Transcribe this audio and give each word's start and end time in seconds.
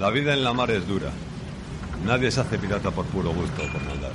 La 0.00 0.08
vida 0.08 0.32
en 0.32 0.42
la 0.42 0.54
mar 0.54 0.70
es 0.70 0.88
dura. 0.88 1.10
Nadie 2.06 2.30
se 2.30 2.40
hace 2.40 2.58
pirata 2.58 2.90
por 2.90 3.04
puro 3.04 3.34
gusto 3.34 3.62
o 3.62 3.70
por 3.70 3.84
maldad. 3.84 4.12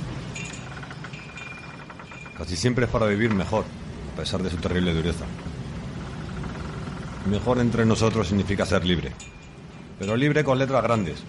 Casi 2.36 2.56
siempre 2.56 2.86
es 2.86 2.90
para 2.90 3.06
vivir 3.06 3.32
mejor, 3.32 3.64
a 4.12 4.16
pesar 4.16 4.42
de 4.42 4.50
su 4.50 4.56
terrible 4.56 4.92
dureza. 4.92 5.24
Mejor 7.30 7.60
entre 7.60 7.86
nosotros 7.86 8.26
significa 8.26 8.66
ser 8.66 8.84
libre. 8.84 9.12
Pero 10.00 10.16
libre 10.16 10.42
con 10.42 10.58
letras 10.58 10.82
grandes, 10.82 11.22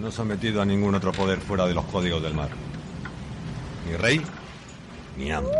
no 0.00 0.10
sometido 0.10 0.62
a 0.62 0.64
ningún 0.64 0.94
otro 0.94 1.12
poder 1.12 1.38
fuera 1.40 1.66
de 1.66 1.74
los 1.74 1.84
códigos 1.84 2.22
del 2.22 2.32
mar. 2.32 2.48
Ni 3.86 3.94
rey, 3.94 4.22
ni 5.18 5.30
amo. 5.32 5.50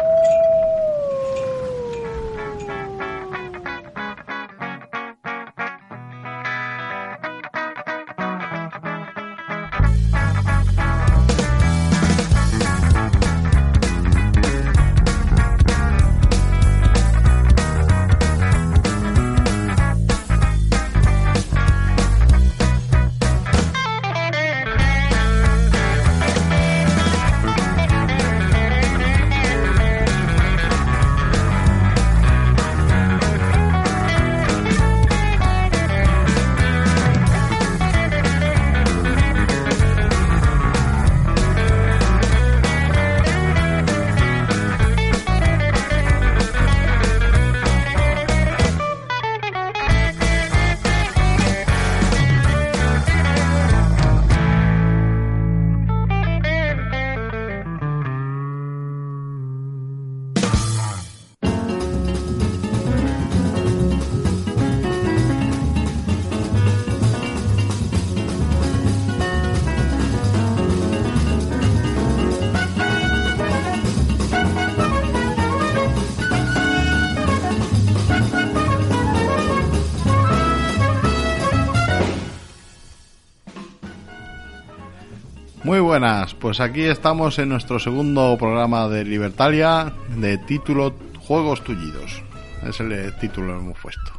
Muy 85.69 85.81
buenas, 85.81 86.33
pues 86.33 86.61
aquí 86.61 86.85
estamos 86.85 87.39
en 87.39 87.51
nuestro 87.51 87.79
segundo 87.79 88.39
programa 88.39 88.89
de 88.89 89.05
Libertalia 89.05 89.93
de 90.17 90.39
título 90.39 90.95
Juegos 91.21 91.63
Tullidos. 91.63 92.23
Es 92.67 92.81
el 92.81 93.15
título 93.19 93.53
que 93.53 93.65
hemos 93.65 93.79
puesto. 93.79 94.11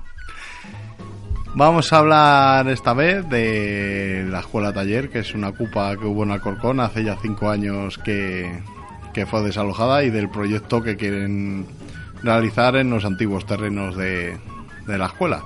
Vamos 1.55 1.91
a 1.91 1.97
hablar 1.97 2.67
esta 2.67 2.93
vez 2.93 3.27
de 3.29 4.27
la 4.29 4.41
escuela 4.41 4.73
taller, 4.73 5.09
que 5.09 5.19
es 5.19 5.33
una 5.33 5.51
cupa 5.51 5.97
que 5.97 6.05
hubo 6.05 6.21
en 6.21 6.29
Alcorcón 6.29 6.81
hace 6.81 7.03
ya 7.03 7.17
cinco 7.19 7.49
años 7.49 7.97
que, 7.97 8.61
que 9.15 9.25
fue 9.25 9.41
desalojada 9.41 10.03
y 10.03 10.11
del 10.11 10.29
proyecto 10.29 10.83
que 10.83 10.97
quieren 10.97 11.65
realizar 12.21 12.75
en 12.75 12.91
los 12.91 13.05
antiguos 13.05 13.47
terrenos 13.47 13.97
de, 13.97 14.37
de 14.85 14.97
la 14.99 15.07
escuela. 15.07 15.41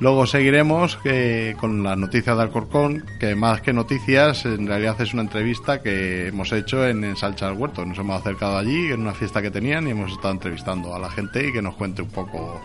Luego 0.00 0.26
seguiremos 0.26 0.96
que, 0.96 1.54
con 1.60 1.82
las 1.82 1.98
noticias 1.98 2.34
de 2.34 2.42
Alcorcón, 2.42 3.04
que 3.20 3.34
más 3.34 3.60
que 3.60 3.74
noticias, 3.74 4.46
en 4.46 4.66
realidad 4.66 4.98
es 4.98 5.12
una 5.12 5.22
entrevista 5.22 5.82
que 5.82 6.28
hemos 6.28 6.50
hecho 6.52 6.86
en, 6.86 7.04
en 7.04 7.16
Salcha 7.16 7.48
del 7.48 7.58
Huerto. 7.58 7.84
Nos 7.84 7.98
hemos 7.98 8.18
acercado 8.18 8.56
allí 8.56 8.90
en 8.90 9.02
una 9.02 9.12
fiesta 9.12 9.42
que 9.42 9.50
tenían 9.50 9.86
y 9.86 9.90
hemos 9.90 10.12
estado 10.12 10.32
entrevistando 10.32 10.94
a 10.94 10.98
la 10.98 11.10
gente 11.10 11.46
y 11.46 11.52
que 11.52 11.60
nos 11.60 11.74
cuente 11.74 12.00
un 12.00 12.08
poco 12.08 12.62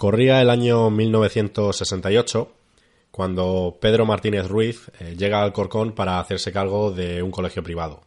Corría 0.07 0.42
el 0.42 0.50
año 0.50 0.89
1968 0.89 2.50
cuando 3.12 3.77
Pedro 3.81 4.06
Martínez 4.06 4.48
Ruiz 4.48 4.89
eh, 5.01 5.18
llega 5.18 5.44
al 5.44 5.51
Corcón 5.51 5.92
para 5.92 6.21
hacerse 6.21 6.54
cargo 6.54 6.92
de 6.92 7.21
un 7.21 7.30
colegio 7.30 7.62
privado. 7.62 8.04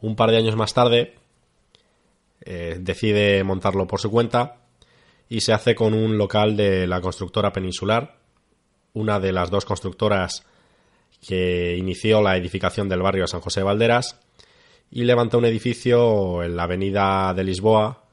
Un 0.00 0.16
par 0.16 0.30
de 0.30 0.38
años 0.38 0.56
más 0.56 0.72
tarde 0.72 1.12
eh, 2.40 2.78
decide 2.80 3.44
montarlo 3.44 3.86
por 3.86 4.00
su 4.00 4.10
cuenta 4.10 4.62
y 5.28 5.42
se 5.42 5.52
hace 5.52 5.74
con 5.74 5.92
un 5.92 6.16
local 6.16 6.56
de 6.56 6.86
la 6.86 7.02
constructora 7.02 7.52
peninsular, 7.52 8.16
una 8.94 9.20
de 9.20 9.32
las 9.32 9.50
dos 9.50 9.66
constructoras 9.66 10.46
que 11.20 11.76
inició 11.76 12.22
la 12.22 12.38
edificación 12.38 12.88
del 12.88 13.02
barrio 13.02 13.26
San 13.26 13.42
José 13.42 13.60
de 13.60 13.64
Valderas 13.64 14.18
y 14.90 15.04
levanta 15.04 15.36
un 15.36 15.44
edificio 15.44 16.42
en 16.42 16.56
la 16.56 16.62
avenida 16.62 17.34
de 17.34 17.44
Lisboa 17.44 18.04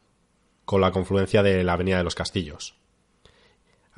con 0.66 0.82
la 0.82 0.92
confluencia 0.92 1.42
de 1.42 1.64
la 1.64 1.72
avenida 1.72 2.00
de 2.00 2.04
los 2.04 2.14
Castillos. 2.14 2.76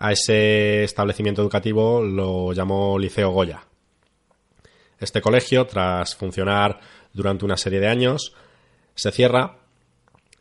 A 0.04 0.14
ese 0.14 0.84
establecimiento 0.84 1.44
educativo 1.44 2.02
lo 2.02 2.54
llamó 2.54 2.98
Liceo 2.98 3.30
Goya. 3.30 3.68
Este 5.00 5.22
colegio, 5.22 5.68
tras 5.68 6.16
funcionar 6.16 6.80
durante 7.14 7.46
una 7.46 7.56
serie 7.56 7.80
de 7.80 7.88
años, 7.88 8.34
se 8.96 9.12
cierra 9.12 9.58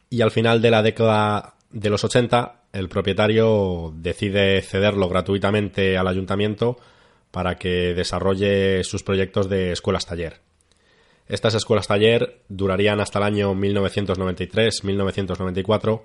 y 0.08 0.22
al 0.22 0.30
final 0.30 0.62
de 0.62 0.70
la 0.70 0.82
década 0.82 1.56
de 1.68 1.90
los 1.90 2.02
80 2.02 2.62
el 2.72 2.88
propietario 2.88 3.92
decide 3.94 4.62
cederlo 4.62 5.10
gratuitamente 5.10 5.98
al 5.98 6.08
ayuntamiento 6.08 6.78
para 7.30 7.56
que 7.56 7.92
desarrolle 7.92 8.82
sus 8.82 9.02
proyectos 9.02 9.50
de 9.50 9.72
escuelas 9.72 10.06
taller. 10.06 10.40
Estas 11.28 11.54
escuelas 11.54 11.86
taller 11.86 12.40
durarían 12.48 13.00
hasta 13.00 13.18
el 13.18 13.26
año 13.26 13.54
1993-1994 13.54 16.00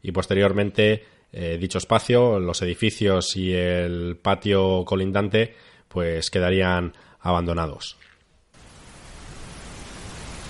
y 0.00 0.12
posteriormente 0.12 1.04
eh, 1.38 1.58
dicho 1.58 1.76
espacio, 1.76 2.40
los 2.40 2.62
edificios 2.62 3.36
y 3.36 3.52
el 3.52 4.16
patio 4.16 4.86
colindante 4.86 5.54
pues 5.86 6.30
quedarían 6.30 6.94
abandonados. 7.20 7.98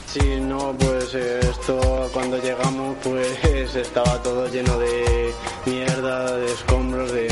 Sí, 0.06 0.40
no, 0.40 0.76
pues 0.78 1.12
eh, 1.14 1.40
esto 1.42 2.08
cuando 2.12 2.40
llegamos 2.40 2.96
pues 3.02 3.74
estaba 3.76 4.22
todo 4.22 4.48
lleno 4.48 4.78
de 4.78 5.32
mierda, 5.66 6.36
de 6.36 6.46
escombros, 6.46 7.10
de 7.10 7.26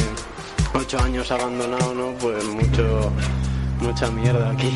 ocho 0.75 0.99
años 0.99 1.31
abandonado, 1.31 1.95
¿no? 1.95 2.13
Pues 2.19 2.45
mucho, 2.47 3.13
mucha 3.81 4.11
mierda 4.11 4.51
aquí. 4.51 4.71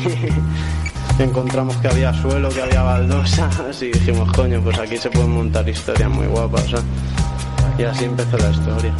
Encontramos 1.19 1.75
que 1.77 1.89
había 1.89 2.13
suelo, 2.13 2.47
que 2.47 2.61
había 2.61 2.81
baldosas 2.81 3.81
y 3.81 3.91
dijimos, 3.91 4.31
coño, 4.31 4.61
pues 4.63 4.79
aquí 4.79 4.95
se 4.95 5.09
pueden 5.09 5.31
montar 5.31 5.67
historias 5.67 6.09
muy 6.09 6.27
guapas. 6.27 6.73
Y 7.79 7.83
así 7.83 8.03
empezó 8.03 8.37
la 8.37 8.49
historia. 8.49 8.93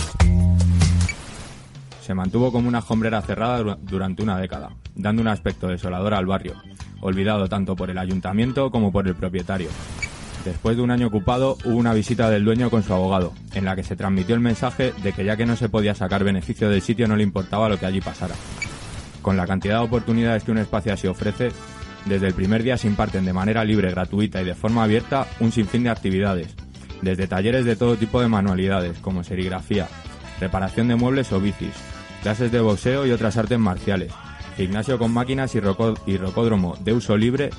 Se 2.01 2.13
mantuvo 2.13 2.49
como 2.49 2.69
una 2.69 2.79
escombrera 2.79 3.21
cerrada 3.21 3.77
durante 3.81 4.23
una 4.23 4.37
década, 4.37 4.69
dando 4.95 5.21
un 5.21 5.27
aspecto 5.27 5.67
desolador 5.67 6.13
al 6.13 6.25
barrio, 6.25 6.55
olvidado 7.01 7.49
tanto 7.49 7.75
por 7.75 7.89
el 7.89 7.97
ayuntamiento 7.97 8.71
como 8.71 8.93
por 8.93 9.05
el 9.05 9.15
propietario. 9.15 9.67
Después 10.45 10.77
de 10.77 10.83
un 10.83 10.91
año 10.91 11.07
ocupado, 11.07 11.57
hubo 11.65 11.75
una 11.75 11.93
visita 11.93 12.29
del 12.29 12.45
dueño 12.45 12.69
con 12.69 12.81
su 12.81 12.93
abogado, 12.93 13.33
en 13.53 13.65
la 13.65 13.75
que 13.75 13.83
se 13.83 13.97
transmitió 13.97 14.33
el 14.33 14.41
mensaje 14.41 14.93
de 15.03 15.11
que 15.11 15.25
ya 15.25 15.35
que 15.35 15.45
no 15.45 15.57
se 15.57 15.67
podía 15.67 15.93
sacar 15.93 16.23
beneficio 16.23 16.69
del 16.69 16.81
sitio 16.81 17.05
no 17.09 17.17
le 17.17 17.23
importaba 17.23 17.67
lo 17.67 17.77
que 17.77 17.85
allí 17.85 17.99
pasara. 17.99 18.35
Con 19.21 19.35
la 19.35 19.45
cantidad 19.45 19.79
de 19.79 19.85
oportunidades 19.87 20.45
que 20.45 20.51
un 20.51 20.57
espacio 20.57 20.93
así 20.93 21.05
ofrece, 21.05 21.51
desde 22.05 22.27
el 22.27 22.33
primer 22.33 22.63
día 22.63 22.77
se 22.77 22.87
imparten 22.87 23.25
de 23.25 23.33
manera 23.33 23.65
libre, 23.65 23.91
gratuita 23.91 24.41
y 24.41 24.45
de 24.45 24.55
forma 24.55 24.83
abierta 24.83 25.27
un 25.41 25.51
sinfín 25.51 25.83
de 25.83 25.89
actividades, 25.89 26.55
desde 27.01 27.28
talleres 27.28 27.66
de 27.66 27.75
todo 27.75 27.96
tipo 27.96 28.22
de 28.22 28.28
manualidades, 28.28 28.98
como 29.00 29.24
serigrafía, 29.24 29.88
reparación 30.40 30.88
de 30.88 30.96
muebles 30.96 31.31
o 31.31 31.40
bicis, 31.40 31.74
clases 32.22 32.51
de 32.51 32.60
boxeo 32.60 33.06
y 33.06 33.12
otras 33.12 33.38
artes 33.38 33.60
marciales, 33.60 34.12
gimnasio 34.57 34.98
con 34.98 35.13
máquinas 35.13 35.56
y, 35.56 35.60
rocódromo 35.60 36.75
de 36.81 36.94
uso 36.94 37.18
libre, 37.18 37.50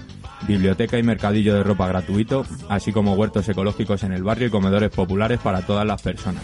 biblioteca 0.46 0.98
y 0.98 1.02
mercadillo 1.02 1.54
de 1.54 1.62
ropa 1.62 1.88
gratuito, 1.88 2.44
así 2.68 2.92
como 2.92 3.14
huertos 3.14 3.48
ecológicos 3.48 4.02
en 4.02 4.12
el 4.12 4.22
barrio 4.22 4.48
y 4.48 4.50
comedores 4.50 4.90
populares 4.90 5.38
para 5.40 5.62
todas 5.62 5.86
las 5.86 6.02
personas. 6.02 6.42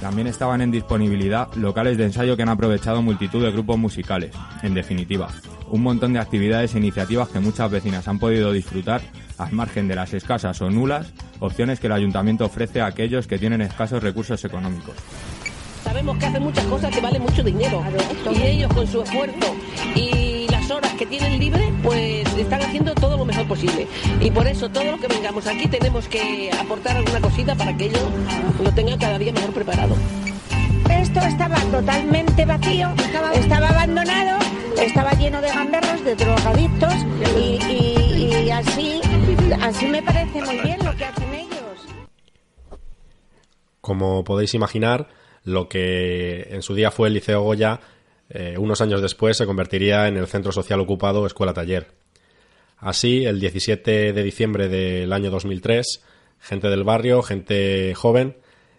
También 0.00 0.26
estaban 0.26 0.60
en 0.60 0.72
disponibilidad 0.72 1.52
locales 1.54 1.96
de 1.96 2.04
ensayo 2.04 2.36
que 2.36 2.42
han 2.42 2.48
aprovechado 2.48 3.02
multitud 3.02 3.40
de 3.40 3.52
grupos 3.52 3.78
musicales. 3.78 4.32
En 4.62 4.74
definitiva, 4.74 5.28
un 5.72 5.82
montón 5.82 6.12
de 6.12 6.20
actividades 6.20 6.74
e 6.74 6.78
iniciativas 6.78 7.28
que 7.30 7.40
muchas 7.40 7.70
vecinas 7.70 8.06
han 8.06 8.18
podido 8.18 8.52
disfrutar 8.52 9.00
al 9.38 9.52
margen 9.52 9.88
de 9.88 9.96
las 9.96 10.12
escasas 10.14 10.60
o 10.60 10.70
nulas 10.70 11.12
opciones 11.40 11.80
que 11.80 11.88
el 11.88 11.94
ayuntamiento 11.94 12.44
ofrece 12.44 12.80
a 12.80 12.86
aquellos 12.86 13.26
que 13.26 13.38
tienen 13.38 13.62
escasos 13.62 14.02
recursos 14.02 14.44
económicos 14.44 14.94
sabemos 15.82 16.16
que 16.16 16.26
hacen 16.26 16.42
muchas 16.42 16.64
cosas 16.66 16.90
que 16.90 17.00
valen 17.02 17.22
mucho 17.22 17.42
dinero. 17.42 17.82
Y 18.34 18.42
ellos 18.42 18.72
con 18.72 18.86
su 18.86 19.02
esfuerzo 19.02 19.54
y 19.94 20.46
las 20.48 20.70
horas 20.70 20.90
que 20.94 21.04
tienen 21.04 21.38
libre, 21.38 21.70
pues 21.82 22.26
están 22.34 22.62
haciendo 22.62 22.94
todo 22.94 23.18
lo 23.18 23.26
mejor 23.26 23.46
posible. 23.46 23.86
Y 24.20 24.30
por 24.30 24.46
eso 24.46 24.70
todo 24.70 24.84
lo 24.84 24.98
que 24.98 25.08
vengamos 25.08 25.46
aquí 25.46 25.66
tenemos 25.68 26.08
que 26.08 26.50
aportar 26.58 26.96
alguna 26.96 27.20
cosita 27.20 27.54
para 27.56 27.76
que 27.76 27.86
ellos 27.86 28.02
lo 28.62 28.72
tengan 28.72 28.98
cada 28.98 29.18
día 29.18 29.32
mejor 29.32 29.52
preparado. 29.52 29.94
Esto 30.90 31.20
estaba 31.20 31.56
totalmente 31.70 32.46
vacío, 32.46 32.88
estaba 33.34 33.68
abandonado, 33.68 34.38
estaba 34.80 35.12
lleno 35.12 35.40
de 35.40 35.48
gamberros, 35.48 36.04
de 36.04 36.14
drogadictos 36.14 36.94
y, 37.36 38.50
así, 38.50 39.00
así 39.60 39.86
me 39.86 40.02
parece 40.02 40.42
muy 40.42 40.58
bien 40.60 40.78
lo 40.84 40.94
que 40.96 41.04
hacen 41.04 41.34
ellos. 41.34 41.86
Como 43.80 44.24
podéis 44.24 44.54
imaginar, 44.54 45.08
lo 45.44 45.68
que 45.68 46.48
en 46.50 46.62
su 46.62 46.74
día 46.74 46.90
fue 46.90 47.08
el 47.08 47.14
Liceo 47.14 47.42
Goya, 47.42 47.80
eh, 48.30 48.56
unos 48.58 48.80
años 48.80 49.02
después 49.02 49.36
se 49.36 49.46
convertiría 49.46 50.08
en 50.08 50.16
el 50.16 50.26
Centro 50.26 50.52
Social 50.52 50.80
Ocupado 50.80 51.26
Escuela 51.26 51.52
Taller. 51.52 51.88
Así, 52.78 53.24
el 53.24 53.38
17 53.40 54.12
de 54.12 54.22
diciembre 54.22 54.68
del 54.68 55.12
año 55.12 55.30
2003, 55.30 56.02
gente 56.40 56.68
del 56.68 56.84
barrio, 56.84 57.22
gente 57.22 57.94
joven, 57.94 58.36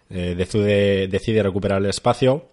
eh, 0.09 0.35
decide 0.37 1.43
recuperar 1.43 1.81
el 1.81 1.89
espacio 1.89 2.49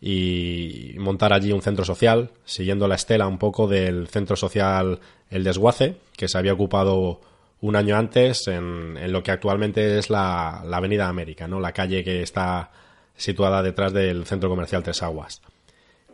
y 0.00 0.94
montar 0.98 1.32
allí 1.32 1.52
un 1.52 1.62
centro 1.62 1.84
social, 1.84 2.30
siguiendo 2.44 2.86
la 2.86 2.94
estela 2.94 3.26
un 3.26 3.38
poco 3.38 3.66
del 3.66 4.08
centro 4.08 4.36
social 4.36 5.00
El 5.30 5.44
Desguace, 5.44 5.96
que 6.16 6.28
se 6.28 6.38
había 6.38 6.52
ocupado 6.52 7.20
un 7.60 7.74
año 7.74 7.96
antes 7.96 8.46
en, 8.46 9.12
lo 9.12 9.22
que 9.22 9.32
actualmente 9.32 9.98
es 9.98 10.10
la, 10.10 10.62
la, 10.64 10.76
Avenida 10.76 11.08
América, 11.08 11.48
¿no? 11.48 11.58
la 11.58 11.72
calle 11.72 12.04
que 12.04 12.22
está 12.22 12.70
situada 13.16 13.62
detrás 13.62 13.92
del 13.92 14.24
centro 14.26 14.48
comercial 14.48 14.84
Tres 14.84 15.02
Aguas. 15.02 15.42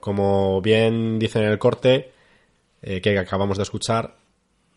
Como 0.00 0.60
bien 0.62 1.18
dice 1.18 1.38
en 1.38 1.46
el 1.46 1.58
corte 1.58 2.12
eh, 2.82 3.00
que 3.00 3.18
acabamos 3.18 3.58
de 3.58 3.62
escuchar, 3.62 4.16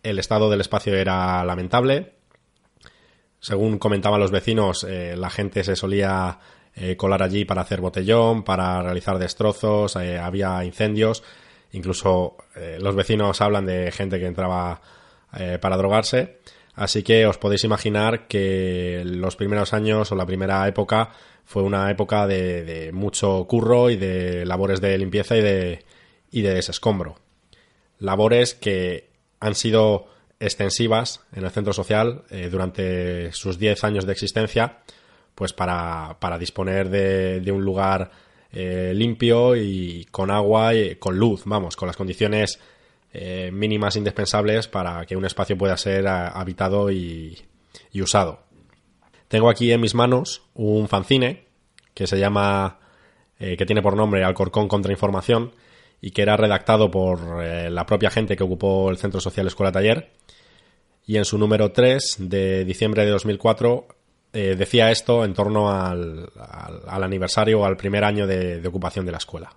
el 0.03 0.19
estado 0.19 0.49
del 0.49 0.61
espacio 0.61 0.95
era 0.95 1.43
lamentable. 1.43 2.13
Según 3.39 3.77
comentaban 3.77 4.19
los 4.19 4.31
vecinos, 4.31 4.83
eh, 4.83 5.15
la 5.17 5.29
gente 5.29 5.63
se 5.63 5.75
solía 5.75 6.39
eh, 6.77 6.95
colar 6.95 7.23
allí 7.23 7.45
para 7.45 7.61
hacer 7.61 7.81
botellón, 7.81 8.43
para 8.43 8.81
realizar 8.81 9.17
destrozos, 9.19 9.95
había 9.95 10.63
incendios. 10.63 11.23
Incluso 11.73 12.37
los 12.79 12.95
vecinos 12.95 13.41
hablan 13.41 13.65
de 13.65 13.91
gente 13.91 14.19
que 14.19 14.25
entraba 14.25 14.79
para 15.59 15.75
drogarse. 15.75 16.37
Así 16.75 17.03
que 17.03 17.25
os 17.25 17.37
podéis 17.37 17.63
imaginar 17.63 18.27
que 18.27 19.01
los 19.03 19.35
primeros 19.35 19.73
años 19.73 20.11
o 20.11 20.15
la 20.15 20.25
primera 20.25 20.65
época 20.67 21.09
fue 21.43 21.63
una 21.63 21.89
época 21.89 22.27
de, 22.27 22.91
mucho 22.93 23.45
curro 23.47 23.89
y 23.89 23.95
de 23.95 24.45
labores 24.45 24.81
de 24.81 24.97
limpieza 24.97 25.37
y 25.37 25.41
de, 25.41 25.85
y 26.29 26.41
de 26.41 26.53
desescombro. 26.53 27.15
Labores 27.99 28.53
que 28.53 29.09
han 29.39 29.55
sido 29.55 30.07
extensivas 30.39 31.21
en 31.33 31.45
el 31.45 31.51
centro 31.51 31.71
social 31.73 32.25
eh, 32.29 32.49
durante 32.51 33.31
sus 33.31 33.57
10 33.57 33.83
años 33.85 34.05
de 34.05 34.11
existencia, 34.11 34.79
pues 35.37 35.53
para, 35.53 36.17
disponer 36.39 36.89
de, 36.89 37.51
un 37.51 37.63
lugar 37.63 38.09
eh, 38.51 38.91
limpio 38.95 39.55
y 39.55 40.07
con 40.09 40.31
agua 40.31 40.73
y 40.73 40.95
con 40.95 41.15
luz, 41.15 41.43
vamos, 41.45 41.75
con 41.75 41.85
las 41.85 41.95
condiciones 41.95 42.59
eh, 43.13 43.51
mínimas 43.53 43.95
indispensables 43.95 44.67
para 44.67 45.05
que 45.05 45.15
un 45.15 45.25
espacio 45.25 45.55
pueda 45.55 45.77
ser 45.77 46.07
habitado 46.07 46.91
y, 46.91 47.37
usado. 48.01 48.39
Tengo 49.27 49.49
aquí 49.49 49.71
en 49.71 49.81
mis 49.81 49.93
manos 49.93 50.41
un 50.55 50.87
fanzine 50.87 51.45
que 51.93 52.07
se 52.07 52.17
llama, 52.17 52.79
eh, 53.39 53.57
que 53.57 53.65
tiene 53.67 53.83
por 53.83 53.95
nombre 53.95 54.23
Alcorcón 54.23 54.67
contra 54.67 54.91
Información 54.91 55.51
y 56.01 56.11
que 56.11 56.23
era 56.23 56.35
redactado 56.35 56.89
por 56.89 57.43
eh, 57.43 57.69
la 57.69 57.85
propia 57.85 58.09
gente 58.09 58.35
que 58.35 58.43
ocupó 58.43 58.89
el 58.89 58.97
Centro 58.97 59.21
Social 59.21 59.45
Escuela 59.45 59.71
Taller. 59.71 60.09
Y 61.05 61.17
en 61.17 61.25
su 61.25 61.37
número 61.37 61.71
3 61.71 62.17
de 62.19 62.65
diciembre 62.65 63.05
de 63.05 63.11
2004 63.11 63.87
decía 64.55 64.91
esto 64.91 65.25
en 65.25 65.33
torno 65.33 65.69
al, 65.69 66.29
aniversario 66.87 67.61
o 67.61 67.65
al 67.65 67.77
primer 67.77 68.03
año 68.03 68.27
de 68.27 68.65
ocupación 68.67 69.05
de 69.05 69.11
la 69.11 69.17
escuela. 69.17 69.51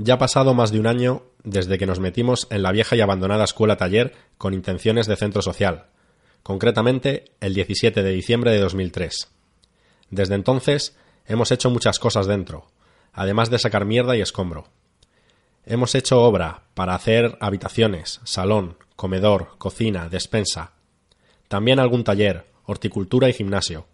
Ya 0.00 0.14
ha 0.14 0.18
pasado 0.18 0.54
más 0.54 0.70
de 0.70 0.78
un 0.78 0.86
año 0.86 1.24
desde 1.42 1.76
que 1.76 1.86
nos 1.86 1.98
metimos 1.98 2.46
en 2.50 2.62
la 2.62 2.70
vieja 2.70 2.94
y 2.94 3.00
abandonada 3.00 3.42
escuela 3.42 3.76
taller 3.76 4.14
con 4.38 4.54
intenciones 4.54 5.08
de 5.08 5.16
centro 5.16 5.42
social, 5.42 5.86
concretamente 6.44 7.32
el 7.40 7.52
17 7.52 8.04
de 8.04 8.10
diciembre 8.12 8.52
de 8.52 8.60
2003. 8.60 9.28
Desde 10.10 10.36
entonces 10.36 10.96
hemos 11.26 11.50
hecho 11.50 11.68
muchas 11.70 11.98
cosas 11.98 12.28
dentro, 12.28 12.68
además 13.12 13.50
de 13.50 13.58
sacar 13.58 13.84
mierda 13.86 14.16
y 14.16 14.20
escombro. 14.20 14.68
Hemos 15.66 15.96
hecho 15.96 16.22
obra 16.22 16.62
para 16.74 16.94
hacer 16.94 17.36
habitaciones, 17.40 18.20
salón, 18.22 18.76
comedor, 18.94 19.58
cocina, 19.58 20.08
despensa. 20.08 20.74
También 21.48 21.80
algún 21.80 22.04
taller, 22.04 22.46
horticultura 22.64 23.28
y 23.28 23.32
gimnasio. 23.32 23.86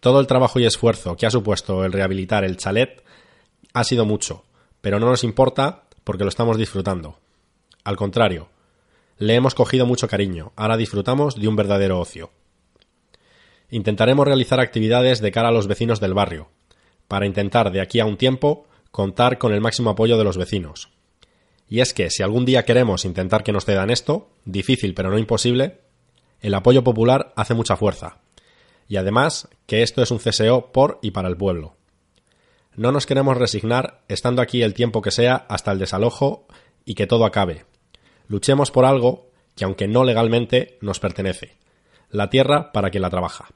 Todo 0.00 0.20
el 0.20 0.26
trabajo 0.26 0.58
y 0.58 0.64
esfuerzo 0.64 1.16
que 1.16 1.26
ha 1.26 1.30
supuesto 1.30 1.84
el 1.84 1.92
rehabilitar 1.92 2.44
el 2.44 2.56
chalet 2.56 3.04
ha 3.74 3.84
sido 3.84 4.06
mucho, 4.06 4.44
pero 4.80 4.98
no 4.98 5.06
nos 5.06 5.24
importa 5.24 5.84
porque 6.04 6.24
lo 6.24 6.30
estamos 6.30 6.56
disfrutando. 6.56 7.18
Al 7.84 7.96
contrario, 7.96 8.48
le 9.18 9.34
hemos 9.34 9.54
cogido 9.54 9.84
mucho 9.84 10.08
cariño, 10.08 10.52
ahora 10.56 10.78
disfrutamos 10.78 11.36
de 11.36 11.46
un 11.46 11.56
verdadero 11.56 12.00
ocio. 12.00 12.30
Intentaremos 13.68 14.26
realizar 14.26 14.58
actividades 14.58 15.20
de 15.20 15.30
cara 15.30 15.48
a 15.48 15.52
los 15.52 15.66
vecinos 15.66 16.00
del 16.00 16.14
barrio, 16.14 16.48
para 17.06 17.26
intentar 17.26 17.70
de 17.70 17.82
aquí 17.82 18.00
a 18.00 18.06
un 18.06 18.16
tiempo 18.16 18.66
contar 18.90 19.36
con 19.36 19.52
el 19.52 19.60
máximo 19.60 19.90
apoyo 19.90 20.16
de 20.16 20.24
los 20.24 20.38
vecinos. 20.38 20.88
Y 21.68 21.80
es 21.80 21.92
que 21.92 22.10
si 22.10 22.22
algún 22.22 22.46
día 22.46 22.64
queremos 22.64 23.04
intentar 23.04 23.44
que 23.44 23.52
nos 23.52 23.66
cedan 23.66 23.90
esto, 23.90 24.30
difícil 24.44 24.94
pero 24.94 25.10
no 25.10 25.18
imposible, 25.18 25.80
el 26.40 26.54
apoyo 26.54 26.84
popular 26.84 27.32
hace 27.36 27.54
mucha 27.54 27.76
fuerza. 27.76 28.18
Y 28.88 28.96
además 28.96 29.48
que 29.66 29.82
esto 29.82 30.02
es 30.02 30.10
un 30.10 30.18
CSO 30.18 30.72
por 30.72 30.98
y 31.02 31.12
para 31.12 31.28
el 31.28 31.36
pueblo. 31.36 31.76
No 32.74 32.92
nos 32.92 33.06
queremos 33.06 33.36
resignar, 33.36 34.02
estando 34.08 34.42
aquí 34.42 34.62
el 34.62 34.74
tiempo 34.74 35.02
que 35.02 35.10
sea, 35.10 35.46
hasta 35.48 35.72
el 35.72 35.78
desalojo 35.78 36.46
y 36.84 36.94
que 36.94 37.06
todo 37.06 37.24
acabe. 37.24 37.64
Luchemos 38.26 38.70
por 38.70 38.84
algo 38.84 39.30
que, 39.56 39.64
aunque 39.64 39.88
no 39.88 40.04
legalmente, 40.04 40.78
nos 40.80 41.00
pertenece. 41.00 41.56
La 42.10 42.30
tierra 42.30 42.72
para 42.72 42.90
quien 42.90 43.02
la 43.02 43.10
trabaja. 43.10 43.48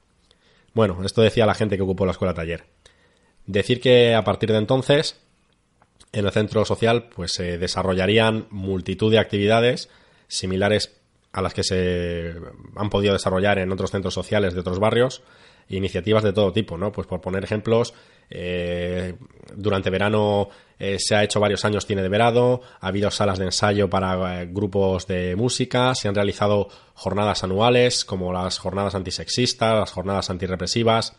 Bueno, 0.75 1.05
esto 1.05 1.23
decía 1.23 1.47
la 1.47 1.55
gente 1.55 1.76
que 1.76 1.83
ocupó 1.83 2.05
la 2.05 2.12
escuela 2.12 2.35
taller. 2.35 2.67
Decir 3.47 3.81
que 3.81 4.14
a 4.14 4.25
partir 4.25 4.50
de 4.50 4.59
entonces, 4.59 5.21
en 6.12 6.26
el 6.26 6.33
centro 6.33 6.64
social, 6.64 7.09
pues 7.14 7.33
se 7.33 7.59
desarrollarían 7.59 8.47
multitud 8.50 9.11
de 9.11 9.19
actividades 9.19 9.88
similares 10.29 10.97
a 11.35 11.43
las 11.43 11.53
que 11.53 11.64
se 11.64 12.33
han 12.76 12.88
podido 12.88 13.12
desarrollar 13.12 13.59
en 13.59 13.73
otros 13.73 13.91
centros 13.91 14.14
sociales 14.14 14.55
de 14.55 14.61
otros 14.61 14.79
barrios, 14.79 15.23
iniciativas 15.69 16.23
de 16.23 16.33
todo 16.33 16.53
tipo, 16.53 16.79
¿no? 16.79 16.93
Pues 16.93 17.07
por 17.07 17.21
poner 17.21 17.43
ejemplos, 17.43 17.93
eh, 18.31 19.14
durante 19.55 19.91
verano 19.91 20.49
eh, 20.79 20.97
se 20.99 21.17
ha 21.17 21.25
hecho 21.25 21.41
varios 21.41 21.64
años 21.64 21.87
cine 21.87 22.03
de 22.03 22.09
verano, 22.09 22.61
ha 22.81 22.87
habido 22.87 23.11
salas 23.11 23.38
de 23.38 23.47
ensayo 23.47 23.91
para 23.91 24.43
eh, 24.43 24.49
grupos 24.50 25.09
de 25.09 25.35
música, 25.35 25.95
se 25.97 26.07
han 26.07 26.14
realizado 26.14 26.69
jornadas 26.95 27.43
anuales 27.43 28.05
como 28.05 28.33
las 28.33 28.59
jornadas 28.59 28.95
antisexistas, 28.95 29.75
las 29.75 29.91
jornadas 29.91 30.31
antirrepresivas, 30.31 31.17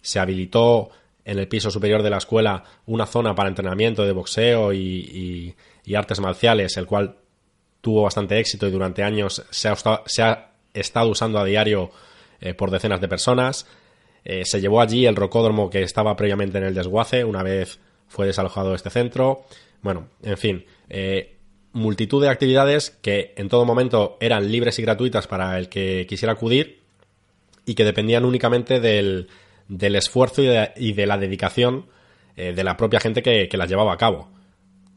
se 0.00 0.18
habilitó 0.18 0.90
en 1.24 1.38
el 1.38 1.46
piso 1.46 1.70
superior 1.70 2.02
de 2.02 2.10
la 2.10 2.18
escuela 2.18 2.64
una 2.86 3.06
zona 3.06 3.34
para 3.36 3.48
entrenamiento 3.48 4.04
de 4.04 4.12
boxeo 4.12 4.72
y, 4.72 5.54
artes 5.94 6.18
marciales, 6.18 6.76
el 6.76 6.86
cual 6.86 7.16
tuvo 7.82 8.02
bastante 8.02 8.38
éxito 8.38 8.66
y 8.66 8.70
durante 8.70 9.02
años 9.02 9.44
se 9.50 9.68
ha, 9.68 10.52
estado 10.72 11.10
usando 11.10 11.38
a 11.38 11.44
diario 11.44 11.90
por 12.56 12.70
decenas 12.70 13.00
de 13.00 13.08
personas. 13.08 13.66
Eh, 14.24 14.44
se 14.44 14.60
llevó 14.60 14.80
allí 14.80 15.06
el 15.06 15.16
rocódromo 15.16 15.68
que 15.68 15.82
estaba 15.82 16.14
previamente 16.16 16.58
en 16.58 16.64
el 16.64 16.74
desguace, 16.74 17.24
una 17.24 17.42
vez 17.42 17.80
fue 18.08 18.26
desalojado 18.26 18.74
este 18.74 18.90
centro. 18.90 19.44
Bueno, 19.80 20.08
en 20.22 20.38
fin, 20.38 20.64
eh, 20.88 21.36
multitud 21.72 22.22
de 22.22 22.28
actividades 22.28 22.90
que 22.90 23.32
en 23.36 23.48
todo 23.48 23.64
momento 23.64 24.16
eran 24.20 24.50
libres 24.50 24.78
y 24.78 24.82
gratuitas 24.82 25.26
para 25.26 25.58
el 25.58 25.68
que 25.68 26.06
quisiera 26.08 26.34
acudir 26.34 26.80
y 27.66 27.74
que 27.74 27.84
dependían 27.84 28.24
únicamente 28.24 28.80
del, 28.80 29.28
esfuerzo 29.68 30.42
y 30.76 30.92
de, 30.92 31.06
la 31.06 31.18
dedicación 31.18 31.86
eh, 32.36 32.52
de 32.52 32.64
la 32.64 32.76
propia 32.76 33.00
gente 33.00 33.22
que, 33.22 33.48
las 33.56 33.68
llevaba 33.68 33.92
a 33.92 33.98
cabo. 33.98 34.28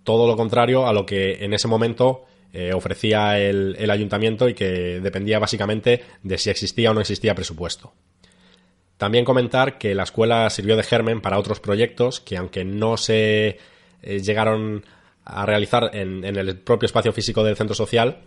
Todo 0.03 0.27
lo 0.27 0.35
contrario 0.35 0.87
a 0.87 0.93
lo 0.93 1.05
que 1.05 1.43
en 1.43 1.53
ese 1.53 1.67
momento 1.67 2.25
ofrecía 2.73 3.37
el 3.39 3.89
ayuntamiento 3.89 4.47
y 4.47 4.53
que 4.53 4.99
dependía 5.01 5.39
básicamente 5.39 6.03
de 6.23 6.37
si 6.37 6.49
existía 6.49 6.91
o 6.91 6.93
no 6.93 7.01
existía 7.01 7.35
presupuesto. 7.35 7.93
También 8.97 9.25
comentar 9.25 9.77
que 9.77 9.93
la 9.93 10.03
escuela 10.03 10.49
sirvió 10.49 10.77
de 10.77 10.83
germen 10.83 11.21
para 11.21 11.37
otros 11.37 11.59
proyectos 11.59 12.21
que 12.21 12.37
aunque 12.37 12.63
no 12.63 12.95
se 12.95 13.57
eh, 14.01 14.19
llegaron 14.19 14.85
a 15.25 15.45
realizar 15.45 15.89
en, 15.93 16.23
el 16.23 16.57
propio 16.59 16.85
espacio 16.85 17.11
físico 17.11 17.43
del 17.43 17.57
centro 17.57 17.75
social, 17.75 18.19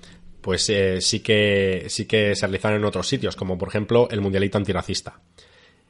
pues 0.42 0.68
eh, 0.68 1.00
sí, 1.00 1.20
que, 1.20 1.86
sí 1.88 2.06
que 2.06 2.34
se 2.34 2.46
realizaron 2.46 2.78
en 2.78 2.84
otros 2.84 3.08
sitios, 3.08 3.36
como 3.36 3.56
por 3.56 3.68
ejemplo 3.68 4.08
el 4.10 4.20
Mundialito 4.20 4.58
Antirracista. 4.58 5.20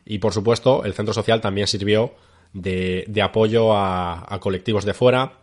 Y 0.04 0.18
por 0.18 0.32
supuesto, 0.32 0.84
el 0.84 0.92
centro 0.92 1.14
social 1.14 1.40
también 1.40 1.66
sirvió 1.66 2.14
de, 2.52 3.20
apoyo 3.22 3.74
a, 3.74 4.38
colectivos 4.40 4.84
de 4.84 4.94
fuera, 4.94 5.38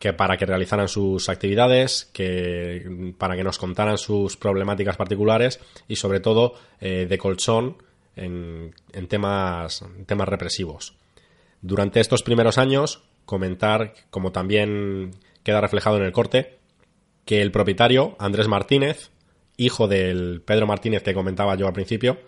que 0.00 0.14
para 0.14 0.38
que 0.38 0.46
realizaran 0.46 0.88
sus 0.88 1.28
actividades, 1.28 2.08
que 2.14 3.12
para 3.18 3.36
que 3.36 3.44
nos 3.44 3.58
contaran 3.58 3.98
sus 3.98 4.38
problemáticas 4.38 4.96
particulares 4.96 5.60
y 5.88 5.96
sobre 5.96 6.20
todo 6.20 6.54
eh, 6.80 7.06
de 7.06 7.18
colchón 7.18 7.76
en, 8.16 8.72
temas, 9.08 9.84
temas 10.06 10.26
represivos. 10.26 10.94
Durante 11.60 12.00
estos 12.00 12.22
primeros 12.22 12.56
años, 12.56 13.02
comentar, 13.26 13.92
como 14.08 14.32
también 14.32 15.10
queda 15.42 15.60
reflejado 15.60 15.98
en 15.98 16.04
el 16.04 16.12
corte, 16.12 16.56
que 17.26 17.42
el 17.42 17.52
propietario, 17.52 18.16
Andrés 18.18 18.48
Martínez, 18.48 19.10
hijo 19.58 19.86
del 19.86 20.40
Pedro 20.40 20.66
Martínez 20.66 21.02
que 21.02 21.12
comentaba 21.12 21.56
yo 21.56 21.66
al 21.66 21.74
principio, 21.74 22.18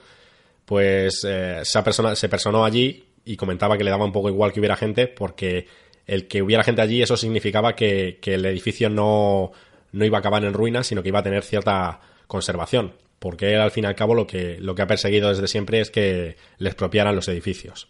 pues 0.66 1.24
eh, 1.26 1.62
se, 1.64 2.16
se 2.16 2.28
personó 2.28 2.66
allí 2.66 3.06
y 3.24 3.36
comentaba 3.36 3.78
que 3.78 3.84
le 3.84 3.90
daba 3.90 4.04
un 4.04 4.12
poco 4.12 4.28
igual 4.28 4.52
que 4.52 4.60
hubiera 4.60 4.76
gente 4.76 5.08
porque 5.08 5.66
el 6.06 6.28
que 6.28 6.42
hubiera 6.42 6.64
gente 6.64 6.82
allí 6.82 7.02
eso 7.02 7.16
significaba 7.16 7.74
que, 7.74 8.18
el 8.22 8.44
edificio 8.46 8.88
no, 8.90 9.52
no 9.92 10.04
iba 10.04 10.18
a 10.18 10.20
acabar 10.20 10.44
en 10.44 10.54
ruinas, 10.54 10.86
sino 10.86 11.02
que 11.02 11.08
iba 11.08 11.20
a 11.20 11.24
tener 11.24 11.42
cierta 11.42 12.00
conservación 12.26 12.94
porque 13.22 13.54
él 13.54 13.60
al 13.60 13.70
fin 13.70 13.84
y 13.84 13.86
al 13.86 13.94
cabo 13.94 14.16
lo 14.16 14.26
que, 14.26 14.58
lo 14.58 14.74
que 14.74 14.82
ha 14.82 14.86
perseguido 14.88 15.28
desde 15.28 15.46
siempre 15.46 15.80
es 15.80 15.92
que 15.92 16.36
le 16.58 16.68
expropiaran 16.68 17.14
los 17.14 17.28
edificios. 17.28 17.88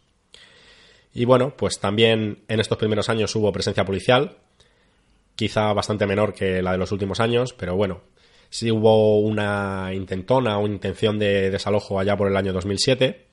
Y 1.14 1.24
bueno, 1.24 1.56
pues 1.56 1.80
también 1.80 2.44
en 2.48 2.60
estos 2.60 2.76
primeros 2.76 3.08
años 3.08 3.34
hubo 3.34 3.50
presencia 3.50 3.86
policial, 3.86 4.36
quizá 5.34 5.72
bastante 5.72 6.06
menor 6.06 6.34
que 6.34 6.60
la 6.60 6.72
de 6.72 6.78
los 6.78 6.92
últimos 6.92 7.18
años, 7.18 7.54
pero 7.54 7.76
bueno, 7.76 8.02
sí 8.50 8.70
hubo 8.70 9.20
una 9.20 9.90
intentona 9.94 10.58
o 10.58 10.66
intención 10.66 11.18
de 11.18 11.50
desalojo 11.50 11.98
allá 11.98 12.14
por 12.14 12.28
el 12.28 12.36
año 12.36 12.52
2007, 12.52 13.26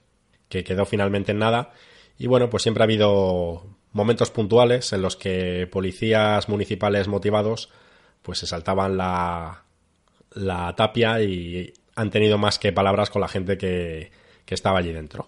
que 0.47 0.63
quedó 0.63 0.85
finalmente 0.85 1.33
en 1.33 1.39
nada. 1.39 1.73
Y 2.17 2.27
bueno, 2.27 2.49
pues 2.49 2.63
siempre 2.63 2.83
ha 2.83 2.85
habido 2.85 3.63
momentos 3.91 4.31
puntuales 4.31 4.93
en 4.93 5.01
los 5.01 5.15
que 5.15 5.67
policías 5.71 6.49
municipales 6.49 7.07
motivados 7.07 7.69
pues 8.21 8.39
se 8.39 8.47
saltaban 8.47 8.97
la, 8.97 9.63
la 10.33 10.75
tapia 10.75 11.21
y 11.21 11.73
han 11.95 12.09
tenido 12.11 12.37
más 12.37 12.59
que 12.59 12.71
palabras 12.71 13.09
con 13.09 13.21
la 13.21 13.27
gente 13.27 13.57
que, 13.57 14.11
que 14.45 14.55
estaba 14.55 14.79
allí 14.79 14.91
dentro. 14.91 15.27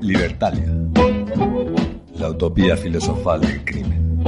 Libertalia, 0.00 0.72
la 2.16 2.28
utopía 2.28 2.76
filosofal 2.76 3.40
del 3.40 3.64
crimen. 3.64 4.22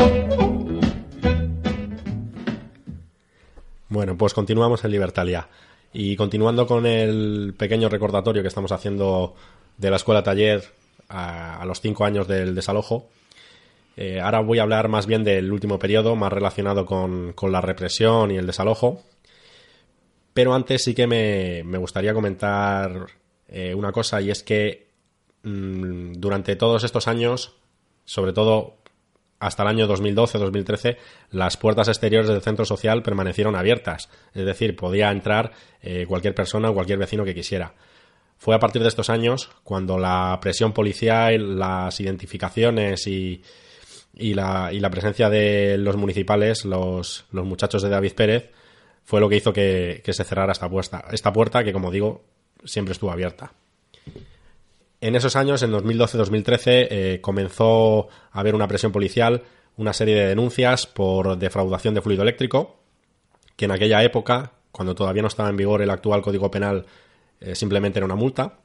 Bueno, 3.88 4.18
pues 4.18 4.34
continuamos 4.34 4.84
en 4.84 4.90
Libertalia. 4.90 5.46
Y 5.92 6.16
continuando 6.16 6.66
con 6.66 6.84
el 6.84 7.54
pequeño 7.56 7.88
recordatorio 7.88 8.42
que 8.42 8.48
estamos 8.48 8.72
haciendo 8.72 9.36
de 9.78 9.88
la 9.88 9.94
escuela 9.94 10.24
taller 10.24 10.64
a, 11.08 11.62
a 11.62 11.64
los 11.64 11.80
cinco 11.80 12.04
años 12.04 12.26
del 12.26 12.56
desalojo, 12.56 13.06
eh, 13.96 14.18
ahora 14.20 14.40
voy 14.40 14.58
a 14.58 14.62
hablar 14.62 14.88
más 14.88 15.06
bien 15.06 15.22
del 15.22 15.52
último 15.52 15.78
periodo, 15.78 16.16
más 16.16 16.32
relacionado 16.32 16.86
con, 16.86 17.34
con 17.34 17.52
la 17.52 17.60
represión 17.60 18.32
y 18.32 18.36
el 18.36 18.48
desalojo. 18.48 19.00
Pero 20.34 20.54
antes 20.54 20.82
sí 20.82 20.92
que 20.92 21.06
me, 21.06 21.62
me 21.64 21.78
gustaría 21.78 22.12
comentar 22.12 23.19
eh, 23.50 23.74
una 23.74 23.90
cosa 23.90 24.20
y 24.20 24.30
es 24.30 24.42
que 24.42 24.88
mm, 25.42 26.12
durante 26.14 26.54
todos 26.56 26.84
estos 26.84 27.08
años, 27.08 27.56
sobre 28.04 28.32
todo 28.32 28.80
hasta 29.40 29.62
el 29.62 29.70
año 29.70 29.88
2012-2013, 29.88 30.98
las 31.30 31.56
puertas 31.56 31.88
exteriores 31.88 32.28
del 32.28 32.42
centro 32.42 32.64
social 32.64 33.02
permanecieron 33.02 33.56
abiertas. 33.56 34.08
Es 34.34 34.44
decir, 34.44 34.76
podía 34.76 35.10
entrar 35.10 35.52
eh, 35.82 36.04
cualquier 36.06 36.34
persona 36.34 36.70
o 36.70 36.74
cualquier 36.74 36.98
vecino 36.98 37.24
que 37.24 37.34
quisiera. 37.34 37.74
Fue 38.36 38.54
a 38.54 38.58
partir 38.58 38.82
de 38.82 38.88
estos 38.88 39.10
años 39.10 39.50
cuando 39.64 39.98
la 39.98 40.38
presión 40.40 40.72
policial, 40.72 41.58
las 41.58 41.98
identificaciones 42.00 43.06
y, 43.06 43.42
la, 44.14 44.70
presencia 44.90 45.28
de 45.30 45.76
los 45.78 45.96
municipales, 45.96 46.64
los, 46.64 47.26
muchachos 47.32 47.82
de 47.82 47.88
David 47.88 48.12
Pérez, 48.12 48.50
fue 49.04 49.20
lo 49.20 49.28
que 49.28 49.36
hizo 49.36 49.52
que, 49.52 50.02
que 50.04 50.12
se 50.12 50.24
cerrara 50.24 50.52
esta 50.52 50.68
puerta, 50.68 51.04
esta 51.10 51.32
puerta 51.32 51.64
que, 51.64 51.72
como 51.72 51.90
digo, 51.90 52.24
siempre 52.64 52.92
estuvo 52.92 53.10
abierta. 53.10 53.52
En 55.00 55.16
esos 55.16 55.34
años, 55.36 55.62
en 55.62 55.72
2012-2013, 55.72 56.60
eh, 56.66 57.18
comenzó 57.22 58.08
a 58.32 58.40
haber 58.40 58.54
una 58.54 58.68
presión 58.68 58.92
policial, 58.92 59.42
una 59.76 59.94
serie 59.94 60.14
de 60.14 60.26
denuncias 60.26 60.86
por 60.86 61.38
defraudación 61.38 61.94
de 61.94 62.02
fluido 62.02 62.22
eléctrico, 62.22 62.80
que 63.56 63.64
en 63.64 63.70
aquella 63.70 64.02
época, 64.02 64.52
cuando 64.72 64.94
todavía 64.94 65.22
no 65.22 65.28
estaba 65.28 65.48
en 65.48 65.56
vigor 65.56 65.80
el 65.80 65.90
actual 65.90 66.20
Código 66.20 66.50
Penal, 66.50 66.84
eh, 67.40 67.54
simplemente 67.54 67.98
era 67.98 68.06
una 68.06 68.14
multa. 68.14 68.58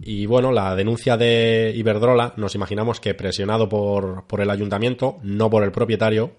Y 0.00 0.26
bueno, 0.26 0.52
la 0.52 0.76
denuncia 0.76 1.16
de 1.16 1.72
Iberdrola, 1.74 2.34
nos 2.36 2.54
imaginamos 2.54 3.00
que 3.00 3.14
presionado 3.14 3.68
por, 3.68 4.26
por 4.26 4.40
el 4.40 4.50
ayuntamiento, 4.50 5.18
no 5.22 5.50
por 5.50 5.64
el 5.64 5.72
propietario, 5.72 6.32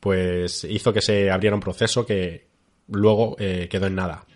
pues 0.00 0.64
hizo 0.64 0.92
que 0.92 1.00
se 1.00 1.30
abriera 1.30 1.54
un 1.54 1.62
proceso 1.62 2.04
que 2.04 2.46
luego 2.88 3.36
eh, 3.38 3.68
quedó 3.70 3.86
en 3.86 3.94
nada. 3.94 4.26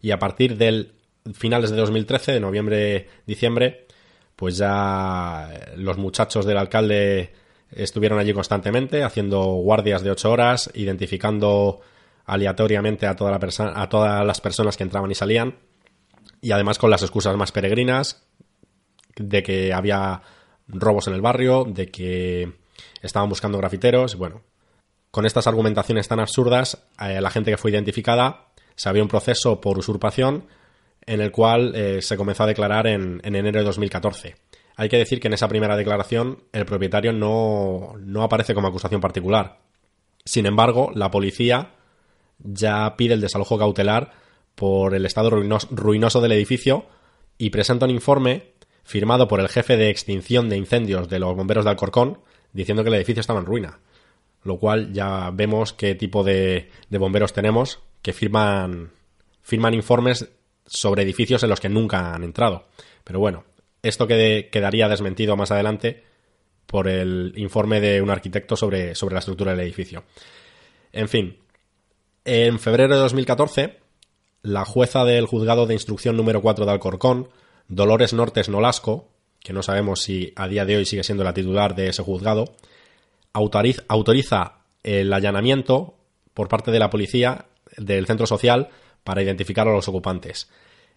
Y 0.00 0.10
a 0.10 0.18
partir 0.18 0.56
del 0.56 0.92
finales 1.34 1.70
de 1.70 1.76
2013, 1.76 2.32
de 2.32 2.40
noviembre, 2.40 3.08
diciembre, 3.26 3.86
pues 4.36 4.56
ya 4.56 5.50
los 5.76 5.98
muchachos 5.98 6.46
del 6.46 6.58
alcalde 6.58 7.32
estuvieron 7.70 8.18
allí 8.18 8.32
constantemente 8.32 9.02
haciendo 9.02 9.42
guardias 9.42 10.02
de 10.02 10.10
ocho 10.10 10.30
horas, 10.30 10.70
identificando 10.74 11.80
aleatoriamente 12.24 13.06
a, 13.06 13.16
toda 13.16 13.30
la 13.30 13.38
a 13.74 13.88
todas 13.88 14.26
las 14.26 14.40
personas 14.40 14.76
que 14.76 14.82
entraban 14.82 15.10
y 15.10 15.14
salían 15.14 15.56
y 16.40 16.52
además 16.52 16.78
con 16.78 16.90
las 16.90 17.02
excusas 17.02 17.36
más 17.36 17.52
peregrinas 17.52 18.24
de 19.16 19.42
que 19.42 19.72
había 19.72 20.22
robos 20.68 21.08
en 21.08 21.14
el 21.14 21.20
barrio, 21.20 21.64
de 21.64 21.90
que 21.90 22.52
estaban 23.02 23.28
buscando 23.28 23.58
grafiteros, 23.58 24.16
bueno, 24.16 24.42
con 25.10 25.24
estas 25.24 25.46
argumentaciones 25.46 26.08
tan 26.08 26.20
absurdas, 26.20 26.86
eh, 27.00 27.20
la 27.20 27.30
gente 27.30 27.50
que 27.50 27.56
fue 27.56 27.70
identificada 27.70 28.48
se 28.76 28.88
abrió 28.88 29.02
un 29.02 29.08
proceso 29.08 29.60
por 29.60 29.78
usurpación 29.78 30.44
en 31.06 31.20
el 31.20 31.30
cual 31.30 31.74
eh, 31.74 32.02
se 32.02 32.16
comenzó 32.16 32.42
a 32.42 32.46
declarar 32.46 32.86
en, 32.86 33.20
en, 33.24 33.34
enero 33.34 33.60
de 33.60 33.64
2014. 33.64 34.36
Hay 34.76 34.88
que 34.88 34.98
decir 34.98 35.20
que 35.20 35.28
en 35.28 35.34
esa 35.34 35.48
primera 35.48 35.76
declaración 35.76 36.42
el 36.52 36.66
propietario 36.66 37.12
no, 37.12 37.94
no 37.98 38.22
aparece 38.22 38.54
como 38.54 38.68
acusación 38.68 39.00
particular. 39.00 39.60
Sin 40.24 40.44
embargo, 40.44 40.90
la 40.94 41.10
policía 41.10 41.70
ya 42.38 42.96
pide 42.96 43.14
el 43.14 43.20
desalojo 43.20 43.56
cautelar 43.56 44.12
por 44.54 44.94
el 44.94 45.06
estado 45.06 45.30
ruinos, 45.30 45.68
ruinoso 45.70 46.20
del 46.20 46.32
edificio 46.32 46.86
y 47.38 47.50
presenta 47.50 47.86
un 47.86 47.92
informe 47.92 48.52
firmado 48.82 49.28
por 49.28 49.40
el 49.40 49.48
jefe 49.48 49.76
de 49.76 49.90
extinción 49.90 50.48
de 50.48 50.56
incendios 50.56 51.08
de 51.08 51.18
los 51.18 51.34
bomberos 51.34 51.64
de 51.64 51.70
Alcorcón 51.70 52.18
diciendo 52.52 52.82
que 52.82 52.88
el 52.88 52.96
edificio 52.96 53.20
estaba 53.20 53.40
en 53.40 53.46
ruina. 53.46 53.78
Lo 54.42 54.58
cual 54.58 54.92
ya 54.92 55.30
vemos 55.32 55.72
qué 55.72 55.94
tipo 55.94 56.24
de 56.24 56.68
bomberos 56.90 57.32
tenemos 57.32 57.80
que 58.06 58.12
firman, 58.12 58.92
firman 59.42 59.74
informes 59.74 60.28
sobre 60.64 61.02
edificios 61.02 61.42
en 61.42 61.50
los 61.50 61.58
que 61.58 61.68
nunca 61.68 62.14
han 62.14 62.22
entrado. 62.22 62.68
Pero 63.02 63.18
bueno, 63.18 63.42
esto 63.82 64.06
quedaría 64.06 64.88
desmentido 64.88 65.36
más 65.36 65.50
adelante 65.50 66.04
por 66.66 66.86
el 66.86 67.32
informe 67.34 67.80
de 67.80 68.00
un 68.00 68.10
arquitecto 68.10 68.54
sobre, 68.54 68.94
sobre 68.94 69.14
la 69.14 69.18
estructura 69.18 69.50
del 69.50 69.62
edificio. 69.62 70.04
En 70.92 71.08
fin, 71.08 71.38
en 72.24 72.60
febrero 72.60 72.94
de 72.94 73.00
2014, 73.00 73.80
la 74.42 74.64
jueza 74.64 75.04
del 75.04 75.26
juzgado 75.26 75.66
de 75.66 75.74
instrucción 75.74 76.16
número 76.16 76.40
4 76.40 76.64
de 76.64 76.70
Alcorcón, 76.70 77.28
Dolores 77.66 78.12
Nortes 78.12 78.48
Nolasco, 78.48 79.08
que 79.40 79.52
no 79.52 79.64
sabemos 79.64 80.02
si 80.02 80.32
a 80.36 80.46
día 80.46 80.64
de 80.64 80.76
hoy 80.76 80.84
sigue 80.84 81.02
siendo 81.02 81.24
la 81.24 81.34
titular 81.34 81.74
de 81.74 81.88
ese 81.88 82.04
juzgado, 82.04 82.54
autoriza 83.32 84.58
el 84.84 85.12
allanamiento 85.12 85.96
por 86.34 86.46
parte 86.46 86.70
de 86.70 86.78
la 86.78 86.88
policía 86.88 87.46
del 87.76 88.06
centro 88.06 88.26
social 88.26 88.68
para 89.04 89.22
identificar 89.22 89.68
a 89.68 89.72
los 89.72 89.88
ocupantes. 89.88 90.50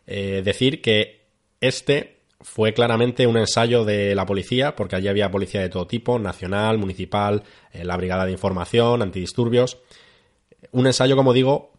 Eh, 0.08 0.42
decir 0.44 0.82
que 0.82 1.28
este 1.62 2.20
fue 2.42 2.74
claramente 2.74 3.28
un 3.28 3.38
ensayo 3.38 3.84
de 3.84 4.16
la 4.16 4.26
policía, 4.26 4.76
porque 4.76 4.96
allí 4.96 5.08
había 5.08 5.30
policía 5.30 5.62
de 5.62 5.70
todo 5.70 5.88
tipo, 5.88 6.20
nacional, 6.20 6.78
municipal, 6.78 7.44
eh, 7.74 7.84
la 7.84 7.98
brigada 7.98 8.26
de 8.26 8.32
información, 8.32 9.02
antidisturbios. 9.02 9.78
Un 10.72 10.88
ensayo, 10.88 11.16
como 11.16 11.34
digo, 11.34 11.74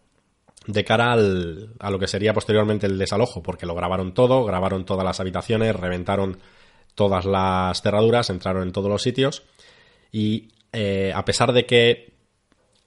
de 0.67 0.85
cara 0.85 1.13
al, 1.13 1.75
a 1.79 1.91
lo 1.91 1.99
que 1.99 2.09
sería 2.09 2.35
posteriormente 2.35 2.87
el 2.87 2.99
desalojo, 2.99 3.43
porque 3.43 3.67
lo 3.67 3.75
grabaron 3.75 4.13
todo, 4.13 4.45
grabaron 4.45 4.85
todas 4.85 5.05
las 5.05 5.21
habitaciones, 5.21 5.75
reventaron 5.75 6.39
todas 6.95 7.25
las 7.25 7.81
cerraduras, 7.81 8.31
entraron 8.31 8.65
en 8.65 8.73
todos 8.73 8.91
los 8.91 9.03
sitios 9.03 9.43
y 10.13 10.49
eh, 10.73 11.13
a 11.15 11.25
pesar 11.25 11.53
de 11.53 11.67
que 11.67 12.10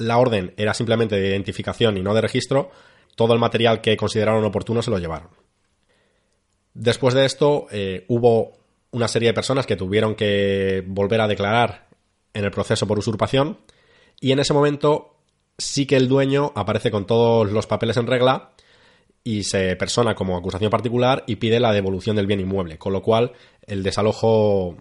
la 0.03 0.17
orden 0.17 0.53
era 0.57 0.73
simplemente 0.73 1.15
de 1.15 1.29
identificación 1.29 1.97
y 1.97 2.01
no 2.01 2.13
de 2.13 2.21
registro, 2.21 2.71
todo 3.15 3.33
el 3.33 3.39
material 3.39 3.81
que 3.81 3.97
consideraron 3.97 4.43
oportuno 4.45 4.81
se 4.81 4.91
lo 4.91 4.97
llevaron. 4.97 5.29
Después 6.73 7.13
de 7.13 7.25
esto, 7.25 7.67
eh, 7.71 8.05
hubo 8.07 8.53
una 8.91 9.07
serie 9.07 9.29
de 9.29 9.33
personas 9.33 9.65
que 9.65 9.75
tuvieron 9.75 10.15
que 10.15 10.83
volver 10.85 11.21
a 11.21 11.27
declarar 11.27 11.87
en 12.33 12.45
el 12.45 12.51
proceso 12.51 12.87
por 12.87 12.99
usurpación 12.99 13.59
y 14.19 14.31
en 14.31 14.39
ese 14.39 14.53
momento 14.53 15.15
sí 15.57 15.85
que 15.85 15.97
el 15.97 16.07
dueño 16.07 16.51
aparece 16.55 16.91
con 16.91 17.05
todos 17.05 17.51
los 17.51 17.67
papeles 17.67 17.97
en 17.97 18.07
regla 18.07 18.51
y 19.23 19.43
se 19.43 19.75
persona 19.75 20.15
como 20.15 20.37
acusación 20.37 20.69
particular 20.69 21.23
y 21.27 21.37
pide 21.37 21.59
la 21.59 21.71
devolución 21.71 22.15
del 22.15 22.27
bien 22.27 22.39
inmueble, 22.39 22.77
con 22.77 22.93
lo 22.93 23.01
cual 23.01 23.33
el 23.65 23.83
desalojo 23.83 24.77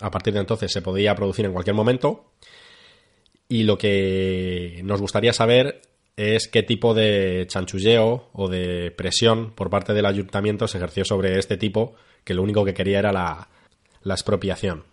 a 0.00 0.10
partir 0.10 0.34
de 0.34 0.40
entonces 0.40 0.72
se 0.72 0.82
podía 0.82 1.14
producir 1.14 1.44
en 1.44 1.52
cualquier 1.52 1.76
momento 1.76 2.32
y 3.52 3.64
lo 3.64 3.76
que 3.76 4.80
nos 4.82 5.02
gustaría 5.02 5.34
saber 5.34 5.82
es 6.16 6.48
qué 6.48 6.62
tipo 6.62 6.94
de 6.94 7.44
chanchulleo 7.48 8.30
o 8.32 8.48
de 8.48 8.90
presión 8.92 9.52
por 9.52 9.68
parte 9.68 9.92
del 9.92 10.06
ayuntamiento 10.06 10.66
se 10.66 10.78
ejerció 10.78 11.04
sobre 11.04 11.38
este 11.38 11.58
tipo, 11.58 11.94
que 12.24 12.32
lo 12.32 12.42
único 12.42 12.64
que 12.64 12.72
quería 12.72 13.00
era 13.00 13.12
la, 13.12 13.48
expropiación. 14.06 14.84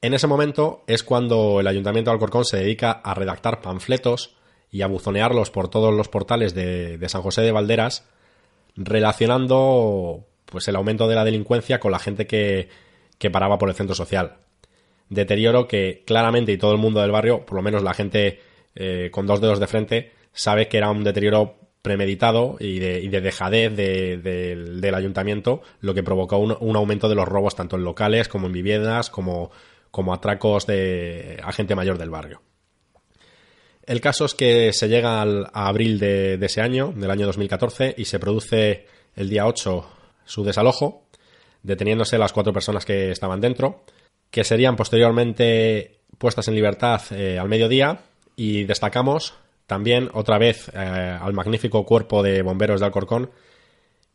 En 0.00 0.14
ese 0.14 0.26
momento 0.26 0.82
es 0.86 1.02
cuando 1.02 1.60
el 1.60 1.66
ayuntamiento 1.66 2.10
de 2.10 2.14
Alcorcón 2.14 2.46
se 2.46 2.56
dedica 2.56 2.90
a 2.90 3.12
redactar 3.12 3.60
panfletos 3.60 4.34
y 4.70 4.80
a 4.80 4.86
buzonearlos 4.86 5.50
por 5.50 5.68
todos 5.68 5.92
los 5.92 6.08
portales 6.08 6.54
de, 6.54 6.96
de 6.96 7.08
San 7.10 7.20
José 7.20 7.42
de 7.42 7.52
Valderas, 7.52 8.08
relacionando 8.76 10.24
pues 10.46 10.66
el 10.68 10.76
aumento 10.76 11.06
de 11.06 11.16
la 11.16 11.26
delincuencia 11.26 11.80
con 11.80 11.92
la 11.92 11.98
gente 11.98 12.26
que, 12.26 12.70
que 13.18 13.30
paraba 13.30 13.58
por 13.58 13.68
el 13.68 13.74
centro 13.74 13.94
social. 13.94 14.38
Deterioro 15.08 15.66
que 15.66 16.02
claramente 16.06 16.52
y 16.52 16.58
todo 16.58 16.72
el 16.72 16.78
mundo 16.78 17.00
del 17.00 17.10
barrio, 17.10 17.46
por 17.46 17.56
lo 17.56 17.62
menos 17.62 17.82
la 17.82 17.94
gente 17.94 18.40
eh, 18.74 19.08
con 19.10 19.26
dos 19.26 19.40
dedos 19.40 19.60
de 19.60 19.66
frente, 19.66 20.12
sabe 20.32 20.68
que 20.68 20.76
era 20.76 20.90
un 20.90 21.04
deterioro 21.04 21.56
premeditado 21.82 22.56
y 22.60 22.78
de, 22.78 23.00
y 23.00 23.08
de 23.08 23.20
dejadez 23.20 23.74
de, 23.74 24.18
de, 24.18 24.56
del 24.56 24.94
ayuntamiento, 24.94 25.62
lo 25.80 25.94
que 25.94 26.02
provocó 26.02 26.38
un, 26.38 26.56
un, 26.60 26.76
aumento 26.76 27.08
de 27.08 27.14
los 27.14 27.26
robos 27.26 27.54
tanto 27.54 27.76
en 27.76 27.84
locales 27.84 28.28
como 28.28 28.46
en 28.46 28.52
viviendas, 28.52 29.10
como, 29.10 29.50
como 29.90 30.12
atracos 30.12 30.66
de 30.66 31.40
a 31.42 31.52
gente 31.52 31.74
mayor 31.74 31.98
del 31.98 32.10
barrio. 32.10 32.42
El 33.86 34.02
caso 34.02 34.26
es 34.26 34.34
que 34.34 34.72
se 34.74 34.88
llega 34.88 35.22
al, 35.22 35.46
a 35.52 35.68
abril 35.68 35.98
de, 35.98 36.36
de, 36.36 36.46
ese 36.46 36.60
año, 36.60 36.92
del 36.94 37.10
año 37.10 37.24
2014, 37.26 37.94
y 37.96 38.04
se 38.04 38.18
produce 38.18 38.86
el 39.16 39.30
día 39.30 39.46
8 39.46 39.88
su 40.26 40.44
desalojo, 40.44 41.06
deteniéndose 41.62 42.18
las 42.18 42.32
cuatro 42.32 42.52
personas 42.52 42.84
que 42.84 43.10
estaban 43.10 43.40
dentro, 43.40 43.84
que 44.30 44.44
serían 44.44 44.76
posteriormente 44.76 46.00
puestas 46.18 46.48
en 46.48 46.54
libertad 46.54 47.00
eh, 47.10 47.38
al 47.38 47.48
mediodía, 47.48 48.00
y 48.36 48.64
destacamos 48.64 49.34
también 49.66 50.10
otra 50.14 50.38
vez 50.38 50.70
eh, 50.72 50.78
al 50.78 51.34
magnífico 51.34 51.84
cuerpo 51.84 52.22
de 52.22 52.42
bomberos 52.42 52.80
de 52.80 52.86
Alcorcón, 52.86 53.30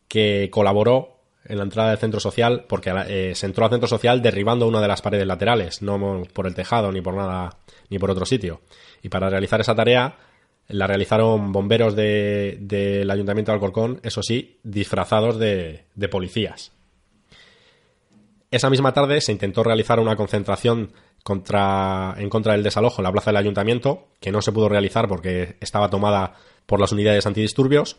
que 0.07 0.49
colaboró 0.51 1.19
en 1.45 1.57
la 1.57 1.63
entrada 1.63 1.89
del 1.89 1.99
centro 1.99 2.19
social 2.19 2.65
porque 2.67 2.93
eh, 3.07 3.33
se 3.35 3.45
entró 3.45 3.65
al 3.65 3.71
centro 3.71 3.87
social 3.87 4.21
derribando 4.21 4.67
una 4.67 4.81
de 4.81 4.87
las 4.87 5.01
paredes 5.01 5.27
laterales, 5.27 5.81
no 5.81 6.23
por 6.33 6.47
el 6.47 6.55
tejado 6.55 6.91
ni 6.91 7.01
por 7.01 7.15
nada 7.15 7.57
ni 7.89 7.99
por 7.99 8.11
otro 8.11 8.25
sitio. 8.25 8.61
Y 9.01 9.09
para 9.09 9.29
realizar 9.29 9.59
esa 9.59 9.75
tarea 9.75 10.15
la 10.69 10.87
realizaron 10.87 11.51
bomberos 11.51 11.95
del 11.95 13.11
Ayuntamiento 13.11 13.51
de 13.51 13.55
Alcorcón, 13.55 13.99
eso 14.03 14.23
sí, 14.23 14.59
disfrazados 14.63 15.37
de, 15.37 15.83
de 15.95 16.07
policías. 16.07 16.71
Esa 18.53 18.69
misma 18.69 18.93
tarde 18.93 19.19
se 19.19 19.31
intentó 19.31 19.63
realizar 19.63 19.99
una 19.99 20.15
concentración 20.15 20.91
en 21.27 22.29
contra 22.29 22.51
del 22.51 22.61
desalojo 22.61 23.01
en 23.01 23.03
la 23.05 23.11
plaza 23.11 23.31
del 23.31 23.37
ayuntamiento, 23.37 24.09
que 24.19 24.31
no 24.31 24.43
se 24.43 24.51
pudo 24.51 24.69
realizar 24.69 25.07
porque 25.07 25.55
estaba 25.59 25.89
tomada 25.89 26.35
por 26.67 26.79
las 26.79 26.91
unidades 26.91 27.25
antidisturbios. 27.25 27.97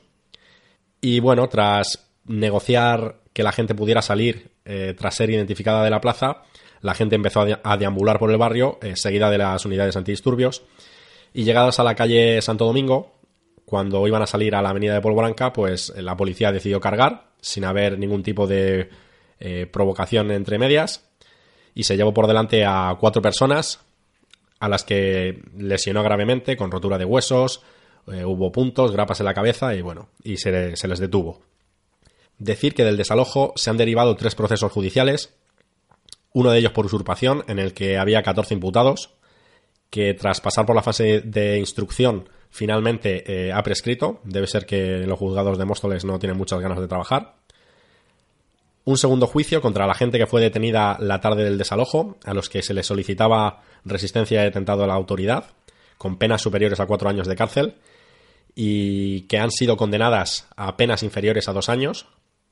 Y 1.00 1.18
bueno, 1.18 1.48
tras 1.48 2.08
negociar 2.26 3.16
que 3.32 3.42
la 3.42 3.50
gente 3.50 3.74
pudiera 3.74 4.00
salir 4.00 4.52
eh, 4.64 4.94
tras 4.96 5.16
ser 5.16 5.28
identificada 5.30 5.82
de 5.82 5.90
la 5.90 6.00
plaza, 6.00 6.42
la 6.82 6.94
gente 6.94 7.16
empezó 7.16 7.44
a, 7.60 7.76
deambular 7.76 8.20
por 8.20 8.30
el 8.30 8.38
barrio, 8.38 8.78
eh, 8.80 8.94
seguida 8.94 9.30
de 9.30 9.38
las 9.38 9.64
unidades 9.64 9.96
antidisturbios. 9.96 10.62
Y 11.32 11.42
llegadas 11.42 11.80
a 11.80 11.82
la 11.82 11.96
calle 11.96 12.40
Santo 12.42 12.64
Domingo, 12.64 13.16
cuando 13.64 14.06
iban 14.06 14.22
a 14.22 14.28
salir 14.28 14.54
a 14.54 14.62
la 14.62 14.70
avenida 14.70 14.94
de 14.94 15.00
Polvoranca, 15.00 15.52
pues 15.52 15.92
la 15.96 16.16
policía 16.16 16.52
decidió 16.52 16.78
cargar, 16.78 17.32
sin 17.40 17.64
haber 17.64 17.98
ningún 17.98 18.22
tipo 18.22 18.46
de 18.46 18.88
eh, 19.40 19.66
provocación 19.66 20.30
entre 20.30 20.58
medias 20.58 21.04
y 21.74 21.84
se 21.84 21.96
llevó 21.96 22.14
por 22.14 22.26
delante 22.26 22.64
a 22.64 22.96
cuatro 23.00 23.20
personas 23.20 23.80
a 24.60 24.68
las 24.68 24.84
que 24.84 25.42
lesionó 25.58 26.02
gravemente 26.02 26.56
con 26.56 26.70
rotura 26.70 26.96
de 26.96 27.04
huesos, 27.04 27.62
eh, 28.10 28.24
hubo 28.24 28.52
puntos, 28.52 28.92
grapas 28.92 29.20
en 29.20 29.26
la 29.26 29.34
cabeza 29.34 29.74
y 29.74 29.82
bueno, 29.82 30.08
y 30.22 30.36
se, 30.36 30.52
les 30.52 30.98
detuvo. 30.98 31.42
Decir 32.38 32.74
que 32.74 32.84
del 32.84 32.96
desalojo 32.96 33.52
se 33.56 33.70
han 33.70 33.76
derivado 33.76 34.16
tres 34.16 34.34
procesos 34.34 34.72
judiciales, 34.72 35.34
uno 36.32 36.50
de 36.50 36.58
ellos 36.58 36.72
por 36.72 36.86
usurpación, 36.86 37.44
en 37.46 37.58
el 37.58 37.74
que 37.74 37.98
había 37.98 38.22
14 38.22 38.54
imputados, 38.54 39.10
que 39.90 40.14
tras 40.14 40.40
pasar 40.40 40.66
por 40.66 40.74
la 40.74 40.82
fase 40.82 41.20
de 41.20 41.58
instrucción 41.58 42.28
finalmente 42.50 43.24
eh, 43.26 43.52
ha 43.52 43.62
prescrito. 43.62 44.20
Debe 44.24 44.46
ser 44.46 44.66
que 44.66 45.06
los 45.06 45.18
juzgados 45.18 45.58
de 45.58 45.64
Móstoles 45.64 46.04
no 46.04 46.18
tienen 46.18 46.38
muchas 46.38 46.60
ganas 46.60 46.80
de 46.80 46.88
trabajar 46.88 47.43
un 48.84 48.98
segundo 48.98 49.26
juicio 49.26 49.60
contra 49.60 49.86
la 49.86 49.94
gente 49.94 50.18
que 50.18 50.26
fue 50.26 50.40
detenida 50.40 50.96
la 51.00 51.20
tarde 51.20 51.44
del 51.44 51.58
desalojo, 51.58 52.18
a 52.24 52.34
los 52.34 52.48
que 52.48 52.62
se 52.62 52.74
les 52.74 52.86
solicitaba 52.86 53.62
resistencia 53.84 54.42
de 54.42 54.48
atentado 54.48 54.84
a 54.84 54.86
la 54.86 54.94
autoridad, 54.94 55.52
con 55.96 56.18
penas 56.18 56.42
superiores 56.42 56.80
a 56.80 56.86
cuatro 56.86 57.08
años 57.08 57.26
de 57.26 57.36
cárcel, 57.36 57.76
y 58.54 59.22
que 59.22 59.38
han 59.38 59.50
sido 59.50 59.76
condenadas 59.76 60.48
a 60.56 60.76
penas 60.76 61.02
inferiores 61.02 61.48
a 61.48 61.52
dos 61.52 61.68
años, 61.68 62.06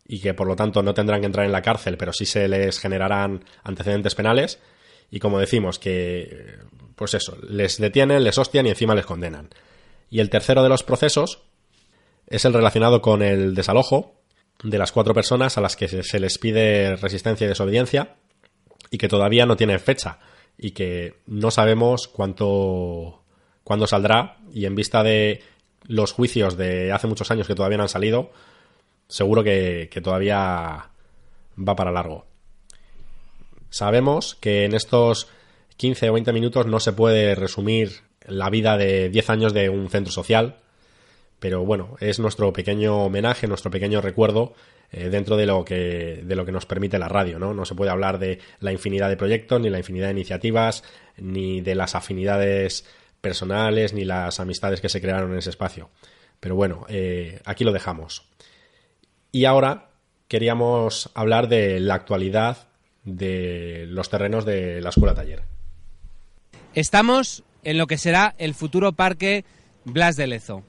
y 0.06 0.20
que 0.20 0.34
por 0.34 0.46
lo 0.46 0.56
tanto 0.56 0.82
no 0.82 0.94
tendrán 0.94 1.20
que 1.20 1.26
entrar 1.26 1.46
en 1.46 1.52
la 1.52 1.62
cárcel, 1.62 1.96
pero 1.96 2.12
sí 2.12 2.24
se 2.24 2.48
les 2.48 2.78
generarán 2.78 3.44
antecedentes 3.62 4.14
penales, 4.14 4.58
y 5.10 5.20
como 5.20 5.38
decimos, 5.38 5.78
que, 5.78 6.56
pues 6.96 7.12
eso, 7.12 7.36
les 7.46 7.76
detienen, 7.76 8.24
les 8.24 8.38
hostian 8.38 8.66
y 8.66 8.70
encima 8.70 8.94
les 8.94 9.04
condenan. 9.04 9.50
Y 10.08 10.20
el 10.20 10.30
tercero 10.30 10.62
de 10.62 10.70
los 10.70 10.82
procesos 10.82 11.42
es 12.26 12.46
el 12.46 12.54
relacionado 12.54 13.02
con 13.02 13.22
el 13.22 13.54
desalojo, 13.54 14.21
de 14.62 14.78
las 14.78 14.92
cuatro 14.92 15.14
personas 15.14 15.58
a 15.58 15.60
las 15.60 15.76
que 15.76 15.88
se 15.88 16.20
les 16.20 16.38
pide 16.38 16.96
resistencia 16.96 17.44
y 17.44 17.48
desobediencia 17.48 18.16
y 18.90 18.98
que 18.98 19.08
todavía 19.08 19.46
no 19.46 19.56
tienen 19.56 19.80
fecha 19.80 20.18
y 20.56 20.72
que 20.72 21.14
no 21.26 21.50
sabemos 21.50 22.08
cuánto 22.08 23.22
cuándo 23.64 23.86
saldrá 23.86 24.38
y 24.52 24.66
en 24.66 24.74
vista 24.74 25.02
de 25.02 25.42
los 25.86 26.12
juicios 26.12 26.56
de 26.56 26.92
hace 26.92 27.06
muchos 27.06 27.30
años 27.30 27.46
que 27.46 27.54
todavía 27.54 27.78
no 27.78 27.84
han 27.84 27.88
salido 27.88 28.30
seguro 29.08 29.42
que, 29.42 29.88
que 29.90 30.00
todavía 30.00 30.90
va 31.58 31.76
para 31.76 31.92
largo. 31.92 32.26
Sabemos 33.70 34.36
que 34.36 34.64
en 34.64 34.74
estos 34.74 35.28
15 35.76 36.10
o 36.10 36.12
20 36.14 36.32
minutos 36.32 36.66
no 36.66 36.80
se 36.80 36.92
puede 36.92 37.34
resumir 37.34 38.02
la 38.26 38.50
vida 38.50 38.76
de 38.76 39.08
10 39.08 39.30
años 39.30 39.52
de 39.52 39.68
un 39.68 39.88
centro 39.90 40.12
social 40.12 40.61
pero 41.42 41.64
bueno, 41.64 41.96
es 41.98 42.20
nuestro 42.20 42.52
pequeño 42.52 43.06
homenaje, 43.06 43.48
nuestro 43.48 43.68
pequeño 43.68 44.00
recuerdo 44.00 44.54
eh, 44.92 45.08
dentro 45.08 45.36
de 45.36 45.44
lo, 45.44 45.64
que, 45.64 46.22
de 46.22 46.36
lo 46.36 46.46
que 46.46 46.52
nos 46.52 46.66
permite 46.66 47.00
la 47.00 47.08
radio, 47.08 47.40
¿no? 47.40 47.52
No 47.52 47.64
se 47.64 47.74
puede 47.74 47.90
hablar 47.90 48.20
de 48.20 48.38
la 48.60 48.70
infinidad 48.70 49.08
de 49.08 49.16
proyectos, 49.16 49.60
ni 49.60 49.68
la 49.68 49.78
infinidad 49.78 50.06
de 50.06 50.12
iniciativas, 50.12 50.84
ni 51.16 51.60
de 51.60 51.74
las 51.74 51.96
afinidades 51.96 52.86
personales, 53.20 53.92
ni 53.92 54.04
las 54.04 54.38
amistades 54.38 54.80
que 54.80 54.88
se 54.88 55.00
crearon 55.00 55.32
en 55.32 55.38
ese 55.38 55.50
espacio. 55.50 55.90
Pero 56.38 56.54
bueno, 56.54 56.86
eh, 56.88 57.40
aquí 57.44 57.64
lo 57.64 57.72
dejamos. 57.72 58.22
Y 59.32 59.44
ahora 59.44 59.88
queríamos 60.28 61.10
hablar 61.12 61.48
de 61.48 61.80
la 61.80 61.94
actualidad 61.94 62.68
de 63.02 63.86
los 63.88 64.08
terrenos 64.10 64.44
de 64.44 64.80
la 64.80 64.90
escuela 64.90 65.16
taller. 65.16 65.42
Estamos 66.72 67.42
en 67.64 67.78
lo 67.78 67.88
que 67.88 67.98
será 67.98 68.36
el 68.38 68.54
futuro 68.54 68.92
parque 68.92 69.44
Blas 69.84 70.14
de 70.14 70.28
Lezo 70.28 70.62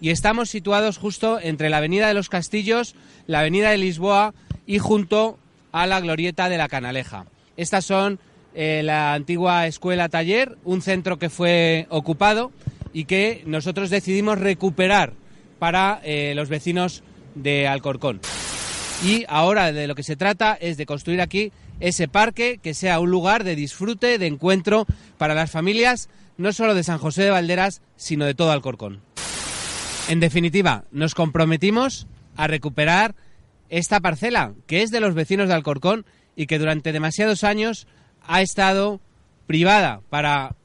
y 0.00 0.10
estamos 0.10 0.50
situados 0.50 0.98
justo 0.98 1.38
entre 1.40 1.68
la 1.68 1.78
Avenida 1.78 2.08
de 2.08 2.14
los 2.14 2.28
Castillos, 2.28 2.94
la 3.26 3.40
Avenida 3.40 3.70
de 3.70 3.78
Lisboa 3.78 4.34
y 4.66 4.78
junto 4.78 5.38
a 5.72 5.86
la 5.86 6.00
Glorieta 6.00 6.48
de 6.48 6.58
la 6.58 6.68
Canaleja. 6.68 7.26
Estas 7.56 7.84
son 7.84 8.18
eh, 8.54 8.82
la 8.82 9.14
antigua 9.14 9.66
escuela 9.66 10.08
taller, 10.08 10.56
un 10.64 10.82
centro 10.82 11.18
que 11.18 11.30
fue 11.30 11.86
ocupado 11.90 12.50
y 12.92 13.04
que 13.04 13.42
nosotros 13.46 13.90
decidimos 13.90 14.38
recuperar 14.38 15.12
para 15.58 16.00
eh, 16.02 16.32
los 16.34 16.48
vecinos 16.48 17.02
de 17.34 17.68
Alcorcón. 17.68 18.20
Y 19.04 19.24
ahora 19.28 19.72
de 19.72 19.86
lo 19.86 19.94
que 19.94 20.02
se 20.02 20.16
trata 20.16 20.54
es 20.60 20.76
de 20.76 20.86
construir 20.86 21.20
aquí 21.20 21.52
ese 21.78 22.08
parque 22.08 22.58
que 22.62 22.74
sea 22.74 23.00
un 23.00 23.10
lugar 23.10 23.44
de 23.44 23.56
disfrute, 23.56 24.18
de 24.18 24.26
encuentro 24.26 24.86
para 25.16 25.34
las 25.34 25.50
familias, 25.50 26.08
no 26.36 26.52
solo 26.52 26.74
de 26.74 26.84
San 26.84 26.98
José 26.98 27.22
de 27.22 27.30
Valderas, 27.30 27.82
sino 27.96 28.24
de 28.26 28.34
todo 28.34 28.52
Alcorcón. 28.52 29.00
En 30.10 30.18
definitiva, 30.18 30.86
nos 30.90 31.14
comprometimos 31.14 32.08
a 32.34 32.48
recuperar 32.48 33.14
esta 33.68 34.00
parcela, 34.00 34.54
que 34.66 34.82
es 34.82 34.90
de 34.90 34.98
los 34.98 35.14
vecinos 35.14 35.46
de 35.46 35.54
Alcorcón 35.54 36.04
y 36.34 36.48
que 36.48 36.58
durante 36.58 36.90
demasiados 36.90 37.44
años 37.44 37.86
ha 38.26 38.42
estado 38.42 39.00
privada 39.46 40.00
para, 40.10 40.56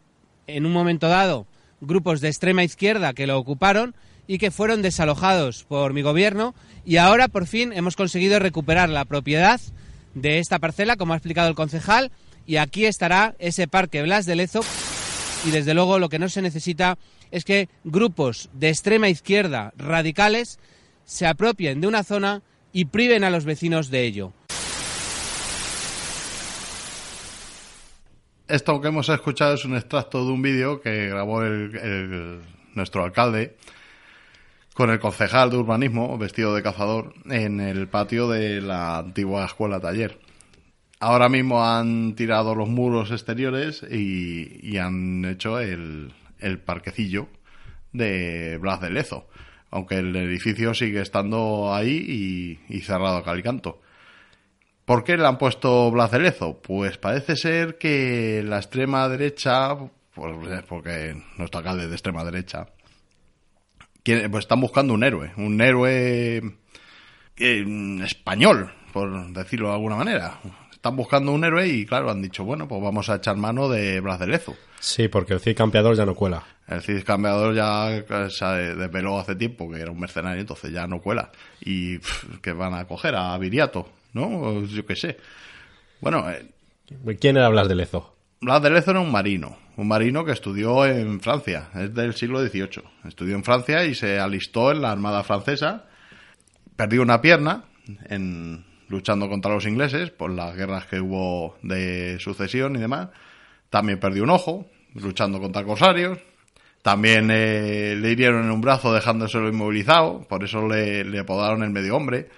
en 0.47 0.65
un 0.65 0.73
momento 0.73 1.09
dado, 1.09 1.45
grupos 1.79 2.21
de 2.21 2.29
extrema 2.29 2.63
izquierda 2.63 3.13
que 3.13 3.27
lo 3.27 3.37
ocuparon 3.37 3.93
y 4.25 4.39
que 4.39 4.49
fueron 4.49 4.81
desalojados 4.81 5.63
por 5.65 5.93
mi 5.93 6.01
gobierno. 6.01 6.55
Y 6.83 6.97
ahora 6.97 7.27
por 7.27 7.45
fin 7.45 7.71
hemos 7.71 7.95
conseguido 7.95 8.39
recuperar 8.39 8.89
la 8.89 9.05
propiedad 9.05 9.61
de 10.15 10.39
esta 10.39 10.57
parcela, 10.57 10.97
como 10.97 11.13
ha 11.13 11.17
explicado 11.17 11.49
el 11.49 11.55
concejal, 11.55 12.11
y 12.47 12.55
aquí 12.55 12.85
estará 12.85 13.35
ese 13.37 13.67
parque 13.67 14.01
Blas 14.01 14.25
de 14.25 14.37
Lezo. 14.37 14.61
Y 15.45 15.51
desde 15.51 15.75
luego 15.75 15.99
lo 15.99 16.09
que 16.09 16.17
no 16.17 16.29
se 16.29 16.41
necesita 16.41 16.97
es 17.31 17.45
que 17.45 17.69
grupos 17.83 18.49
de 18.53 18.69
extrema 18.69 19.09
izquierda 19.09 19.73
radicales 19.77 20.59
se 21.05 21.27
apropien 21.27 21.81
de 21.81 21.87
una 21.87 22.03
zona 22.03 22.41
y 22.71 22.85
priven 22.85 23.23
a 23.23 23.29
los 23.29 23.45
vecinos 23.45 23.89
de 23.89 24.03
ello. 24.03 24.33
Esto 28.47 28.79
que 28.79 28.89
hemos 28.89 29.09
escuchado 29.09 29.55
es 29.55 29.65
un 29.65 29.75
extracto 29.75 30.23
de 30.25 30.31
un 30.31 30.41
vídeo 30.41 30.81
que 30.81 31.07
grabó 31.09 31.41
nuestro 32.75 33.03
alcalde 33.03 33.55
con 34.73 34.89
el 34.89 34.99
concejal 34.99 35.49
de 35.49 35.57
urbanismo 35.57 36.17
vestido 36.17 36.53
de 36.53 36.61
cazador 36.61 37.13
en 37.29 37.59
el 37.59 37.87
patio 37.87 38.27
de 38.27 38.61
la 38.61 38.99
antigua 38.99 39.45
escuela 39.45 39.79
taller. 39.79 40.19
Ahora 40.99 41.29
mismo 41.29 41.65
han 41.65 42.15
tirado 42.15 42.55
los 42.55 42.69
muros 42.69 43.11
exteriores 43.11 43.83
y 43.89 44.77
han 44.77 45.25
hecho 45.25 45.59
el, 45.59 46.11
el 46.45 46.59
parquecillo 46.59 47.27
de 47.91 48.57
Blas 48.57 48.81
de 48.81 48.91
Lezo, 48.91 49.27
aunque 49.71 49.95
el 49.95 50.15
edificio 50.15 50.73
sigue 50.73 51.01
estando 51.01 51.73
ahí 51.73 52.59
y, 52.69 52.81
cerrado 52.81 53.17
a 53.17 53.23
calicanto. 53.23 53.81
¿Por 54.85 55.03
qué 55.03 55.17
le 55.17 55.25
han 55.25 55.37
puesto 55.37 55.89
Blas 55.91 56.11
de 56.11 56.19
Lezo? 56.19 56.61
Pues 56.61 56.97
parece 56.97 57.35
ser 57.35 57.77
que 57.77 58.43
la 58.45 58.57
extrema 58.57 59.09
derecha, 59.09 59.75
pues 60.13 60.63
porque 60.67 61.19
nuestro 61.37 61.59
alcalde 61.59 61.87
de 61.87 61.93
extrema 61.93 62.23
derecha, 62.23 62.67
pues 64.03 64.43
están 64.43 64.61
buscando 64.61 64.93
un 64.93 65.03
héroe, 65.03 65.33
un 65.37 65.59
héroe 65.59 66.37
eh, 67.37 67.99
español, 68.03 68.71
por 68.93 69.33
decirlo 69.33 69.69
de 69.69 69.73
alguna 69.73 69.95
manera 69.95 70.39
están 70.85 70.97
buscando 70.97 71.31
un 71.31 71.43
héroe 71.43 71.67
y 71.67 71.83
claro, 71.83 72.11
han 72.11 72.21
dicho, 72.21 72.43
bueno, 72.43 72.67
pues 72.67 72.79
vamos 72.79 73.09
a 73.09 73.15
echar 73.15 73.35
mano 73.37 73.67
de 73.67 73.99
Blas 74.01 74.19
de 74.19 74.27
Lezo. 74.27 74.55
Sí, 74.79 75.07
porque 75.07 75.33
el 75.33 75.39
Cid 75.39 75.57
Campeador 75.57 75.95
ya 75.95 76.05
no 76.05 76.13
cuela. 76.13 76.43
El 76.67 76.79
Cid 76.83 77.03
Campeador 77.03 77.55
ya 77.55 78.03
se 78.29 78.45
desveló 78.45 79.17
hace 79.17 79.35
tiempo 79.35 79.67
que 79.67 79.81
era 79.81 79.89
un 79.89 79.99
mercenario, 79.99 80.41
entonces 80.41 80.71
ya 80.71 80.85
no 80.85 81.01
cuela. 81.01 81.31
Y 81.59 81.97
que 82.43 82.53
van 82.53 82.75
a 82.75 82.85
coger 82.85 83.15
a 83.15 83.35
Viriato, 83.39 83.89
¿no? 84.13 84.63
Yo 84.65 84.85
qué 84.85 84.95
sé. 84.95 85.17
Bueno. 86.01 86.29
Eh, 86.29 87.17
¿Quién 87.19 87.37
era 87.37 87.49
Blas 87.49 87.67
de 87.67 87.73
Lezo? 87.73 88.15
Blas 88.41 88.61
de 88.61 88.69
Lezo 88.69 88.91
era 88.91 88.99
un 88.99 89.11
marino, 89.11 89.57
un 89.77 89.87
marino 89.87 90.23
que 90.23 90.33
estudió 90.33 90.85
en 90.85 91.19
Francia, 91.19 91.69
es 91.73 91.95
del 91.95 92.13
siglo 92.13 92.45
XVIII. 92.45 92.83
Estudió 93.07 93.33
en 93.33 93.43
Francia 93.43 93.83
y 93.85 93.95
se 93.95 94.19
alistó 94.19 94.71
en 94.71 94.83
la 94.83 94.91
Armada 94.91 95.23
Francesa 95.23 95.85
perdió 96.75 97.01
una 97.01 97.21
pierna 97.21 97.63
en, 98.09 98.65
luchando 98.87 99.29
contra 99.29 99.53
los 99.53 99.65
ingleses 99.65 100.11
por 100.11 100.31
las 100.31 100.55
guerras 100.55 100.85
que 100.85 100.99
hubo 100.99 101.57
de 101.61 102.17
sucesión 102.19 102.75
y 102.75 102.79
demás. 102.79 103.09
También 103.69 103.99
perdió 103.99 104.23
un 104.23 104.29
ojo 104.29 104.67
luchando 104.93 105.39
contra 105.39 105.63
corsarios. 105.63 106.19
También 106.81 107.29
eh, 107.31 107.95
le 107.99 108.11
hirieron 108.11 108.43
en 108.43 108.51
un 108.51 108.61
brazo 108.61 108.93
dejándoselo 108.93 109.49
inmovilizado, 109.49 110.21
por 110.29 110.43
eso 110.43 110.67
le, 110.67 111.19
apodaron 111.19 111.63
el 111.63 111.71
medio 111.71 111.95
hombre. 111.95 112.29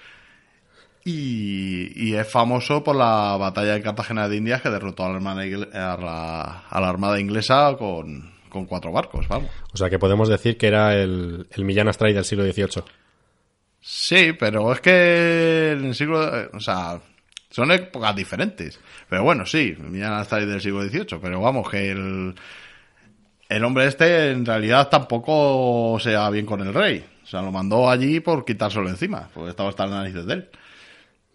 Y, 1.04 2.14
es 2.16 2.30
famoso 2.30 2.84
por 2.84 2.96
la 2.96 3.38
batalla 3.38 3.74
de 3.74 3.82
Cartagena 3.82 4.28
de 4.28 4.38
Indias 4.38 4.62
que 4.62 4.70
derrotó 4.70 5.06
a 5.06 5.10
la 5.10 5.16
armada, 5.16 5.42
a 5.44 6.72
la, 6.82 6.88
armada 6.88 7.20
inglesa 7.20 7.76
con, 7.78 8.32
con 8.50 8.66
cuatro 8.66 8.92
barcos, 8.92 9.28
vamos. 9.28 9.50
O 9.74 9.78
sea 9.78 9.90
que 9.90 10.00
podemos 10.00 10.28
decir 10.28 10.58
que 10.58 10.68
era 10.68 10.96
el, 10.96 11.48
el 11.52 11.66
Millán 11.66 11.88
Astray 11.88 12.14
del 12.14 12.26
siglo 12.26 12.44
XVIII. 12.46 12.84
Sí, 13.90 14.34
pero 14.38 14.74
es 14.74 14.82
que 14.82 15.72
en 15.72 15.86
el 15.86 15.96
siglo... 15.96 16.20
O 16.52 16.60
sea, 16.60 17.00
son 17.50 17.72
épocas 17.72 18.14
diferentes. 18.14 18.82
Pero 19.10 19.24
bueno, 19.24 19.46
sí, 19.46 19.78
Millán 19.80 20.12
hasta 20.12 20.46
del 20.46 20.60
siglo 20.60 20.84
XVIII, 20.84 21.20
pero 21.22 21.40
vamos, 21.40 21.70
que 21.70 21.92
el... 21.92 22.36
El 23.48 23.64
hombre 23.64 23.86
este 23.88 24.32
en 24.32 24.46
realidad 24.46 24.90
tampoco 24.90 25.98
se 26.02 26.16
va 26.16 26.30
bien 26.30 26.46
con 26.46 26.60
el 26.60 26.74
rey. 26.74 27.06
O 27.24 27.26
sea, 27.26 27.42
lo 27.42 27.50
mandó 27.50 27.90
allí 27.90 28.20
por 28.20 28.44
quitárselo 28.44 28.90
encima, 28.90 29.30
porque 29.34 29.52
estaba 29.52 29.70
hasta 29.70 29.86
las 29.86 30.00
narices 30.00 30.26
de 30.26 30.34
él. 30.34 30.50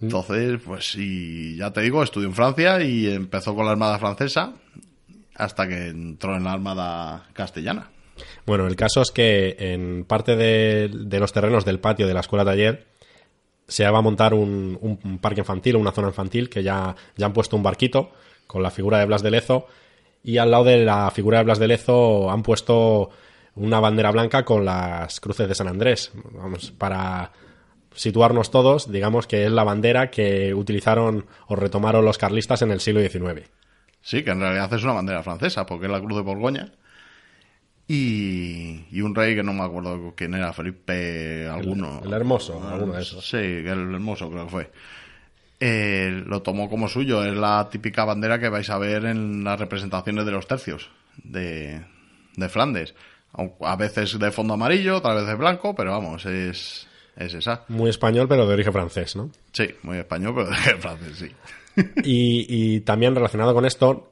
Entonces, 0.03 0.61
pues 0.62 0.91
sí, 0.91 1.57
ya 1.57 1.71
te 1.73 1.81
digo, 1.81 2.03
estudió 2.03 2.29
en 2.29 2.35
Francia 2.35 2.83
y 2.83 3.09
empezó 3.09 3.55
con 3.55 3.65
la 3.65 3.73
Armada 3.73 3.99
Francesa 3.99 4.53
hasta 5.37 5.67
que 5.67 5.88
entró 5.88 6.37
en 6.37 6.45
la 6.45 6.53
Armada 6.53 7.29
Castellana. 7.33 7.91
Bueno, 8.47 8.67
el 8.67 8.77
caso 8.77 9.03
es 9.03 9.11
que 9.11 9.57
en 9.59 10.05
parte 10.05 10.37
de, 10.37 10.89
los 11.19 11.33
terrenos 11.33 11.65
del 11.65 11.79
patio 11.81 12.07
de 12.07 12.15
la 12.15 12.21
escuela 12.21 12.45
taller 12.45 12.87
se 13.69 13.89
va 13.89 13.99
a 13.99 14.03
montar 14.03 14.35
un, 14.35 14.77
un- 14.81 14.99
un 15.05 15.19
parque 15.19 15.41
infantil, 15.41 15.77
una 15.77 15.93
zona 15.93 16.09
infantil, 16.09 16.49
que 16.51 16.63
ya, 16.63 16.95
ya 17.17 17.27
han 17.27 17.33
puesto 17.33 17.57
un 17.57 17.63
barquito 17.63 18.11
con 18.47 18.63
la 18.63 18.71
figura 18.71 18.99
de 18.99 19.07
Blas 19.07 19.23
de 19.23 19.31
Lezo 19.31 19.67
y 20.25 20.39
al 20.39 20.51
lado 20.51 20.65
de 20.65 20.85
la 20.85 21.11
figura 21.11 21.39
de 21.39 21.45
Blas 21.45 21.59
de 21.59 21.69
Lezo 21.69 22.31
han 22.31 22.43
puesto 22.43 23.11
una 23.55 23.81
bandera 23.81 24.11
blanca 24.11 24.45
con 24.45 24.65
las 24.65 25.21
cruces 25.21 25.49
de 25.49 25.55
San 25.55 25.69
Andrés. 25.69 26.11
Vamos, 26.33 26.71
para 26.73 27.33
situarnos 27.95 28.51
todos, 28.51 28.91
digamos 28.91 29.27
que 29.27 29.45
es 29.45 29.51
la 29.53 29.65
bandera 29.65 30.11
que 30.11 30.55
utilizaron 30.55 31.27
o 31.49 31.57
retomaron 31.57 32.05
los 32.05 32.17
carlistas 32.19 32.63
en 32.63 32.71
el 32.71 32.81
siglo 32.81 33.01
XIX. 33.01 33.51
Sí, 34.01 34.23
que 34.25 34.31
en 34.31 34.41
realidad 34.41 34.73
es 34.73 34.83
una 34.83 34.95
bandera 34.95 35.23
francesa, 35.23 35.67
porque 35.67 35.87
es 35.87 35.93
la 35.93 36.01
Cruz 36.01 36.17
de 36.17 36.23
Borgoña. 36.23 36.73
Y, 37.94 38.87
y 38.90 39.02
un 39.02 39.14
rey 39.14 39.35
que 39.35 39.42
no 39.42 39.52
me 39.52 39.64
acuerdo 39.64 40.14
quién 40.16 40.33
era, 40.33 40.50
Felipe 40.55 41.46
alguno. 41.46 42.00
el 42.02 42.11
Hermoso, 42.11 42.66
alguno 42.66 42.94
de 42.94 43.02
esos. 43.02 43.28
Sí, 43.28 43.37
el 43.37 43.66
hermoso 43.66 44.31
creo 44.31 44.44
que 44.46 44.50
fue. 44.50 44.70
Eh, 45.61 46.22
lo 46.26 46.40
tomó 46.40 46.70
como 46.70 46.88
suyo, 46.88 47.22
es 47.22 47.35
la 47.37 47.68
típica 47.70 48.07
bandera 48.07 48.38
que 48.40 48.48
vais 48.48 48.70
a 48.70 48.78
ver 48.78 49.05
en 49.05 49.44
las 49.44 49.61
representaciones 49.61 50.24
de 50.24 50.33
los 50.33 50.46
tercios 50.46 50.88
de, 51.22 51.83
de 52.35 52.48
Flandes. 52.48 52.94
A 53.61 53.76
veces 53.76 54.18
de 54.18 54.31
fondo 54.33 54.55
amarillo, 54.55 54.96
otras 54.96 55.22
veces 55.22 55.38
blanco, 55.38 55.74
pero 55.74 55.90
vamos, 55.90 56.24
es, 56.24 56.88
es 57.16 57.35
esa. 57.35 57.64
Muy 57.68 57.90
español, 57.90 58.26
pero 58.26 58.46
de 58.46 58.55
origen 58.55 58.72
francés, 58.72 59.16
¿no? 59.16 59.31
Sí, 59.52 59.68
muy 59.83 59.98
español, 59.98 60.33
pero 60.35 60.48
de 60.48 60.81
francés, 60.81 61.16
sí. 61.18 61.31
Y, 62.05 62.46
y 62.48 62.81
también 62.81 63.14
relacionado 63.14 63.52
con 63.52 63.66
esto, 63.66 64.12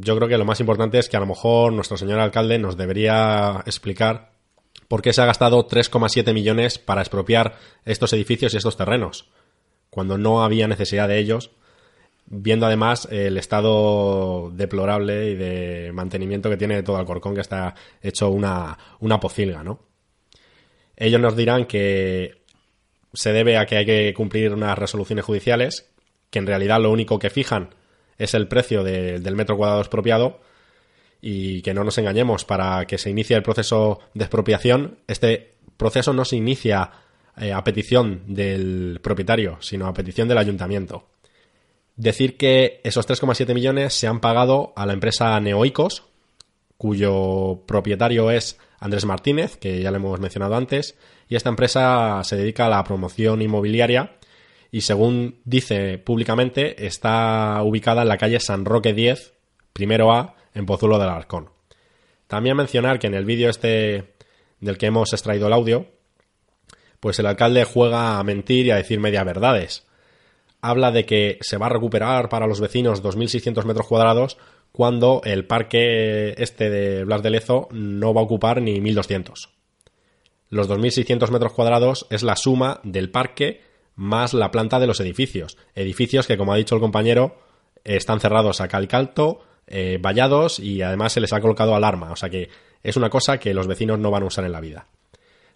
yo 0.00 0.16
creo 0.16 0.28
que 0.28 0.38
lo 0.38 0.44
más 0.44 0.60
importante 0.60 0.98
es 0.98 1.08
que 1.08 1.16
a 1.16 1.20
lo 1.20 1.26
mejor 1.26 1.72
nuestro 1.72 1.96
señor 1.96 2.20
alcalde 2.20 2.58
nos 2.58 2.76
debería 2.76 3.62
explicar 3.66 4.32
por 4.88 5.02
qué 5.02 5.12
se 5.12 5.22
ha 5.22 5.26
gastado 5.26 5.66
3,7 5.66 6.32
millones 6.32 6.78
para 6.78 7.02
expropiar 7.02 7.58
estos 7.84 8.12
edificios 8.12 8.54
y 8.54 8.56
estos 8.56 8.76
terrenos, 8.76 9.28
cuando 9.90 10.18
no 10.18 10.44
había 10.44 10.68
necesidad 10.68 11.08
de 11.08 11.18
ellos, 11.18 11.50
viendo 12.26 12.66
además 12.66 13.08
el 13.10 13.36
estado 13.36 14.50
deplorable 14.52 15.30
y 15.30 15.34
de 15.34 15.90
mantenimiento 15.92 16.50
que 16.50 16.56
tiene 16.56 16.82
todo 16.82 16.96
Alcorcón, 16.96 17.34
que 17.34 17.40
está 17.40 17.74
hecho 18.02 18.30
una, 18.30 18.78
una 19.00 19.20
pocilga, 19.20 19.62
¿no? 19.62 19.80
Ellos 20.96 21.20
nos 21.20 21.36
dirán 21.36 21.66
que 21.66 22.42
se 23.12 23.32
debe 23.32 23.58
a 23.58 23.66
que 23.66 23.76
hay 23.76 23.86
que 23.86 24.14
cumplir 24.14 24.52
unas 24.52 24.78
resoluciones 24.78 25.24
judiciales, 25.24 25.90
que 26.30 26.38
en 26.38 26.46
realidad 26.46 26.80
lo 26.80 26.90
único 26.90 27.18
que 27.18 27.30
fijan 27.30 27.70
es 28.18 28.34
el 28.34 28.48
precio 28.48 28.82
de- 28.84 29.20
del 29.20 29.36
metro 29.36 29.56
cuadrado 29.56 29.80
expropiado 29.80 30.40
y 31.20 31.62
que 31.62 31.74
no 31.74 31.82
nos 31.84 31.98
engañemos, 31.98 32.44
para 32.44 32.86
que 32.86 32.98
se 32.98 33.10
inicie 33.10 33.36
el 33.36 33.42
proceso 33.42 34.00
de 34.14 34.24
expropiación, 34.24 34.98
este 35.08 35.54
proceso 35.76 36.12
no 36.12 36.24
se 36.24 36.36
inicia 36.36 36.90
eh, 37.38 37.52
a 37.52 37.62
petición 37.64 38.22
del 38.28 38.98
propietario, 39.02 39.58
sino 39.60 39.86
a 39.86 39.92
petición 39.94 40.26
del 40.28 40.38
ayuntamiento. 40.38 41.04
Decir 41.96 42.36
que 42.36 42.80
esos 42.84 43.06
3,7 43.06 43.52
millones 43.54 43.92
se 43.94 44.06
han 44.06 44.20
pagado 44.20 44.72
a 44.76 44.86
la 44.86 44.92
empresa 44.94 45.38
Neoicos, 45.40 46.04
cuyo 46.78 47.62
propietario 47.66 48.30
es 48.30 48.58
Andrés 48.80 49.04
Martínez, 49.06 49.56
que 49.56 49.80
ya 49.80 49.90
le 49.90 49.96
hemos 49.96 50.20
mencionado 50.20 50.54
antes, 50.56 50.96
y 51.28 51.36
esta 51.36 51.48
empresa 51.48 52.22
se 52.24 52.36
dedica 52.36 52.66
a 52.66 52.70
la 52.70 52.84
promoción 52.84 53.40
inmobiliaria 53.42 54.12
y 54.76 54.82
según 54.82 55.40
dice 55.46 55.96
públicamente 55.96 56.84
está 56.84 57.62
ubicada 57.62 58.02
en 58.02 58.08
la 58.08 58.18
calle 58.18 58.40
San 58.40 58.66
Roque 58.66 58.92
10, 58.92 59.32
primero 59.72 60.12
A, 60.12 60.34
en 60.52 60.66
Pozuelo 60.66 60.98
del 60.98 61.08
Alarcón. 61.08 61.48
También 62.26 62.58
mencionar 62.58 62.98
que 62.98 63.06
en 63.06 63.14
el 63.14 63.24
vídeo 63.24 63.48
este 63.48 64.16
del 64.60 64.76
que 64.76 64.84
hemos 64.84 65.14
extraído 65.14 65.46
el 65.46 65.54
audio, 65.54 65.86
pues 67.00 67.18
el 67.18 67.24
alcalde 67.24 67.64
juega 67.64 68.18
a 68.18 68.22
mentir 68.22 68.66
y 68.66 68.70
a 68.70 68.76
decir 68.76 69.00
media 69.00 69.24
verdades. 69.24 69.86
Habla 70.60 70.90
de 70.90 71.06
que 71.06 71.38
se 71.40 71.56
va 71.56 71.66
a 71.66 71.70
recuperar 71.70 72.28
para 72.28 72.46
los 72.46 72.60
vecinos 72.60 73.02
2.600 73.02 73.64
metros 73.64 73.86
cuadrados 73.86 74.36
cuando 74.72 75.22
el 75.24 75.46
parque 75.46 76.34
este 76.36 76.68
de 76.68 77.04
Blas 77.04 77.22
de 77.22 77.30
Lezo 77.30 77.68
no 77.70 78.12
va 78.12 78.20
a 78.20 78.24
ocupar 78.24 78.60
ni 78.60 78.78
1.200. 78.78 79.48
Los 80.50 80.68
2.600 80.68 81.30
metros 81.30 81.54
cuadrados 81.54 82.06
es 82.10 82.22
la 82.22 82.36
suma 82.36 82.80
del 82.84 83.10
parque 83.10 83.64
más 83.96 84.32
la 84.34 84.50
planta 84.50 84.78
de 84.78 84.86
los 84.86 85.00
edificios. 85.00 85.56
Edificios 85.74 86.26
que, 86.26 86.36
como 86.36 86.52
ha 86.52 86.56
dicho 86.56 86.74
el 86.76 86.80
compañero, 86.80 87.36
están 87.84 88.20
cerrados 88.20 88.60
a 88.60 88.68
cal 88.68 88.84
y 88.84 88.88
calto, 88.88 89.40
eh, 89.66 89.98
vallados 90.00 90.58
y 90.60 90.82
además 90.82 91.12
se 91.12 91.20
les 91.20 91.32
ha 91.32 91.40
colocado 91.40 91.74
alarma. 91.74 92.12
O 92.12 92.16
sea 92.16 92.30
que 92.30 92.48
es 92.82 92.96
una 92.96 93.10
cosa 93.10 93.38
que 93.38 93.52
los 93.54 93.66
vecinos 93.66 93.98
no 93.98 94.10
van 94.10 94.22
a 94.22 94.26
usar 94.26 94.44
en 94.44 94.52
la 94.52 94.60
vida. 94.60 94.86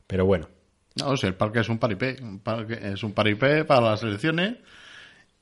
Pero 0.06 0.26
bueno, 0.26 0.48
No, 0.96 1.16
si 1.16 1.26
el 1.28 1.34
parque 1.34 1.60
es 1.60 1.68
un 1.68 1.78
paripé, 1.78 2.16
un 2.20 2.40
parque, 2.40 2.76
es 2.82 3.04
un 3.04 3.12
paripé 3.12 3.64
para 3.64 3.80
las 3.90 4.02
elecciones 4.02 4.56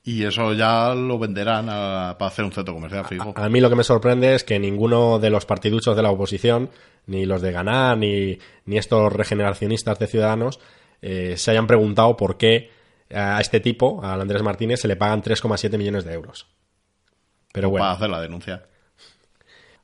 y 0.03 0.23
eso 0.23 0.53
ya 0.53 0.93
lo 0.93 1.17
venderán 1.19 1.67
a- 1.69 2.15
para 2.19 2.29
hacer 2.29 2.45
un 2.45 2.51
centro 2.51 2.73
comercial 2.75 3.05
fijo. 3.05 3.33
A 3.35 3.49
mí 3.49 3.59
lo 3.59 3.69
que 3.69 3.75
me 3.75 3.83
sorprende 3.83 4.35
es 4.35 4.43
que 4.43 4.59
ninguno 4.59 5.17
de 5.19 5.29
los 5.31 5.45
partiduchos 5.45 5.95
de 5.95 6.03
la 6.03 6.11
oposición, 6.11 6.69
ni 7.07 7.25
los 7.25 7.41
de 7.41 7.51
Ganar, 7.51 7.97
ni, 7.97 8.37
ni 8.65 8.77
estos 8.77 9.11
regeneracionistas 9.11 9.97
de 9.99 10.07
Ciudadanos, 10.07 10.59
eh, 11.01 11.33
se 11.37 11.51
hayan 11.51 11.65
preguntado 11.67 12.15
por 12.15 12.37
qué 12.37 12.69
a 13.13 13.39
este 13.41 13.59
tipo, 13.59 14.03
al 14.03 14.21
Andrés 14.21 14.43
Martínez, 14.43 14.81
se 14.81 14.87
le 14.87 14.95
pagan 14.95 15.21
3,7 15.23 15.77
millones 15.77 16.05
de 16.05 16.13
euros. 16.13 16.47
Pero 17.51 17.69
bueno, 17.69 17.83
Para 17.83 17.95
hacer 17.95 18.09
la 18.09 18.21
denuncia. 18.21 18.63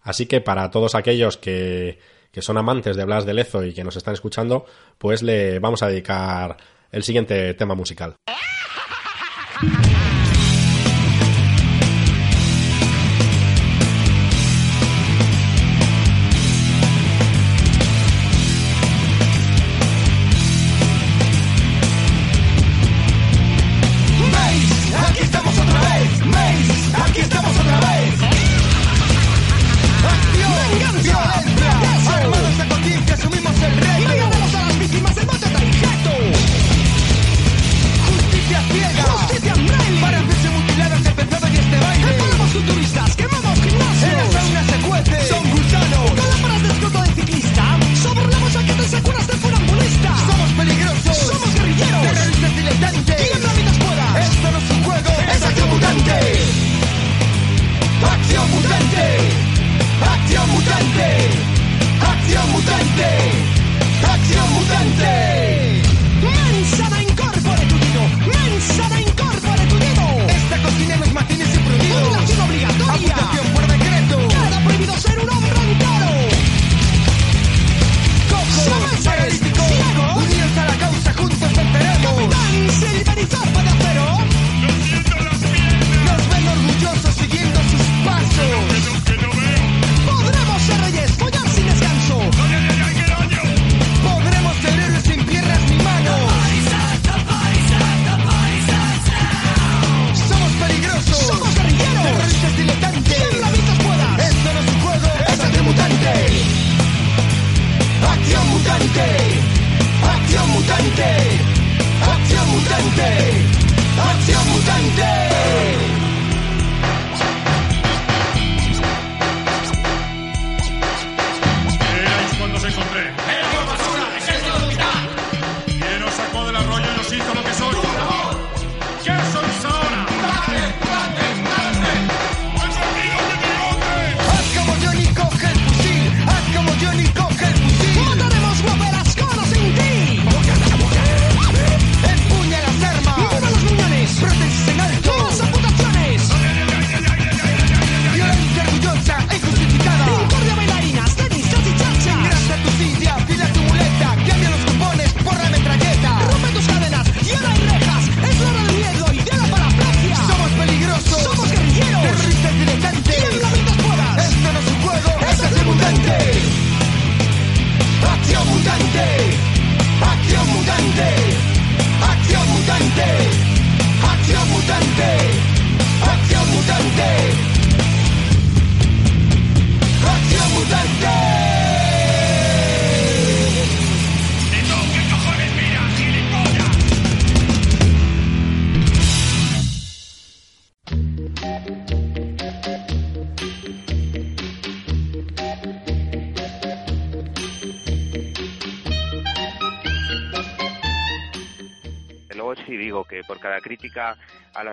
así 0.01 0.25
que 0.27 0.41
para 0.41 0.69
todos 0.69 0.93
aquellos 0.95 1.37
que, 1.37 1.99
que 2.31 2.41
son 2.41 2.57
amantes 2.57 2.95
de 2.95 3.05
Blas 3.05 3.25
de 3.25 3.33
Lezo 3.33 3.63
y 3.63 3.73
que 3.73 3.83
nos 3.83 3.95
están 3.95 4.13
escuchando, 4.13 4.65
pues 4.97 5.23
le 5.23 5.59
vamos 5.59 5.81
a 5.81 5.87
dedicar 5.87 6.57
el 6.91 7.03
siguiente 7.03 7.53
tema 7.55 7.75
musical. 7.75 8.15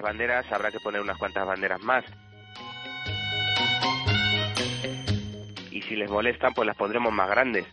Banderas 0.02 0.50
habrá 0.52 0.70
que 0.70 0.80
poner 0.80 1.00
unas 1.00 1.16
cuantas 1.16 1.46
banderas 1.46 1.80
más. 1.82 2.04
Y 5.70 5.80
si 5.82 5.96
les 5.96 6.10
molestan, 6.10 6.52
pues 6.52 6.66
las 6.66 6.76
pondremos 6.76 7.12
más 7.12 7.30
grandes. 7.30 7.66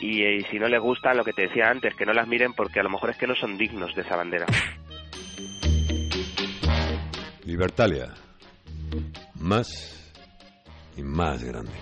Y, 0.00 0.22
eh, 0.22 0.36
y 0.36 0.42
si 0.44 0.58
no 0.58 0.68
les 0.68 0.80
gustan, 0.80 1.16
lo 1.16 1.24
que 1.24 1.32
te 1.32 1.42
decía 1.42 1.70
antes, 1.70 1.94
que 1.94 2.04
no 2.04 2.12
las 2.12 2.28
miren 2.28 2.52
porque 2.52 2.80
a 2.80 2.82
lo 2.82 2.90
mejor 2.90 3.10
es 3.10 3.16
que 3.16 3.26
no 3.26 3.34
son 3.34 3.56
dignos 3.56 3.94
de 3.94 4.02
esa 4.02 4.16
bandera. 4.16 4.46
Libertalia. 7.44 8.12
Más 9.34 10.12
y 10.96 11.02
más 11.02 11.42
grande. 11.42 11.72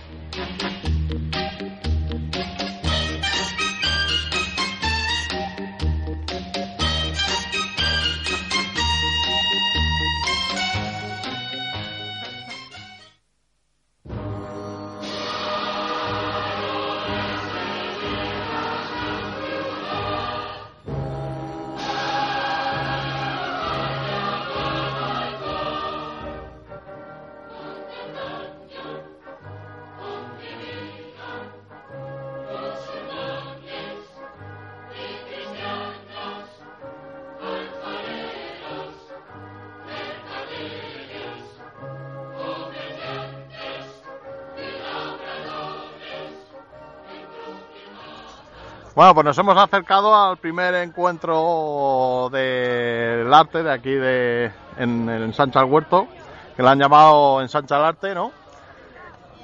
Bueno, 48.96 49.12
pues 49.12 49.26
nos 49.26 49.36
hemos 49.36 49.58
acercado 49.58 50.16
al 50.16 50.38
primer 50.38 50.74
encuentro 50.76 52.30
del 52.32 53.32
arte 53.34 53.62
de 53.62 53.70
aquí 53.70 53.92
de, 53.92 54.50
en 54.78 55.06
el 55.10 55.24
Ensancha 55.24 55.60
al 55.60 55.66
Huerto, 55.66 56.08
que 56.56 56.62
le 56.62 56.68
han 56.70 56.78
llamado 56.78 57.42
Ensancha 57.42 57.76
al 57.76 57.84
Arte, 57.84 58.14
¿no? 58.14 58.32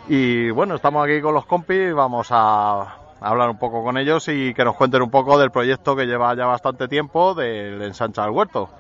Y 0.08 0.48
bueno, 0.48 0.76
estamos 0.76 1.04
aquí 1.04 1.20
con 1.20 1.34
los 1.34 1.44
compis, 1.44 1.92
vamos 1.92 2.28
a 2.30 2.96
hablar 3.20 3.50
un 3.50 3.58
poco 3.58 3.84
con 3.84 3.98
ellos 3.98 4.26
y 4.28 4.54
que 4.54 4.64
nos 4.64 4.74
cuenten 4.74 5.02
un 5.02 5.10
poco 5.10 5.38
del 5.38 5.50
proyecto 5.50 5.94
que 5.94 6.06
lleva 6.06 6.34
ya 6.34 6.46
bastante 6.46 6.88
tiempo 6.88 7.34
del 7.34 7.82
Ensancha 7.82 8.24
al 8.24 8.30
Huerto. 8.30 8.70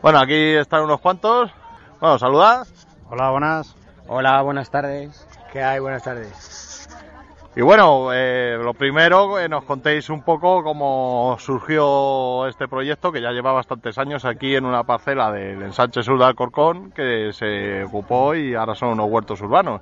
Bueno, 0.00 0.18
aquí 0.20 0.54
están 0.54 0.84
unos 0.84 1.00
cuantos. 1.02 1.50
Bueno, 2.00 2.18
saludad. 2.18 2.66
Hola, 3.10 3.30
buenas. 3.30 3.76
Hola, 4.08 4.40
buenas 4.40 4.70
tardes. 4.70 5.28
¿Qué 5.52 5.62
hay? 5.62 5.80
Buenas 5.80 6.02
tardes. 6.02 6.65
Y 7.56 7.62
bueno, 7.62 8.12
eh, 8.12 8.58
lo 8.62 8.74
primero, 8.74 9.36
que 9.36 9.48
nos 9.48 9.64
contéis 9.64 10.10
un 10.10 10.20
poco 10.20 10.62
cómo 10.62 11.38
surgió 11.38 12.46
este 12.48 12.68
proyecto, 12.68 13.10
que 13.10 13.22
ya 13.22 13.30
lleva 13.30 13.50
bastantes 13.50 13.96
años 13.96 14.26
aquí 14.26 14.54
en 14.54 14.66
una 14.66 14.84
parcela 14.84 15.32
del 15.32 15.62
ensanche 15.62 16.02
sur 16.02 16.18
de 16.18 16.26
Alcorcón, 16.26 16.90
que 16.90 17.30
se 17.32 17.82
ocupó 17.84 18.34
y 18.34 18.54
ahora 18.54 18.74
son 18.74 18.90
unos 18.90 19.08
huertos 19.08 19.40
urbanos. 19.40 19.80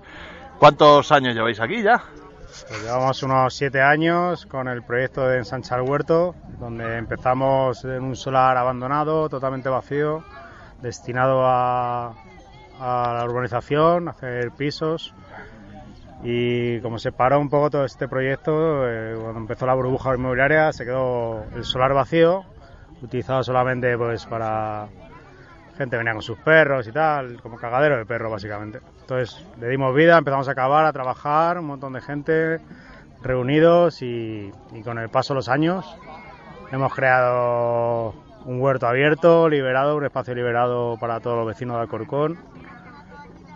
¿Cuántos 0.60 1.10
años 1.10 1.34
lleváis 1.34 1.58
aquí 1.58 1.82
ya? 1.82 2.00
Pues 2.68 2.80
llevamos 2.84 3.20
unos 3.24 3.52
siete 3.52 3.82
años 3.82 4.46
con 4.46 4.68
el 4.68 4.84
proyecto 4.84 5.26
de 5.26 5.38
Ensanchar 5.38 5.82
Huerto, 5.82 6.36
donde 6.60 6.96
empezamos 6.96 7.84
en 7.84 8.04
un 8.04 8.14
solar 8.14 8.56
abandonado, 8.56 9.28
totalmente 9.28 9.68
vacío, 9.68 10.22
destinado 10.80 11.44
a, 11.44 12.14
a 12.78 13.14
la 13.18 13.24
urbanización, 13.24 14.06
a 14.06 14.12
hacer 14.12 14.52
pisos. 14.52 15.12
Y 16.24 16.80
como 16.80 16.98
se 16.98 17.12
paró 17.12 17.38
un 17.38 17.50
poco 17.50 17.68
todo 17.68 17.84
este 17.84 18.08
proyecto, 18.08 18.88
eh, 18.88 19.14
cuando 19.20 19.40
empezó 19.40 19.66
la 19.66 19.74
burbuja 19.74 20.14
inmobiliaria, 20.14 20.72
se 20.72 20.86
quedó 20.86 21.44
el 21.54 21.64
solar 21.64 21.92
vacío, 21.92 22.44
utilizado 23.02 23.42
solamente 23.44 23.96
pues 23.98 24.24
para 24.24 24.88
gente 25.76 25.98
venía 25.98 26.14
con 26.14 26.22
sus 26.22 26.38
perros 26.38 26.88
y 26.88 26.92
tal, 26.92 27.42
como 27.42 27.56
cagadero 27.56 27.98
de 27.98 28.06
perro 28.06 28.30
básicamente. 28.30 28.80
Entonces 29.02 29.46
le 29.60 29.68
dimos 29.68 29.94
vida, 29.94 30.16
empezamos 30.16 30.48
a 30.48 30.54
cavar, 30.54 30.86
a 30.86 30.92
trabajar, 30.94 31.58
un 31.58 31.66
montón 31.66 31.92
de 31.92 32.00
gente 32.00 32.60
reunidos 33.22 34.00
y, 34.00 34.50
y 34.72 34.82
con 34.82 34.98
el 34.98 35.10
paso 35.10 35.34
de 35.34 35.38
los 35.38 35.48
años 35.50 35.84
hemos 36.72 36.94
creado 36.94 38.14
un 38.46 38.60
huerto 38.60 38.86
abierto, 38.86 39.48
liberado, 39.50 39.96
un 39.96 40.04
espacio 40.04 40.34
liberado 40.34 40.96
para 40.98 41.20
todos 41.20 41.36
los 41.36 41.46
vecinos 41.46 41.76
de 41.76 41.82
Alcorcón 41.82 42.38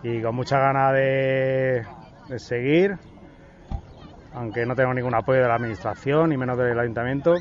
y 0.03 0.21
con 0.21 0.35
mucha 0.35 0.59
ganas 0.59 0.93
de, 0.93 1.85
de 2.29 2.39
seguir, 2.39 2.97
aunque 4.33 4.65
no 4.65 4.75
tengo 4.75 4.93
ningún 4.93 5.15
apoyo 5.15 5.41
de 5.41 5.47
la 5.47 5.55
administración 5.55 6.29
ni 6.29 6.37
menos 6.37 6.57
del 6.57 6.79
ayuntamiento, 6.79 7.35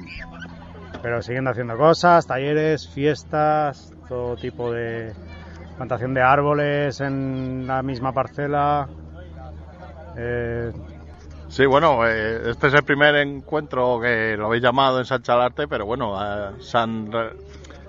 pero 1.03 1.23
siguiendo 1.23 1.51
haciendo 1.51 1.77
cosas, 1.77 2.27
talleres, 2.27 2.89
fiestas, 2.89 3.93
todo 4.09 4.37
tipo 4.37 4.73
de 4.73 5.13
plantación 5.77 6.15
de 6.15 6.23
árboles 6.23 7.01
en 7.01 7.67
la 7.67 7.83
misma 7.83 8.13
parcela. 8.13 8.89
Eh, 10.17 10.73
Sí, 11.49 11.65
bueno, 11.65 12.07
eh, 12.07 12.51
este 12.51 12.67
es 12.67 12.75
el 12.75 12.83
primer 12.83 13.17
encuentro 13.17 13.99
que 14.01 14.37
lo 14.37 14.47
habéis 14.47 14.63
llamado 14.63 14.99
en 14.99 15.07
Sancha 15.07 15.33
al 15.33 15.41
Arte, 15.41 15.67
pero 15.67 15.87
bueno, 15.87 16.15
eh, 16.23 16.51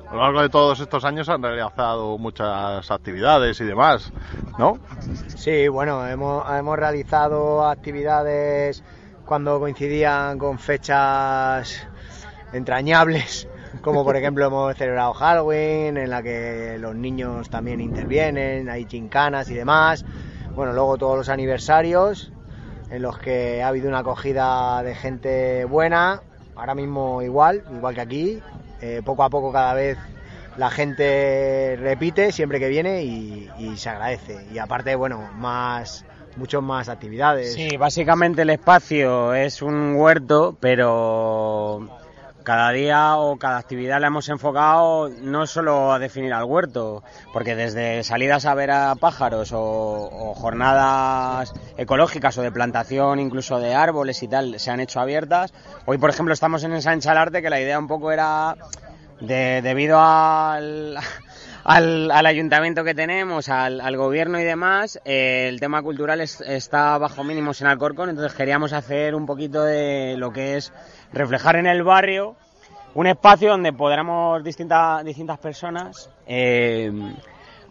a 0.09 0.15
lo 0.15 0.21
largo 0.21 0.41
de 0.41 0.49
todos 0.49 0.79
estos 0.79 1.05
años 1.05 1.29
han 1.29 1.43
realizado 1.43 2.17
muchas 2.17 2.89
actividades 2.89 3.61
y 3.61 3.65
demás, 3.65 4.11
¿no? 4.57 4.79
Sí, 5.35 5.67
bueno, 5.67 6.07
hemos, 6.07 6.43
hemos 6.51 6.77
realizado 6.77 7.67
actividades 7.67 8.83
cuando 9.25 9.59
coincidían 9.59 10.39
con 10.39 10.57
fechas 10.57 11.87
entrañables, 12.51 13.47
como 13.81 14.03
por 14.03 14.15
ejemplo 14.15 14.47
hemos 14.47 14.75
celebrado 14.75 15.13
Halloween, 15.13 15.97
en 15.97 16.09
la 16.09 16.23
que 16.23 16.77
los 16.79 16.95
niños 16.95 17.47
también 17.51 17.79
intervienen, 17.79 18.67
hay 18.67 18.85
chincanas 18.85 19.49
y 19.51 19.53
demás. 19.53 20.03
Bueno, 20.55 20.73
luego 20.73 20.97
todos 20.97 21.17
los 21.17 21.29
aniversarios, 21.29 22.31
en 22.89 23.03
los 23.03 23.19
que 23.19 23.61
ha 23.61 23.67
habido 23.67 23.87
una 23.87 23.99
acogida 23.99 24.81
de 24.81 24.95
gente 24.95 25.65
buena, 25.65 26.23
ahora 26.55 26.73
mismo 26.73 27.21
igual, 27.21 27.63
igual 27.71 27.93
que 27.93 28.01
aquí, 28.01 28.43
Eh, 28.81 29.01
poco 29.03 29.23
a 29.23 29.29
poco 29.29 29.51
cada 29.51 29.73
vez 29.73 29.97
la 30.57 30.69
gente 30.69 31.77
repite 31.79 32.31
siempre 32.31 32.59
que 32.59 32.67
viene 32.67 33.03
y, 33.03 33.49
y 33.57 33.77
se 33.77 33.89
agradece. 33.89 34.45
Y 34.51 34.57
aparte, 34.57 34.95
bueno, 34.95 35.29
más 35.35 36.05
muchos 36.35 36.63
más 36.63 36.89
actividades. 36.89 37.53
Sí, 37.53 37.77
básicamente 37.77 38.41
el 38.41 38.49
espacio 38.49 39.33
es 39.33 39.61
un 39.61 39.95
huerto, 39.95 40.57
pero 40.59 41.87
cada 42.49 42.71
día 42.71 43.17
o 43.17 43.37
cada 43.37 43.59
actividad 43.59 44.01
la 44.01 44.07
hemos 44.07 44.27
enfocado 44.27 45.07
no 45.21 45.45
solo 45.45 45.93
a 45.93 45.99
definir 45.99 46.33
al 46.33 46.45
huerto, 46.45 47.03
porque 47.31 47.55
desde 47.55 48.03
salidas 48.03 48.47
a 48.47 48.55
ver 48.55 48.71
a 48.71 48.95
pájaros 48.95 49.51
o, 49.53 50.33
jornadas 50.35 51.53
ecológicas 51.77 52.35
o 52.39 52.41
de 52.41 52.51
plantación 52.51 53.19
incluso 53.19 53.59
de 53.59 53.75
árboles 53.75 54.23
y 54.23 54.27
tal 54.27 54.59
se 54.59 54.71
han 54.71 54.79
hecho 54.79 54.99
abiertas. 54.99 55.53
Hoy, 55.85 55.99
por 55.99 56.09
ejemplo, 56.09 56.33
estamos 56.33 56.63
en 56.63 56.73
Ensancha 56.73 57.13
que 57.29 57.51
la 57.51 57.61
idea 57.61 57.77
un 57.77 57.87
poco 57.87 58.11
era, 58.11 58.55
de, 59.21 59.61
debido 59.61 59.99
al, 60.01 60.97
al, 61.69 62.09
al 62.09 62.25
ayuntamiento 62.25 62.83
que 62.83 62.95
tenemos, 62.95 63.47
al, 63.47 63.79
al 63.79 63.95
gobierno 63.95 64.39
y 64.39 64.43
demás, 64.43 64.99
eh, 65.05 65.45
el 65.49 65.59
tema 65.59 65.83
cultural 65.83 66.19
es- 66.19 66.41
está 66.41 66.97
bajo 66.97 67.23
mínimos 67.23 67.61
en 67.61 67.67
Alcorcón, 67.67 68.09
entonces 68.09 68.33
queríamos 68.35 68.73
hacer 68.73 69.13
un 69.13 69.27
poquito 69.27 69.63
de 69.63 70.15
lo 70.17 70.31
que 70.33 70.57
es 70.57 70.73
reflejar 71.13 71.57
en 71.57 71.67
el 71.67 71.83
barrio 71.83 72.35
un 72.95 73.05
espacio 73.05 73.51
donde 73.51 73.71
podamos 73.71 74.43
distintas 74.43 75.05
distintas 75.05 75.37
personas 75.37 76.09
eh, 76.25 76.91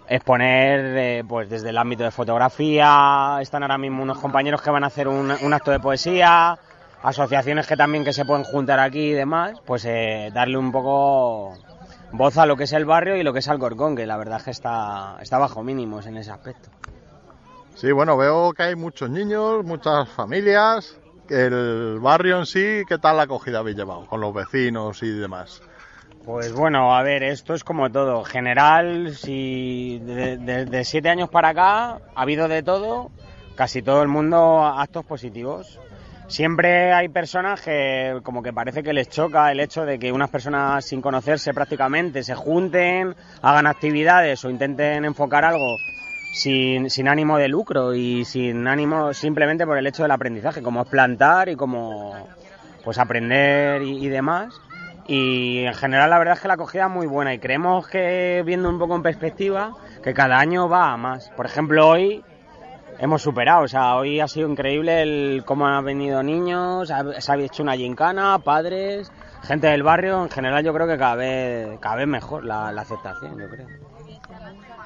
exponer 0.09 0.97
eh, 0.97 1.25
pues 1.29 1.51
desde 1.51 1.71
el 1.71 1.77
ámbito 1.79 2.05
de 2.05 2.13
fotografía, 2.13 3.39
están 3.41 3.63
ahora 3.65 3.79
mismo 3.79 4.05
unos 4.05 4.19
compañeros 4.19 4.63
que 4.63 4.71
van 4.71 4.85
a 4.85 4.87
hacer 4.87 5.09
un, 5.09 5.33
un 5.43 5.53
acto 5.55 5.73
de 5.73 5.81
poesía, 5.81 6.57
asociaciones 7.03 7.67
que 7.67 7.77
también 7.77 8.05
que 8.05 8.13
se 8.13 8.25
pueden 8.25 8.45
juntar 8.45 8.79
aquí 8.79 9.11
y 9.11 9.15
demás, 9.15 9.61
pues 9.67 9.85
eh, 9.87 10.31
darle 10.33 10.57
un 10.57 10.71
poco 10.71 11.55
voz 12.13 12.37
a 12.39 12.47
lo 12.47 12.57
que 12.57 12.65
es 12.65 12.73
el 12.73 12.85
barrio 12.85 13.17
y 13.17 13.23
lo 13.23 13.33
que 13.33 13.39
es 13.41 13.49
Alcorcón, 13.49 13.97
que 13.97 14.07
la 14.07 14.17
verdad 14.17 14.39
es 14.39 14.45
que 14.45 14.51
está, 14.51 15.17
está 15.21 15.39
bajo 15.39 15.63
mínimos 15.63 16.07
en 16.07 16.17
ese 16.17 16.31
aspecto. 16.31 16.71
Sí, 17.75 17.93
bueno, 17.93 18.17
veo 18.17 18.53
que 18.53 18.63
hay 18.65 18.75
muchos 18.77 19.09
niños, 19.11 19.65
muchas 19.65 20.09
familias. 20.09 20.99
El 21.29 21.99
barrio 22.01 22.39
en 22.39 22.47
sí, 22.47 22.83
¿qué 22.89 22.99
tal 22.99 23.19
la 23.19 23.25
acogida 23.25 23.59
habéis 23.59 23.77
llevado 23.77 24.07
con 24.07 24.21
los 24.21 24.33
vecinos 24.35 25.03
y 25.03 25.11
demás? 25.11 25.63
Pues 26.25 26.53
bueno, 26.53 26.95
a 26.97 27.03
ver, 27.03 27.23
esto 27.23 27.55
es 27.55 27.65
como 27.65 27.91
todo. 27.91 28.25
General, 28.25 29.15
si 29.15 29.99
de- 30.01 30.37
de- 30.39 30.65
desde 30.65 30.85
siete 30.85 31.09
años 31.09 31.29
para 31.31 31.51
acá 31.51 32.01
ha 32.15 32.23
habido 32.23 32.49
de 32.49 32.63
todo, 32.63 33.11
casi 33.55 33.83
todo 33.83 34.03
el 34.03 34.09
mundo 34.09 34.65
actos 34.67 35.05
positivos. 35.05 35.79
Siempre 36.29 36.93
hay 36.93 37.09
personas 37.09 37.61
que 37.61 38.20
como 38.22 38.43
que 38.43 38.53
parece 38.53 38.83
que 38.83 38.93
les 38.93 39.09
choca 39.09 39.51
el 39.51 39.61
hecho 39.61 39.85
de 39.85 39.99
que 39.99 40.12
unas 40.12 40.31
personas 40.31 40.85
sin 40.85 41.01
conocerse 41.01 41.53
prácticamente 41.53 42.22
se 42.22 42.35
junten, 42.35 43.16
hagan 43.43 43.66
actividades 43.66 44.45
o 44.45 44.51
intenten 44.51 45.05
enfocar 45.05 45.45
algo 45.45 45.76
sin, 46.33 47.09
ánimo 47.09 47.39
de 47.39 47.49
lucro 47.49 47.95
y 47.95 48.24
sin 48.24 48.68
ánimo 48.68 49.12
simplemente 49.14 49.66
por 49.66 49.79
el 49.79 49.87
hecho 49.87 50.03
del 50.03 50.12
aprendizaje, 50.12 50.62
como 50.62 50.83
es 50.83 50.89
plantar 50.89 51.49
y 51.49 51.57
como 51.57 52.29
pues 52.85 52.99
aprender 52.99 53.83
y, 53.83 54.07
y 54.07 54.09
demás. 54.09 54.55
Y 55.09 55.64
en 55.64 55.74
general 55.74 56.11
la 56.11 56.18
verdad 56.18 56.35
es 56.35 56.41
que 56.41 56.49
la 56.49 56.55
acogida 56.55 56.85
es 56.85 56.91
muy 56.91 57.07
buena 57.07 57.33
y 57.33 57.39
creemos 57.39 57.89
que 57.89 58.43
viendo 58.45 58.68
un 58.68 58.79
poco 58.79 58.95
en 58.95 59.03
perspectiva 59.03 59.74
que 60.05 60.12
cada 60.12 60.39
año 60.39 60.68
va 60.68 60.93
a 60.93 60.97
más. 60.99 61.31
Por 61.31 61.47
ejemplo, 61.47 61.89
hoy 61.89 62.22
hemos 62.99 63.23
superado, 63.23 63.63
o 63.63 63.69
sea, 63.69 63.97
hoy 63.97 64.21
ha 64.21 64.29
sido 64.29 64.49
increíble 64.49 65.03
el 65.03 65.43
cómo 65.45 65.67
han 65.67 65.85
venido 65.85 66.23
niños, 66.23 66.89
se 67.19 67.33
ha 67.33 67.37
hecho 67.37 67.63
una 67.63 67.77
gincana, 67.77 68.39
padres, 68.41 69.11
gente 69.43 69.69
del 69.69 69.83
barrio, 69.83 70.25
en 70.25 70.31
general 70.31 70.65
yo 70.65 70.75
creo 70.75 70.87
que 70.87 70.99
cada 70.99 71.15
vez, 71.15 71.79
cada 71.81 71.97
vez 71.97 72.09
mejor 72.09 72.45
la, 72.45 72.69
aceptación, 72.69 73.39
yo 73.39 73.49
creo. 73.49 73.67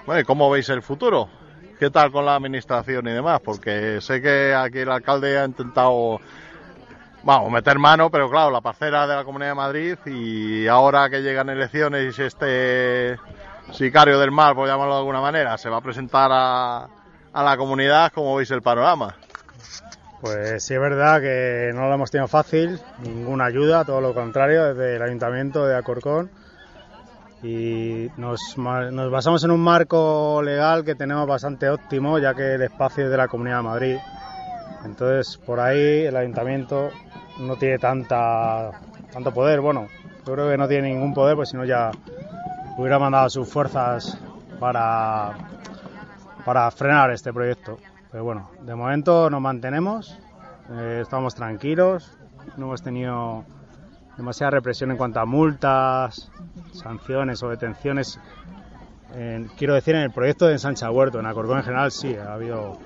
Bueno, 0.07 0.21
¿y 0.21 0.25
cómo 0.25 0.51
veis 0.51 0.69
el 0.69 0.83
futuro? 0.83 1.29
¿Qué 1.79 1.91
tal 1.91 2.13
con 2.13 2.27
la 2.27 2.37
administración 2.37 3.09
y 3.09 3.13
demás? 3.13 3.41
Porque 3.41 4.01
sé 4.01 4.21
que 4.21 4.55
aquí 4.55 4.81
el 4.81 4.91
alcalde 4.91 5.39
ha 5.39 5.45
intentado, 5.45 6.21
vamos, 7.23 7.51
meter 7.51 7.79
mano, 7.79 8.11
pero 8.11 8.31
claro, 8.31 8.51
la 8.51 8.61
parcela 8.61 9.07
de 9.07 9.17
la 9.17 9.25
Comunidad 9.25 9.51
de 9.51 9.55
Madrid 9.55 9.99
y 10.07 10.67
ahora 10.67 11.09
que 11.09 11.23
llegan 11.23 11.49
elecciones 11.49 12.19
este 12.19 13.17
sicario 13.73 14.19
del 14.19 14.31
mar, 14.31 14.55
por 14.55 14.69
llamarlo 14.69 14.95
de 14.95 15.01
alguna 15.01 15.21
manera, 15.21 15.57
se 15.57 15.71
va 15.71 15.79
a 15.79 15.81
presentar 15.81 16.31
a, 16.33 16.89
a 17.33 17.43
la 17.43 17.57
comunidad, 17.57 18.13
¿cómo 18.13 18.37
veis 18.37 18.51
el 18.51 18.63
panorama? 18.63 19.17
Pues 20.21 20.65
sí 20.65 20.75
es 20.75 20.81
verdad 20.81 21.21
que 21.21 21.73
no 21.75 21.89
lo 21.89 21.95
hemos 21.95 22.11
tenido 22.11 22.29
fácil, 22.29 22.79
ninguna 23.03 23.47
ayuda, 23.47 23.85
todo 23.85 24.01
lo 24.01 24.15
contrario, 24.15 24.73
desde 24.73 24.97
el 24.97 25.03
Ayuntamiento 25.03 25.67
de 25.67 25.77
Acorcón. 25.77 26.31
Y 27.43 28.09
nos, 28.17 28.57
nos 28.57 29.11
basamos 29.11 29.43
en 29.43 29.51
un 29.51 29.61
marco 29.61 30.41
legal 30.45 30.85
que 30.85 30.95
tenemos 30.95 31.27
bastante 31.27 31.69
óptimo, 31.69 32.21
ya 32.21 32.35
que 32.35 32.55
el 32.55 32.63
espacio 32.63 33.05
es 33.05 33.11
de 33.11 33.17
la 33.17 33.27
Comunidad 33.27 33.57
de 33.57 33.63
Madrid. 33.63 33.97
Entonces, 34.85 35.39
por 35.39 35.59
ahí 35.59 36.05
el 36.05 36.17
Ayuntamiento 36.17 36.91
no 37.41 37.57
tiene 37.57 37.79
tanta, 37.79 38.71
tanto 39.13 39.35
poder. 39.35 39.61
Bueno, 39.61 39.89
yo 40.25 40.35
creo 40.35 40.51
que 40.51 40.57
no 40.57 40.69
tiene 40.69 40.91
ningún 40.91 41.15
poder, 41.15 41.35
pues 41.35 41.49
si 41.49 41.57
no 41.57 41.65
ya 41.65 41.91
hubiera 42.79 43.01
mandado 43.01 43.29
sus 43.29 43.49
fuerzas 43.49 44.17
para, 44.61 45.35
para 46.45 46.71
frenar 46.71 47.11
este 47.11 47.33
proyecto. 47.33 47.79
Pero 48.11 48.25
bueno, 48.25 48.51
de 48.63 48.75
momento 48.75 49.31
nos 49.31 49.41
mantenemos, 49.41 50.19
eh, 50.71 51.01
estamos 51.03 51.35
tranquilos, 51.35 52.17
no 52.57 52.67
hemos 52.67 52.83
tenido 52.83 53.45
demasiada 54.17 54.51
represión 54.51 54.91
en 54.91 54.97
cuanto 54.97 55.21
a 55.21 55.25
multas, 55.25 56.31
sanciones 56.73 57.43
o 57.43 57.49
detenciones. 57.49 58.19
En- 59.15 59.49
quiero 59.57 59.75
decir, 59.75 59.95
en 59.95 60.03
el 60.03 60.11
proyecto 60.11 60.47
de 60.47 60.53
Ensancha 60.55 60.91
Huerto, 60.91 61.21
en 61.21 61.27
Acorcón 61.27 61.59
en 61.59 61.65
general 61.65 61.91
sí, 61.91 62.15
ha 62.17 62.35
habido... 62.35 62.79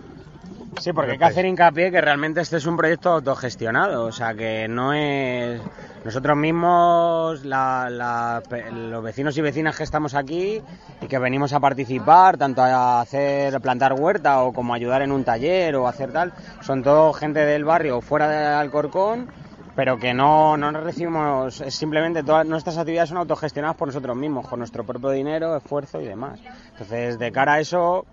Sí, 0.78 0.92
porque 0.92 1.12
hay 1.12 1.18
que 1.18 1.24
hacer 1.24 1.46
hincapié 1.46 1.90
que 1.90 2.00
realmente 2.00 2.40
este 2.40 2.58
es 2.58 2.66
un 2.66 2.76
proyecto 2.76 3.10
autogestionado, 3.10 4.04
o 4.04 4.12
sea 4.12 4.34
que 4.34 4.68
no 4.68 4.92
es 4.92 5.60
nosotros 6.04 6.36
mismos, 6.36 7.44
la- 7.44 8.42
los 8.70 9.02
vecinos 9.02 9.36
y 9.36 9.40
vecinas 9.40 9.76
que 9.76 9.82
estamos 9.84 10.14
aquí 10.14 10.60
y 11.00 11.06
que 11.06 11.18
venimos 11.18 11.52
a 11.52 11.60
participar, 11.60 12.36
tanto 12.36 12.62
a 12.62 13.00
hacer 13.00 13.60
plantar 13.60 13.94
huerta 13.94 14.42
o 14.42 14.52
como 14.52 14.74
ayudar 14.74 15.02
en 15.02 15.12
un 15.12 15.24
taller 15.24 15.74
o 15.76 15.88
hacer 15.88 16.12
tal, 16.12 16.32
son 16.60 16.82
todo 16.82 17.12
gente 17.12 17.40
del 17.40 17.64
barrio 17.64 18.00
fuera 18.00 18.28
de 18.28 18.46
Alcorcón, 18.46 19.28
pero 19.74 19.98
que 19.98 20.14
no, 20.14 20.56
no 20.56 20.70
nos 20.72 20.84
recibimos, 20.84 21.60
es 21.60 21.74
simplemente 21.74 22.22
todas 22.22 22.46
nuestras 22.46 22.78
actividades 22.78 23.08
son 23.08 23.18
autogestionadas 23.18 23.76
por 23.76 23.88
nosotros 23.88 24.16
mismos, 24.16 24.46
con 24.46 24.58
nuestro 24.60 24.84
propio 24.84 25.10
dinero, 25.10 25.56
esfuerzo 25.56 26.00
y 26.00 26.06
demás. 26.06 26.38
Entonces, 26.72 27.18
de 27.18 27.32
cara 27.32 27.54
a 27.54 27.60
eso, 27.60 28.06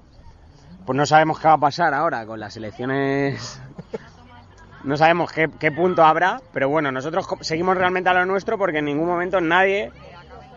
pues 0.86 0.98
no 0.98 1.06
sabemos 1.06 1.40
qué 1.40 1.48
va 1.48 1.54
a 1.54 1.60
pasar 1.60 1.94
ahora 1.94 2.26
con 2.26 2.40
las 2.40 2.56
elecciones. 2.58 3.62
No 4.84 4.98
sabemos 4.98 5.32
qué, 5.32 5.72
punto 5.72 6.04
habrá, 6.04 6.42
pero 6.52 6.68
bueno, 6.68 6.92
nosotros 6.92 7.26
seguimos 7.40 7.78
realmente 7.78 8.10
a 8.10 8.14
lo 8.14 8.26
nuestro 8.26 8.58
porque 8.58 8.80
en 8.80 8.86
ningún 8.86 9.08
momento 9.08 9.40
nadie 9.40 9.94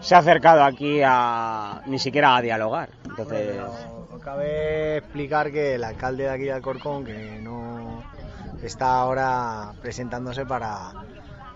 se 0.00 0.16
ha 0.16 0.18
acercado 0.18 0.64
aquí 0.64 1.00
a 1.04 1.82
ni 1.86 2.00
siquiera 2.00 2.34
a 2.36 2.42
dialogar. 2.42 2.88
Entonces, 3.04 3.56
Bueno, 3.56 4.18
cabe 4.24 4.96
explicar 4.96 5.52
que 5.52 5.76
el 5.76 5.84
alcalde 5.84 6.24
de 6.24 6.30
aquí 6.30 6.42
de 6.42 6.52
Alcorcón, 6.52 7.04
que 7.04 7.38
no 7.40 8.02
está 8.62 8.98
ahora 8.98 9.74
presentándose 9.80 10.44
para, 10.44 10.90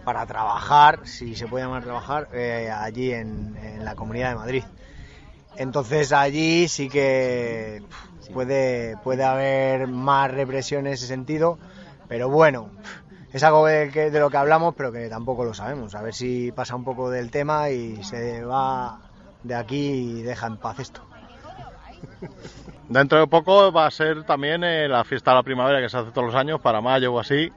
para 0.05 0.25
trabajar, 0.27 1.01
si 1.09 1.35
se 1.35 1.49
puede 1.49 1.65
llamar 1.65 1.83
trabajar, 1.83 2.29
eh, 2.33 2.71
allí 2.71 3.13
en 3.13 3.85
la 3.85 3.97
Comunidad 3.97 4.29
de 4.29 4.37
Madrid. 4.37 4.65
Entonces 5.61 6.11
allí 6.13 6.69
sí 6.69 6.89
que 6.89 7.83
puede, 8.33 8.97
puede 9.05 9.25
haber 9.25 9.89
más 9.89 10.31
represión 10.31 10.87
en 10.87 10.95
ese 10.95 11.07
sentido, 11.07 11.59
pero 12.09 12.31
bueno, 12.31 12.71
es 13.31 13.43
algo 13.43 13.67
de, 13.67 13.91
que- 13.91 14.11
de 14.11 14.21
lo 14.21 14.31
que 14.31 14.39
hablamos, 14.39 14.75
pero 14.75 14.91
que 14.91 15.11
tampoco 15.11 15.45
lo 15.45 15.53
sabemos. 15.53 15.95
A 15.95 16.01
ver 16.01 16.15
si 16.15 16.51
pasa 16.51 16.75
un 16.77 16.85
poco 16.85 17.11
del 17.11 17.31
tema 17.31 17.69
y 17.69 18.03
se 18.03 18.43
va 18.43 19.01
de 19.43 19.55
aquí 19.55 19.91
y 19.91 20.23
deja 20.23 20.47
en 20.47 20.57
paz 20.57 20.79
esto. 20.79 21.03
Dentro 22.89 23.19
de 23.21 23.27
poco 23.27 23.71
va 23.71 23.87
a 23.87 23.91
ser 23.91 24.25
también 24.25 24.65
eh, 24.65 24.89
la 24.89 25.05
fiesta 25.05 25.33
de 25.33 25.37
la 25.37 25.43
primavera 25.43 25.81
que 25.83 25.91
se 25.91 25.97
hace 25.99 26.11
todos 26.11 26.29
los 26.29 26.35
años, 26.37 26.59
para 26.63 26.81
mayo 26.81 27.13
o 27.13 27.21
así. 27.21 27.53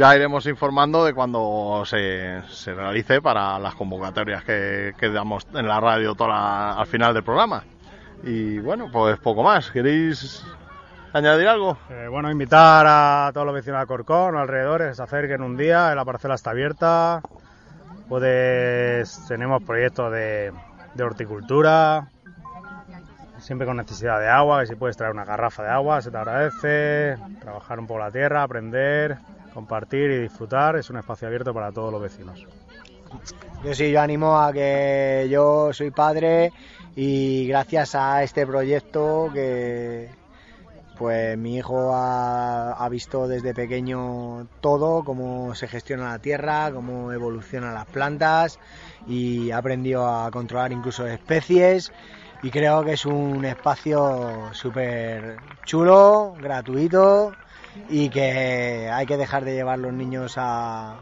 Ya 0.00 0.16
iremos 0.16 0.46
informando 0.46 1.04
de 1.04 1.12
cuando 1.12 1.82
se, 1.84 2.40
realice 2.74 3.20
para 3.20 3.58
las 3.58 3.74
convocatorias 3.74 4.42
que, 4.44 5.10
damos 5.12 5.46
en 5.52 5.68
la 5.68 5.78
radio 5.78 6.16
al 6.18 6.86
final 6.86 7.12
del 7.12 7.22
programa. 7.22 7.64
Y 8.22 8.60
bueno, 8.60 8.88
pues 8.90 9.18
poco 9.18 9.42
más. 9.42 9.70
¿Queréis 9.70 10.42
añadir 11.12 11.48
algo? 11.48 11.76
Eh, 11.90 12.08
bueno, 12.08 12.30
invitar 12.30 12.86
a 12.88 13.30
todos 13.34 13.44
los 13.44 13.54
vecinos 13.54 13.76
de 13.76 13.80
Alcorcón, 13.82 14.38
alrededores, 14.38 14.96
se 14.96 15.02
acerquen 15.02 15.42
un 15.42 15.58
día, 15.58 15.94
la 15.94 16.06
parcela 16.06 16.36
está 16.36 16.52
abierta, 16.52 17.20
pues 18.08 19.22
tenemos 19.28 19.62
proyectos 19.64 20.10
de, 20.12 20.50
de 20.94 21.04
horticultura, 21.04 22.08
siempre 23.36 23.66
con 23.66 23.76
necesidad 23.76 24.18
de 24.18 24.30
agua, 24.30 24.60
que 24.60 24.66
si 24.68 24.76
puedes 24.76 24.96
traer 24.96 25.12
una 25.12 25.26
garrafa 25.26 25.62
de 25.62 25.68
agua, 25.68 26.00
se 26.00 26.10
te 26.10 26.16
agradece, 26.16 27.18
trabajar 27.42 27.78
un 27.78 27.86
poco 27.86 28.00
la 28.00 28.10
tierra, 28.10 28.42
aprender, 28.42 29.18
compartir 29.52 30.10
y 30.10 30.18
disfrutar, 30.22 30.76
es 30.76 30.90
un 30.90 30.96
espacio 30.96 31.28
abierto 31.28 31.52
para 31.52 31.72
todos 31.72 31.92
los 31.92 32.00
vecinos. 32.00 32.46
Yo 33.64 33.74
sí, 33.74 33.90
yo 33.90 34.00
animo 34.00 34.40
a 34.40 34.52
que 34.52 35.28
yo 35.30 35.72
soy 35.72 35.90
padre 35.90 36.52
y 36.96 37.46
gracias 37.46 37.94
a 37.94 38.22
este 38.22 38.46
proyecto 38.46 39.30
que 39.32 40.08
pues 40.96 41.36
mi 41.38 41.56
hijo 41.56 41.92
ha, 41.94 42.86
visto 42.90 43.26
desde 43.26 43.54
pequeño 43.54 44.46
todo, 44.60 45.02
cómo 45.02 45.54
se 45.54 45.66
gestiona 45.66 46.10
la 46.10 46.18
tierra, 46.18 46.70
cómo 46.72 47.10
evolucionan 47.10 47.72
las 47.72 47.86
plantas 47.86 48.58
y 49.06 49.50
ha 49.50 49.58
aprendido 49.58 50.06
a 50.06 50.30
controlar 50.30 50.72
incluso 50.72 51.06
especies 51.06 51.90
y 52.42 52.50
creo 52.50 52.84
que 52.84 52.92
es 52.92 53.06
un 53.06 53.44
espacio 53.46 54.50
súper 54.52 55.38
chulo, 55.64 56.34
gratuito 56.38 57.32
y 57.88 58.08
que 58.10 58.90
hay 58.92 59.06
que 59.06 59.16
dejar 59.16 59.44
de 59.44 59.54
llevar 59.54 59.78
los 59.78 59.92
niños 59.92 60.34
a, 60.36 60.96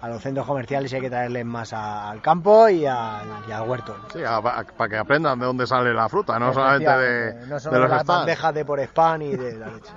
a 0.00 0.08
los 0.08 0.22
centros 0.22 0.46
comerciales 0.46 0.92
y 0.92 0.96
hay 0.96 1.00
que 1.02 1.10
traerles 1.10 1.44
más 1.44 1.72
a- 1.72 2.10
al 2.10 2.20
campo 2.20 2.68
y 2.68 2.86
al, 2.86 3.26
y 3.48 3.52
al 3.52 3.62
huerto. 3.68 3.96
Sí, 4.12 4.20
para 4.76 4.88
que 4.88 4.96
aprendan 4.98 5.38
de 5.38 5.46
dónde 5.46 5.66
sale 5.66 5.92
la 5.94 6.08
fruta, 6.08 6.38
no 6.38 6.52
solamente 6.52 6.90
de, 6.90 7.46
los 7.46 7.62
las 7.62 7.62
stands. 8.02 8.06
bandejas 8.06 8.54
de 8.54 8.64
por 8.64 8.80
spam 8.80 9.22
y 9.22 9.36
de 9.36 9.58
la 9.58 9.68
leche. 9.68 9.90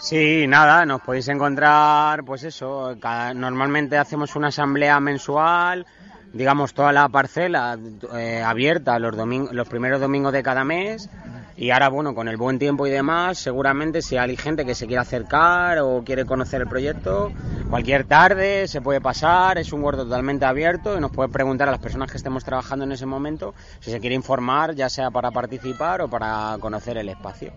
Sí, 0.00 0.46
nada, 0.46 0.86
nos 0.86 1.00
podéis 1.00 1.26
encontrar, 1.28 2.22
pues 2.24 2.44
eso, 2.44 2.96
cada- 3.00 3.34
normalmente 3.34 3.98
hacemos 3.98 4.36
una 4.36 4.48
asamblea 4.48 5.00
mensual, 5.00 5.84
digamos 6.32 6.74
toda 6.74 6.92
la 6.92 7.08
parcela 7.08 7.76
eh, 8.14 8.42
abierta 8.42 8.98
los, 8.98 9.16
domin- 9.16 9.50
los 9.50 9.68
primeros 9.68 10.00
domingos 10.00 10.32
de 10.32 10.42
cada 10.42 10.64
mes 10.64 11.08
y 11.58 11.70
ahora, 11.70 11.88
bueno, 11.88 12.14
con 12.14 12.28
el 12.28 12.36
buen 12.36 12.58
tiempo 12.58 12.86
y 12.86 12.90
demás, 12.90 13.38
seguramente 13.38 14.02
si 14.02 14.18
hay 14.18 14.36
gente 14.36 14.66
que 14.66 14.74
se 14.74 14.86
quiere 14.86 15.00
acercar 15.00 15.78
o 15.78 16.02
quiere 16.04 16.26
conocer 16.26 16.60
el 16.60 16.68
proyecto, 16.68 17.32
cualquier 17.70 18.04
tarde 18.04 18.68
se 18.68 18.82
puede 18.82 19.00
pasar, 19.00 19.56
es 19.56 19.72
un 19.72 19.82
huerto 19.82 20.04
totalmente 20.04 20.44
abierto 20.44 20.98
y 20.98 21.00
nos 21.00 21.12
puede 21.12 21.30
preguntar 21.30 21.68
a 21.68 21.70
las 21.70 21.80
personas 21.80 22.10
que 22.10 22.18
estemos 22.18 22.44
trabajando 22.44 22.84
en 22.84 22.92
ese 22.92 23.06
momento 23.06 23.54
si 23.80 23.90
se 23.90 24.00
quiere 24.00 24.14
informar, 24.14 24.74
ya 24.74 24.90
sea 24.90 25.10
para 25.10 25.30
participar 25.30 26.02
o 26.02 26.08
para 26.08 26.58
conocer 26.60 26.98
el 26.98 27.08
espacio. 27.08 27.52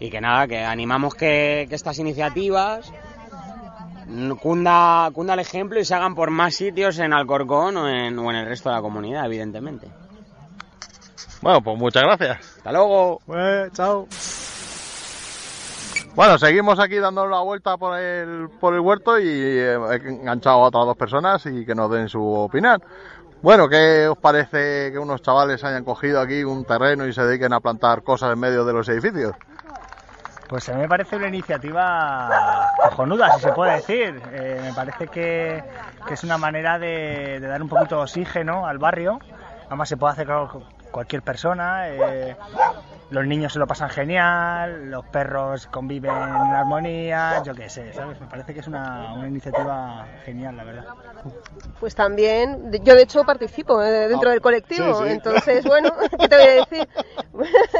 Y 0.00 0.08
que 0.08 0.22
nada, 0.22 0.48
que 0.48 0.64
animamos 0.64 1.14
que, 1.14 1.68
estas 1.70 1.98
iniciativas 1.98 2.90
cunda, 4.40 5.10
cunda 5.12 5.34
el 5.34 5.40
ejemplo 5.40 5.78
y 5.78 5.84
se 5.84 5.94
hagan 5.94 6.14
por 6.14 6.30
más 6.30 6.54
sitios 6.54 6.98
en 6.98 7.12
Alcorcón 7.12 7.76
o 7.76 7.88
en, 7.90 8.18
o 8.18 8.30
en 8.30 8.36
el 8.36 8.46
resto 8.46 8.70
de 8.70 8.76
la 8.76 8.80
comunidad, 8.80 9.26
evidentemente. 9.26 9.88
Bueno, 11.42 11.60
pues 11.62 11.78
muchas 11.78 12.02
gracias. 12.02 12.56
Hasta 12.56 12.72
luego. 12.72 13.20
Pues, 13.26 13.72
chao. 13.72 14.06
Bueno, 16.14 16.38
seguimos 16.38 16.78
aquí 16.78 16.96
dando 16.98 17.26
la 17.26 17.40
vuelta 17.40 17.76
por 17.76 17.98
el, 17.98 18.48
por 18.60 18.72
el 18.74 18.80
huerto 18.80 19.18
y 19.18 19.28
eh, 19.28 19.74
he 19.74 20.08
enganchado 20.08 20.56
a 20.62 20.68
otras 20.68 20.86
dos 20.86 20.96
personas 20.96 21.44
y 21.46 21.66
que 21.66 21.74
nos 21.74 21.90
den 21.90 22.08
su 22.08 22.24
opinión. 22.24 22.80
Bueno, 23.42 23.68
¿qué 23.68 24.06
os 24.08 24.16
parece 24.16 24.92
que 24.92 24.98
unos 24.98 25.20
chavales 25.22 25.62
hayan 25.64 25.84
cogido 25.84 26.20
aquí 26.20 26.44
un 26.44 26.64
terreno 26.64 27.06
y 27.06 27.12
se 27.12 27.22
dediquen 27.24 27.52
a 27.52 27.60
plantar 27.60 28.02
cosas 28.02 28.32
en 28.32 28.38
medio 28.38 28.64
de 28.64 28.72
los 28.72 28.88
edificios? 28.88 29.32
Pues 30.48 30.68
a 30.68 30.74
mí 30.74 30.82
me 30.82 30.88
parece 30.88 31.16
una 31.16 31.28
iniciativa 31.28 32.30
cojonuda, 32.76 33.32
si 33.32 33.40
se 33.40 33.52
puede 33.52 33.72
decir. 33.72 34.22
Eh, 34.32 34.60
me 34.62 34.72
parece 34.72 35.08
que, 35.08 35.64
que 36.06 36.14
es 36.14 36.22
una 36.22 36.38
manera 36.38 36.78
de, 36.78 37.40
de 37.40 37.46
dar 37.46 37.60
un 37.60 37.68
poquito 37.68 37.96
de 37.96 38.02
oxígeno 38.02 38.66
al 38.66 38.78
barrio. 38.78 39.18
Además 39.66 39.88
se 39.88 39.96
puede 39.96 40.12
hacer 40.12 40.26
con 40.26 40.62
cualquier 40.94 41.22
persona. 41.22 41.88
eh, 41.88 42.36
los 43.10 43.26
niños 43.26 43.52
se 43.52 43.58
lo 43.58 43.66
pasan 43.66 43.90
genial, 43.90 44.90
los 44.90 45.04
perros 45.06 45.66
conviven 45.66 46.10
en 46.12 46.54
armonía, 46.54 47.42
yo 47.44 47.54
qué 47.54 47.68
sé, 47.68 47.92
¿sabes? 47.92 48.18
Me 48.20 48.26
parece 48.26 48.54
que 48.54 48.60
es 48.60 48.66
una, 48.66 49.12
una 49.14 49.28
iniciativa 49.28 50.06
genial, 50.24 50.56
la 50.56 50.64
verdad. 50.64 50.84
Pues 51.80 51.94
también, 51.94 52.72
yo 52.82 52.94
de 52.94 53.02
hecho 53.02 53.22
participo 53.24 53.82
eh, 53.82 54.08
dentro 54.08 54.30
Ah, 54.30 54.32
del 54.32 54.40
colectivo, 54.40 54.94
sí, 55.02 55.04
sí. 55.06 55.12
entonces, 55.12 55.64
bueno, 55.64 55.90
¿qué 56.18 56.28
te 56.28 56.36
voy 56.36 56.46
a 56.46 56.50
decir? 56.52 56.88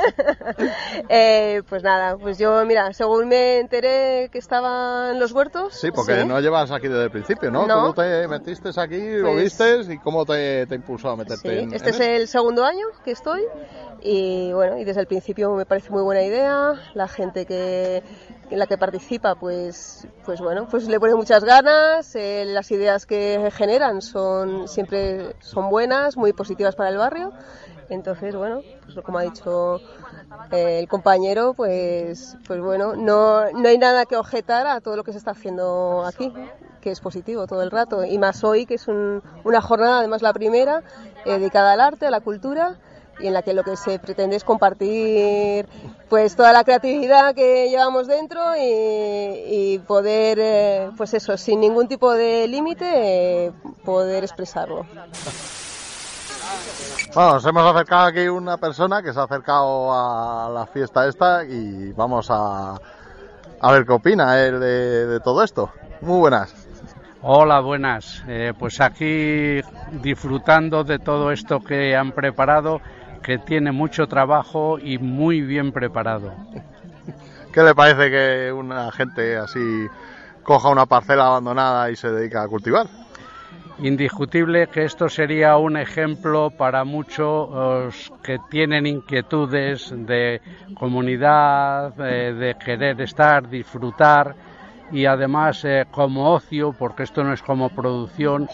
Eh, 1.17 1.63
pues 1.69 1.85
nada, 1.85 2.17
pues 2.17 2.39
yo, 2.39 2.65
mira, 2.67 2.93
según 2.93 3.29
me 3.29 3.59
enteré 3.61 4.29
que 4.33 4.39
estaban 4.39 5.21
los 5.21 5.31
huertos. 5.31 5.73
Sí, 5.75 5.93
porque 5.93 6.25
no 6.25 6.41
llevas 6.41 6.73
aquí 6.73 6.89
desde 6.89 7.05
el 7.05 7.11
principio, 7.13 7.53
¿no? 7.53 7.67
No. 7.69 7.93
Tú 7.95 8.03
te 8.03 8.27
metiste 8.27 8.71
aquí, 8.77 8.99
lo 9.19 9.31
Pues- 9.33 9.45
viste 9.45 9.93
y 9.93 9.99
cómo 9.99 10.27
te, 10.27 10.67
te 10.67 10.75
impulsó 10.75 11.11
a 11.11 11.17
meterte 11.17 11.49
Sí, 11.51 11.59
en, 11.59 11.73
este 11.73 11.91
en 11.91 11.95
es 11.95 12.01
esto? 12.01 12.13
el 12.13 12.29
segundo 12.29 12.65
año 12.65 12.87
que 13.05 13.13
estoy 13.13 13.43
y 14.03 14.53
bueno, 14.53 14.77
y 14.77 14.85
desde 14.85 15.03
el 15.03 15.07
principio 15.07 15.53
me 15.55 15.65
parece 15.67 15.91
muy 15.91 16.03
buena 16.03 16.23
idea. 16.23 16.73
La 16.95 17.07
gente 17.07 17.47
que 17.47 18.03
en 18.51 18.59
la 18.59 18.67
que 18.67 18.77
participa, 18.77 19.37
pues, 19.37 20.09
pues 20.25 20.41
bueno, 20.41 20.67
pues 20.69 20.89
le 20.89 20.99
pone 20.99 21.15
muchas 21.15 21.45
ganas. 21.45 22.15
eh, 22.17 22.45
las 22.47 22.71
ideas 22.73 23.07
que 23.07 23.51
generan 23.55 24.03
son 24.03 24.67
siempre 24.69 25.37
son 25.39 25.71
buenas, 25.71 26.17
muy 26.17 26.33
positivas 26.33 26.75
para 26.75 26.91
el 26.91 26.97
barrio. 26.99 27.33
Entonces, 27.91 28.35
bueno, 28.35 28.63
pues 28.83 28.97
como 29.05 29.19
ha 29.19 29.23
dicho 29.23 29.79
eh, 30.51 30.79
el 30.79 30.89
compañero, 30.89 31.55
pues, 31.55 32.37
pues 32.47 32.61
bueno, 32.61 32.95
no, 32.97 33.51
no 33.53 33.69
hay 33.69 33.79
nada 33.79 34.07
que 34.07 34.17
objetar 34.17 34.67
a 34.67 34.81
todo 34.81 34.97
lo 34.97 35.05
que 35.05 35.13
se 35.13 35.19
está 35.19 35.33
haciendo 35.33 36.05
aquí, 36.07 36.33
que 36.81 36.91
es 36.91 37.01
positivo 37.01 37.47
todo 37.47 37.63
el 37.63 37.71
rato. 37.71 38.05
Y 38.05 38.19
más 38.19 38.45
hoy, 38.45 38.67
que 38.67 38.75
es 38.75 38.89
un- 38.89 39.23
una 39.45 39.61
jornada, 39.61 39.99
además 39.99 40.23
la 40.23 40.33
primera, 40.33 40.83
eh, 41.25 41.39
dedicada 41.39 41.73
al 41.73 41.81
arte, 41.81 42.07
a 42.07 42.11
la 42.11 42.21
cultura, 42.21 42.77
y 43.21 43.29
en 43.29 43.33
la 43.33 43.43
que 43.43 43.55
lo 43.55 43.63
que 43.63 43.77
se 43.77 43.99
pretende 44.01 44.35
es 44.37 44.43
compartir 44.43 45.69
pues 46.09 46.35
toda 46.37 46.53
la 46.53 46.65
creatividad 46.65 47.35
que 47.35 47.69
llevamos 47.71 48.07
dentro 48.09 48.41
y, 48.57 48.61
y 48.63 49.79
poder, 49.87 50.39
eh, 50.41 50.91
pues 50.97 51.15
eso, 51.15 51.37
sin 51.37 51.61
ningún 51.61 51.89
tipo 51.89 52.13
de 52.13 52.47
límite, 52.49 53.53
poder 53.85 54.25
expresarlo. 54.25 54.85
Bueno, 57.15 57.35
nos 57.35 57.47
hemos 57.47 57.75
acercado 57.75 58.07
aquí 58.07 58.27
una 58.27 58.57
persona 58.57 59.03
que 59.03 59.13
se 59.13 59.21
ha 59.21 59.23
acercado 59.23 59.93
a 59.93 60.51
la 60.51 60.67
fiesta 60.67 61.07
esta 61.07 61.45
y 61.45 61.93
vamos 61.93 62.29
a, 62.29 62.75
a 63.61 63.73
ver 63.73 63.87
qué 63.87 63.93
opina 63.93 64.41
él 64.43 64.59
de, 64.59 65.07
de 65.07 65.21
todo 65.21 65.45
esto. 65.45 65.71
Muy 66.01 66.19
buenas. 66.19 66.53
Hola, 67.23 67.61
buenas. 67.61 68.23
Eh, 68.27 68.53
pues 68.59 68.81
aquí 68.81 69.61
disfrutando 70.03 70.85
de 70.85 70.99
todo 70.99 71.31
esto 71.31 71.61
que 71.61 71.97
han 71.97 72.13
preparado, 72.13 72.81
que 73.23 73.39
tiene 73.39 73.73
mucho 73.73 74.07
trabajo 74.09 74.79
y 74.79 74.99
muy 74.99 75.41
bien 75.41 75.73
preparado. 75.73 76.35
¿Qué 77.53 77.63
le 77.63 77.75
parece 77.75 78.11
que 78.11 78.53
una 78.53 78.91
gente 78.91 79.37
así 79.37 79.87
coja 80.43 80.69
una 80.69 80.87
parcela 80.87 81.27
abandonada 81.27 81.91
y 81.91 81.97
se 81.97 82.11
dedica 82.11 82.43
a 82.43 82.49
cultivar? 82.49 82.89
Indiscutible 83.85 84.69
que 84.69 84.85
esto 84.85 85.11
sería 85.11 85.59
un 85.59 85.77
ejemplo 85.77 86.49
para 86.49 86.85
muchos 86.85 88.11
que 88.23 88.39
tienen 88.49 88.87
inquietudes 88.87 89.93
de 89.95 90.41
comunidad, 90.73 91.93
eh, 92.01 92.33
de 92.33 92.55
querer 92.55 92.99
estar, 93.03 93.47
disfrutar 93.47 94.35
y 94.91 95.05
además 95.05 95.67
eh, 95.67 95.85
como 95.91 96.33
ocio, 96.33 96.73
porque 96.73 97.03
esto 97.03 97.23
no 97.25 97.35
es 97.35 97.43
como 97.43 97.69
producción, 97.69 98.49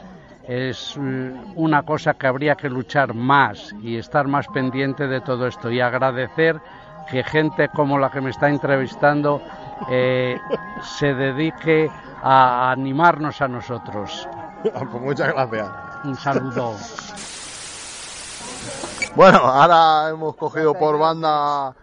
es 0.48 0.96
mm, 0.98 1.52
una 1.54 1.84
cosa 1.84 2.14
que 2.14 2.26
habría 2.26 2.56
que 2.56 2.68
luchar 2.68 3.14
más 3.14 3.72
y 3.84 3.98
estar 3.98 4.26
más 4.26 4.48
pendiente 4.48 5.06
de 5.06 5.20
todo 5.20 5.46
esto 5.46 5.70
y 5.70 5.78
agradecer 5.80 6.60
que 7.08 7.22
gente 7.22 7.68
como 7.68 8.00
la 8.00 8.10
que 8.10 8.20
me 8.20 8.30
está 8.30 8.48
entrevistando 8.48 9.40
eh, 9.88 10.36
se 10.82 11.14
dedique 11.14 11.88
a 12.20 12.72
animarnos 12.72 13.40
a 13.40 13.46
nosotros. 13.46 14.28
Pues 14.72 15.02
muchas 15.02 15.32
gracias. 15.32 15.68
Un 16.04 16.16
saludo. 16.16 16.76
Bueno, 19.14 19.38
ahora 19.38 20.11
hemos 20.11 20.36
cogido 20.36 20.74
por 20.74 20.98
banda 20.98 21.74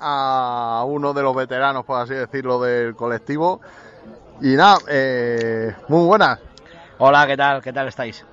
a 0.00 0.84
uno 0.86 1.12
de 1.12 1.22
los 1.22 1.34
veteranos, 1.34 1.84
por 1.84 2.00
así 2.00 2.14
decirlo, 2.14 2.60
del 2.60 2.96
colectivo. 2.96 3.60
Y 4.40 4.54
nada, 4.56 4.78
eh, 4.88 5.74
muy 5.88 6.06
buenas. 6.06 6.38
Hola, 6.98 7.26
¿qué 7.26 7.36
tal? 7.36 7.62
¿Qué 7.62 7.72
tal 7.72 7.88
estáis? 7.88 8.24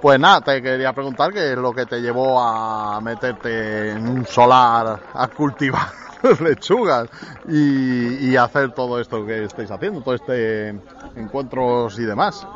Pues 0.00 0.18
nada, 0.18 0.40
te 0.40 0.62
quería 0.62 0.92
preguntar 0.92 1.32
qué 1.32 1.52
es 1.52 1.58
lo 1.58 1.72
que 1.72 1.86
te 1.86 2.00
llevó 2.00 2.40
a 2.40 3.00
meterte 3.00 3.90
en 3.90 4.08
un 4.08 4.26
solar 4.26 5.00
a 5.12 5.28
cultivar 5.28 5.88
lechugas 6.40 7.08
y, 7.48 8.30
y 8.30 8.36
hacer 8.36 8.72
todo 8.72 9.00
esto 9.00 9.26
que 9.26 9.44
estáis 9.44 9.70
haciendo, 9.70 10.00
todo 10.00 10.14
este 10.14 10.68
encuentros 11.16 11.98
y 11.98 12.04
demás. 12.04 12.46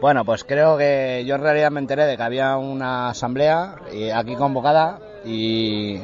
Bueno, 0.00 0.24
pues 0.24 0.44
creo 0.44 0.76
que 0.76 1.24
yo 1.26 1.36
en 1.36 1.40
realidad 1.40 1.70
me 1.70 1.80
enteré 1.80 2.04
de 2.04 2.16
que 2.16 2.22
había 2.22 2.56
una 2.56 3.08
asamblea 3.08 3.76
aquí 4.14 4.36
convocada 4.36 4.98
y 5.24 6.00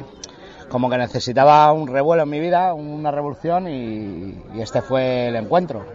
como 0.69 0.89
que 0.89 0.97
necesitaba 0.97 1.71
un 1.71 1.87
revuelo 1.87 2.23
en 2.23 2.29
mi 2.29 2.39
vida, 2.39 2.73
una 2.73 3.11
revolución 3.11 3.67
y, 3.67 4.41
y 4.55 4.61
este 4.61 4.81
fue 4.81 5.27
el 5.27 5.35
encuentro. 5.35 5.85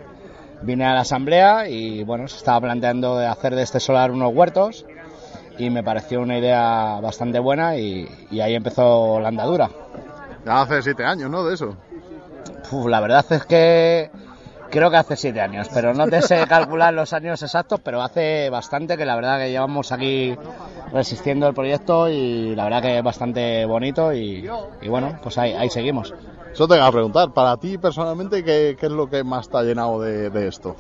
Vine 0.62 0.86
a 0.86 0.94
la 0.94 1.01
asamblea 1.01 1.68
y 1.68 2.05
bueno, 2.05 2.28
se 2.28 2.36
estaba 2.36 2.61
planteando 2.61 3.18
de 3.18 3.26
hacer 3.26 3.55
de 3.55 3.62
este 3.62 3.80
solar 3.80 4.12
unos 4.12 4.32
huertos 4.32 4.86
y 5.59 5.70
me 5.70 5.82
pareció 5.82 6.20
una 6.20 6.38
idea 6.38 7.01
bastante 7.01 7.40
buena 7.40 7.76
y, 7.76 8.09
y 8.30 8.40
ahí 8.40 8.55
empezó 8.55 9.18
la 9.18 9.28
andadura. 9.28 9.68
Ya 10.46 10.62
hace 10.62 10.82
siete 10.82 11.05
años, 11.05 11.30
¿no? 11.30 11.44
De 11.44 11.55
eso. 11.55 11.76
Uf, 12.70 12.86
la 12.86 13.01
verdad 13.01 13.24
es 13.30 13.44
que 13.44 14.11
creo 14.70 14.90
que 14.90 14.96
hace 14.96 15.16
siete 15.16 15.40
años, 15.40 15.68
pero 15.72 15.94
no 15.94 16.06
te 16.06 16.22
sé 16.22 16.46
calcular 16.46 16.92
los 16.94 17.12
años 17.12 17.42
exactos, 17.42 17.80
pero 17.82 18.02
hace 18.02 18.50
bastante 18.50 18.96
que 18.96 19.04
la 19.04 19.16
verdad 19.16 19.38
que 19.38 19.50
llevamos 19.50 19.92
aquí 19.92 20.36
resistiendo 20.92 21.48
el 21.48 21.54
proyecto 21.54 22.08
y 22.08 22.54
la 22.54 22.64
verdad 22.64 22.82
que 22.82 22.98
es 22.98 23.04
bastante 23.04 23.64
bonito 23.66 24.12
y, 24.12 24.48
y 24.80 24.88
bueno, 24.88 25.18
pues 25.22 25.38
ahí, 25.38 25.52
ahí 25.52 25.70
seguimos. 25.70 26.14
Eso 26.52 26.66
te 26.66 26.74
voy 26.74 26.86
a 26.86 26.90
preguntar, 26.90 27.32
para 27.32 27.56
ti 27.56 27.78
personalmente, 27.78 28.42
¿qué, 28.42 28.76
qué 28.78 28.86
es 28.86 28.92
lo 28.92 29.08
que 29.08 29.22
más 29.22 29.48
te 29.48 29.58
ha 29.58 29.62
llenado 29.62 30.00
de, 30.00 30.30
de 30.30 30.48
esto? 30.48 30.76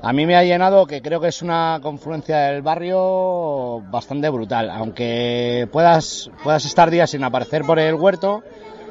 A 0.00 0.12
mí 0.12 0.26
me 0.26 0.36
ha 0.36 0.44
llenado 0.44 0.86
que 0.86 1.02
creo 1.02 1.20
que 1.20 1.26
es 1.28 1.42
una 1.42 1.80
confluencia 1.82 2.38
del 2.38 2.62
barrio 2.62 3.80
bastante 3.90 4.28
brutal. 4.28 4.70
Aunque 4.70 5.68
puedas, 5.72 6.30
puedas 6.44 6.64
estar 6.64 6.88
días 6.90 7.10
sin 7.10 7.24
aparecer 7.24 7.64
por 7.64 7.80
el 7.80 7.96
huerto, 7.96 8.44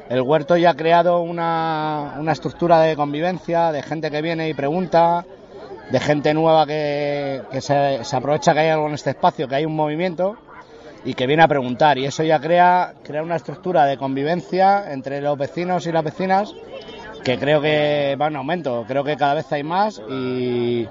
el 0.10 0.22
huerto 0.22 0.56
ya 0.58 0.72
ha 0.72 0.76
creado 0.76 1.22
una, 1.22 2.16
una 2.20 2.32
estructura 2.32 2.80
de 2.80 2.96
convivencia, 2.96 3.72
de 3.72 3.84
gente 3.84 4.10
que 4.10 4.22
viene 4.22 4.50
y 4.50 4.54
pregunta, 4.54 5.26
de 5.92 6.00
gente 6.00 6.34
nueva 6.34 6.66
que, 6.66 7.42
que 7.52 7.62
se, 7.62 8.16
aprovecha 8.16 8.54
que 8.54 8.60
hay 8.60 8.70
algo 8.70 8.88
en 8.88 8.94
este 8.94 9.12
espacio, 9.12 9.48
que 9.48 9.56
hay 9.56 9.66
un 9.66 9.76
movimiento 9.76 10.38
y 11.04 11.14
que 11.14 11.28
viene 11.28 11.44
a 11.44 11.48
preguntar. 11.48 11.98
Y 11.98 12.06
eso 12.06 12.24
ya 12.24 12.40
crea, 12.40 12.94
crea 13.04 13.22
una 13.22 13.36
estructura 13.36 13.86
de 13.86 13.98
convivencia 13.98 14.92
entre 14.92 15.22
los 15.22 15.38
vecinos 15.38 15.86
y 15.88 15.92
las 15.92 16.04
vecinas 16.04 16.54
que 17.24 17.38
creo 17.38 17.60
que 17.60 18.16
va 18.20 18.28
en 18.28 18.38
aumento, 18.38 18.86
creo 18.88 19.04
que 19.04 19.18
cada 19.18 19.34
vez 19.34 19.52
hay 19.52 19.64
más 19.64 20.02
y, 20.10 20.88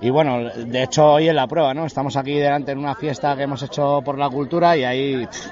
y 0.00 0.10
bueno, 0.10 0.50
de 0.50 0.82
hecho 0.82 1.14
hoy 1.14 1.28
es 1.28 1.34
la 1.34 1.48
prueba, 1.48 1.74
¿no? 1.74 1.86
Estamos 1.86 2.16
aquí 2.16 2.34
delante 2.38 2.70
en 2.70 2.78
una 2.78 2.94
fiesta 2.94 3.34
que 3.34 3.42
hemos 3.42 3.62
hecho 3.62 4.00
por 4.04 4.16
la 4.16 4.28
cultura 4.28 4.76
y 4.76 5.26
pff, 5.26 5.50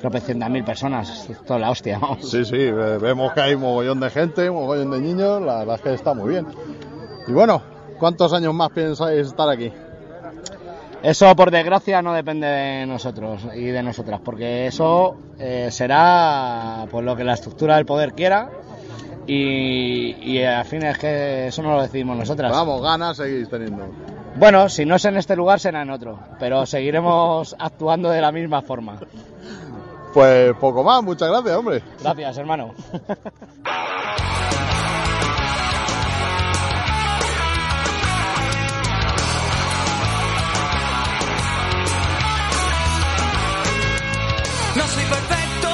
tropecientas 0.00 0.50
mil 0.50 0.64
personas, 0.64 1.28
es 1.28 1.50
la 1.50 1.70
hostia, 1.70 1.98
vamos. 1.98 2.30
Sí, 2.30 2.44
sí, 2.44 2.70
vemos 2.70 3.32
que 3.32 3.40
hay 3.40 3.56
mogollón 3.56 4.00
de 4.00 4.10
gente, 4.10 4.50
mogollón 4.50 4.90
de 4.90 5.00
niños, 5.00 5.42
la 5.42 5.58
verdad 5.58 5.76
es 5.76 5.82
que 5.82 5.94
está 5.94 6.14
muy 6.14 6.30
bien. 6.30 6.46
Y 7.26 7.32
bueno, 7.32 7.62
¿cuántos 7.98 8.32
años 8.32 8.54
más 8.54 8.70
pensáis 8.70 9.26
estar 9.26 9.48
aquí? 9.48 9.72
Eso 11.02 11.34
por 11.36 11.50
desgracia 11.50 12.02
no 12.02 12.12
depende 12.12 12.46
de 12.46 12.86
nosotros 12.86 13.46
y 13.54 13.66
de 13.66 13.82
nosotras, 13.82 14.20
porque 14.24 14.66
eso 14.66 15.16
eh, 15.38 15.68
será 15.70 16.86
pues 16.90 17.04
lo 17.04 17.14
que 17.14 17.22
la 17.22 17.34
estructura 17.34 17.76
del 17.76 17.86
poder 17.86 18.14
quiera 18.14 18.50
y, 19.26 20.16
y 20.22 20.42
al 20.42 20.64
fin 20.64 20.82
es 20.84 20.98
que 20.98 21.48
eso 21.48 21.62
no 21.62 21.76
lo 21.76 21.82
decidimos 21.82 22.16
nosotras. 22.16 22.50
Vamos, 22.50 22.82
ganas 22.82 23.16
seguís 23.16 23.48
teniendo. 23.48 23.86
Bueno, 24.36 24.68
si 24.68 24.84
no 24.84 24.96
es 24.96 25.04
en 25.04 25.16
este 25.16 25.36
lugar 25.36 25.60
será 25.60 25.82
en 25.82 25.90
otro, 25.90 26.18
pero 26.38 26.64
seguiremos 26.64 27.54
actuando 27.58 28.10
de 28.10 28.20
la 28.20 28.32
misma 28.32 28.62
forma. 28.62 28.98
Pues 30.12 30.54
poco 30.56 30.82
más, 30.82 31.02
muchas 31.02 31.28
gracias, 31.28 31.56
hombre. 31.56 31.82
Gracias, 32.00 32.38
hermano. 32.38 32.74
No 44.76 44.86
soy 44.86 45.04
perfecto, 45.04 45.68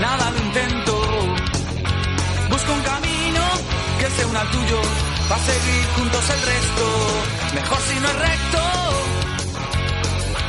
nada 0.00 0.30
lo 0.30 0.38
intento. 0.38 1.00
Busco 2.50 2.72
un 2.72 2.82
camino 2.82 3.42
que 3.98 4.06
sea 4.10 4.26
una 4.26 4.40
al 4.40 4.50
tuyo, 4.50 4.80
va 5.30 5.36
a 5.36 5.38
seguir 5.38 5.84
juntos 5.96 6.30
el 6.30 6.42
resto. 6.42 6.84
Mejor 7.54 7.78
si 7.80 8.00
no 8.00 8.08
es 8.08 8.18
recto 8.18 8.58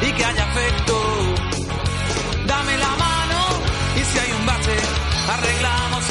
y 0.01 0.11
que 0.13 0.25
haya 0.25 0.43
afecto. 0.43 1.30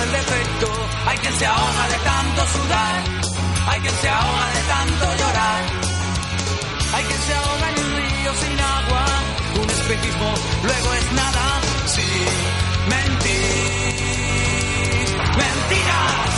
El 0.02 0.12
defecto. 0.12 0.68
Hay 1.06 1.18
quien 1.18 1.34
se 1.38 1.46
ahoga 1.46 1.88
de 1.88 1.98
tanto 2.10 2.46
sudar, 2.54 3.04
hay 3.68 3.80
quien 3.80 3.94
se 4.02 4.08
ahoga 4.08 4.46
de 4.54 4.62
tanto 4.74 5.04
llorar. 5.20 5.62
Hay 6.92 7.04
quien 7.04 7.20
se 7.22 7.34
ahoga 7.34 7.70
en 7.70 7.78
un 7.84 7.90
río 7.96 8.34
sin 8.34 8.60
agua, 8.60 9.04
un 9.62 9.70
espejismo, 9.70 10.34
luego 10.64 10.94
es 10.94 11.12
nada, 11.12 11.60
sí, 11.86 12.02
mentir, 12.88 13.86
mentiras. 15.38 16.32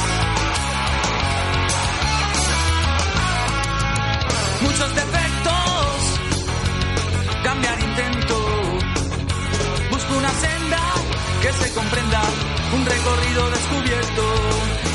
Muchos 4.60 4.91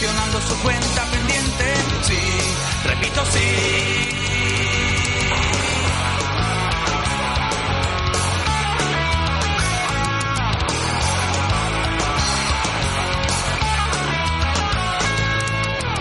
solucionando 0.00 0.40
su 0.40 0.56
cuenta 0.62 1.04
pendiente. 1.10 1.74
Sí, 2.02 2.18
repito, 2.84 3.24
sí. 3.26 3.40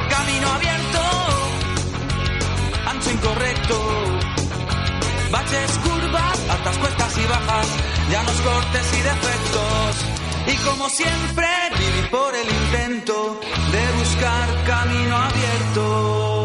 Camino 0.09 0.47
abierto, 0.53 1.01
ancho 2.87 3.11
incorrecto. 3.11 4.19
Baches, 5.31 5.71
curvas, 5.83 6.49
altas 6.49 6.77
cuestas 6.77 7.17
y 7.17 7.25
bajas, 7.25 7.67
llanos 8.11 8.41
cortes 8.41 8.93
y 8.93 9.01
defectos. 9.01 9.95
Y 10.47 10.55
como 10.65 10.89
siempre, 10.89 11.47
por 12.11 12.35
el 12.35 12.47
intento 12.47 13.39
de 13.71 13.99
buscar 13.99 14.63
camino 14.65 15.15
abierto. 15.17 16.38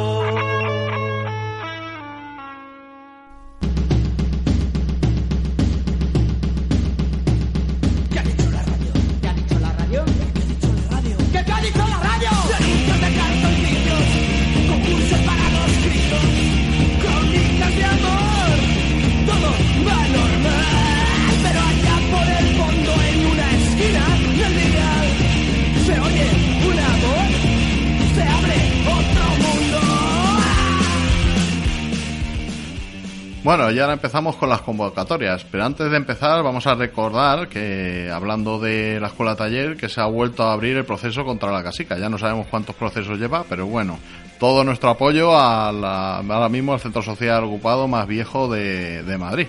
Bueno, 33.45 33.70
y 33.70 33.78
ahora 33.78 33.92
empezamos 33.92 34.36
con 34.36 34.49
las 34.49 34.62
convocatorias, 34.62 35.45
pero 35.51 35.64
antes 35.66 35.90
de 35.90 35.97
empezar 35.99 36.42
vamos 36.42 36.66
a 36.66 36.74
recordar 36.74 37.47
que, 37.49 38.11
hablando 38.11 38.59
de 38.59 38.99
la 38.99 39.09
escuela 39.09 39.36
taller, 39.36 39.76
que 39.76 39.90
se 39.90 40.01
ha 40.01 40.07
vuelto 40.07 40.45
a 40.45 40.55
abrir 40.55 40.78
el 40.78 40.86
proceso 40.86 41.26
contra 41.26 41.53
la 41.53 41.62
casica. 41.62 41.99
Ya 41.99 42.09
no 42.09 42.16
sabemos 42.16 42.47
cuántos 42.47 42.74
procesos 42.74 43.18
lleva, 43.18 43.45
pero 43.47 43.66
bueno, 43.66 43.99
todo 44.40 44.64
nuestro 44.64 44.88
apoyo 44.88 45.38
a 45.38 45.70
la- 45.72 46.16
ahora 46.20 46.49
mismo 46.49 46.72
al 46.72 46.80
centro 46.80 47.03
social 47.03 47.45
ocupado 47.45 47.86
más 47.86 48.07
viejo 48.07 48.49
de, 48.49 49.03
de 49.03 49.18
Madrid. 49.18 49.47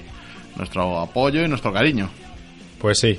Nuestro 0.57 0.99
apoyo 0.99 1.41
y 1.41 1.47
nuestro 1.47 1.71
cariño. 1.71 2.09
Pues 2.79 2.99
sí. 2.99 3.17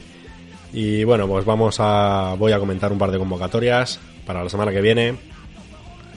Y 0.74 1.04
bueno, 1.04 1.26
pues 1.26 1.44
vamos 1.46 1.76
a. 1.80 2.34
Voy 2.38 2.52
a 2.52 2.58
comentar 2.58 2.92
un 2.92 2.98
par 2.98 3.10
de 3.10 3.18
convocatorias 3.18 3.98
para 4.26 4.44
la 4.44 4.50
semana 4.50 4.72
que 4.72 4.82
viene. 4.82 5.14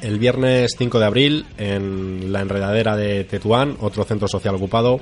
El 0.02 0.18
viernes 0.18 0.76
5 0.78 1.00
de 1.00 1.06
abril, 1.06 1.45
en 1.58 2.32
la 2.32 2.41
enredadera 2.41 2.95
de 2.95 3.26
Tetuán, 3.26 3.76
otro 3.82 4.06
centro 4.06 4.28
social 4.30 4.56
ocupado, 4.56 5.02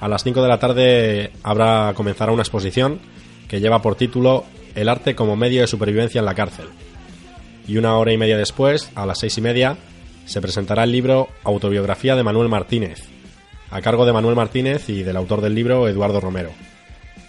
a 0.00 0.08
las 0.08 0.22
5 0.22 0.42
de 0.42 0.48
la 0.48 0.58
tarde 0.58 1.32
habrá 1.42 1.92
comenzará 1.94 2.32
una 2.32 2.42
exposición 2.42 3.00
que 3.48 3.60
lleva 3.60 3.82
por 3.82 3.96
título 3.96 4.44
El 4.74 4.88
arte 4.88 5.14
como 5.14 5.36
medio 5.36 5.60
de 5.60 5.66
supervivencia 5.66 6.20
en 6.20 6.24
la 6.24 6.34
cárcel. 6.34 6.66
Y 7.66 7.76
una 7.76 7.96
hora 7.96 8.12
y 8.12 8.16
media 8.16 8.36
después, 8.36 8.90
a 8.94 9.06
las 9.06 9.18
seis 9.18 9.38
y 9.38 9.40
media, 9.40 9.76
se 10.24 10.40
presentará 10.40 10.84
el 10.84 10.92
libro 10.92 11.28
Autobiografía 11.44 12.16
de 12.16 12.22
Manuel 12.22 12.48
Martínez, 12.48 13.04
a 13.70 13.80
cargo 13.80 14.06
de 14.06 14.12
Manuel 14.12 14.36
Martínez 14.36 14.88
y 14.88 15.02
del 15.02 15.16
autor 15.16 15.40
del 15.40 15.54
libro 15.54 15.88
Eduardo 15.88 16.20
Romero. 16.20 16.50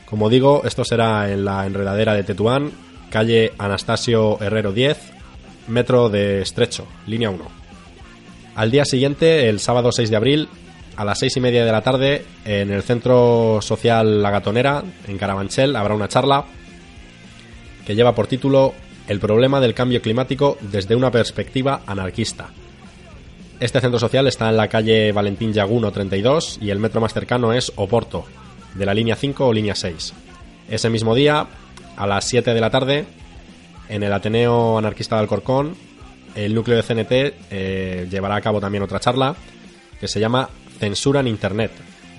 Como 0.05 0.29
digo, 0.29 0.61
esto 0.65 0.85
será 0.85 1.31
en 1.31 1.43
la 1.43 1.65
enredadera 1.65 2.13
de 2.13 2.23
Tetuán, 2.23 2.71
calle 3.09 3.53
Anastasio 3.57 4.39
Herrero 4.41 4.71
10, 4.71 5.12
metro 5.67 6.09
de 6.09 6.41
Estrecho, 6.41 6.87
línea 7.07 7.29
1. 7.29 7.43
Al 8.55 8.71
día 8.71 8.85
siguiente, 8.85 9.49
el 9.49 9.59
sábado 9.59 9.91
6 9.91 10.09
de 10.09 10.15
abril, 10.15 10.49
a 10.95 11.05
las 11.05 11.19
seis 11.19 11.35
y 11.37 11.39
media 11.39 11.65
de 11.65 11.71
la 11.71 11.81
tarde, 11.81 12.25
en 12.45 12.71
el 12.71 12.83
Centro 12.83 13.59
Social 13.61 14.21
La 14.21 14.29
Gatonera, 14.29 14.83
en 15.07 15.17
Carabanchel, 15.17 15.75
habrá 15.75 15.95
una 15.95 16.07
charla 16.07 16.45
que 17.85 17.95
lleva 17.95 18.13
por 18.13 18.27
título 18.27 18.73
El 19.07 19.19
problema 19.19 19.59
del 19.59 19.73
cambio 19.73 20.01
climático 20.01 20.57
desde 20.61 20.95
una 20.95 21.09
perspectiva 21.09 21.81
anarquista. 21.87 22.49
Este 23.59 23.81
centro 23.81 23.99
social 23.99 24.27
está 24.27 24.49
en 24.49 24.57
la 24.57 24.67
calle 24.67 25.11
Valentín 25.11 25.53
Yaguno 25.53 25.91
32 25.91 26.59
y 26.61 26.69
el 26.69 26.79
metro 26.79 27.01
más 27.01 27.13
cercano 27.13 27.53
es 27.53 27.71
Oporto, 27.75 28.25
de 28.75 28.85
la 28.85 28.93
línea 28.93 29.15
5 29.15 29.47
o 29.47 29.53
línea 29.53 29.75
6. 29.75 30.13
Ese 30.69 30.89
mismo 30.89 31.15
día, 31.15 31.47
a 31.95 32.07
las 32.07 32.27
7 32.27 32.53
de 32.53 32.61
la 32.61 32.69
tarde, 32.69 33.05
en 33.89 34.03
el 34.03 34.13
Ateneo 34.13 34.77
Anarquista 34.77 35.15
de 35.15 35.21
Alcorcón, 35.21 35.75
el 36.35 36.55
núcleo 36.55 36.77
de 36.77 36.83
CNT 36.83 37.11
eh, 37.51 38.07
llevará 38.09 38.35
a 38.35 38.41
cabo 38.41 38.59
también 38.59 38.83
otra 38.83 38.99
charla 38.99 39.35
que 39.99 40.07
se 40.07 40.19
llama 40.19 40.49
Censura 40.79 41.19
en 41.19 41.27
Internet, 41.27 41.71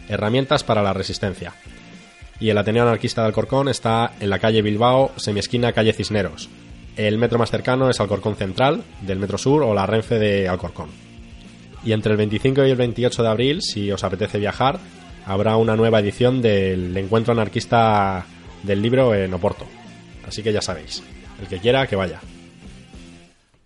herramientas 0.09 0.65
para 0.65 0.83
la 0.83 0.93
resistencia. 0.93 1.53
Y 2.41 2.51
el 2.51 2.59
Ateneo 2.59 2.83
Anarquista 2.85 3.23
de 3.23 3.29
Alcorcón 3.29 3.69
está 3.69 4.13
en 4.21 4.31
la 4.31 4.39
calle 4.39 4.63
Bilbao, 4.63 5.13
semiesquina 5.17 5.73
calle 5.73 5.93
Cisneros. 5.93 6.49
El 6.97 7.19
metro 7.19 7.39
más 7.39 7.51
cercano 7.51 7.91
es 7.91 8.01
Alcorcón 8.01 8.37
Central, 8.37 8.83
del 9.01 9.19
Metro 9.19 9.39
Sur 9.39 9.63
o 9.63 9.75
la 9.75 9.87
Renfe 9.87 10.19
de 10.19 10.49
Alcorcón. 10.49 10.91
Y 11.85 11.93
entre 11.93 12.13
el 12.13 12.19
25 12.19 12.65
y 12.65 12.71
el 12.71 12.77
28 12.77 13.23
de 13.23 13.29
abril, 13.29 13.63
si 13.63 13.91
os 13.91 14.05
apetece 14.05 14.39
viajar, 14.39 14.79
habrá 15.27 15.57
una 15.57 15.77
nueva 15.77 16.01
edición 16.01 16.41
del 16.41 16.97
Encuentro 16.97 17.33
Anarquista 17.33 18.25
del 18.63 18.81
libro 18.81 19.15
en 19.15 19.35
Oporto. 19.35 19.67
Así 20.27 20.43
que 20.43 20.53
ya 20.53 20.63
sabéis, 20.63 21.03
el 21.41 21.49
que 21.49 21.59
quiera 21.59 21.87
que 21.87 21.97
vaya. 21.97 22.21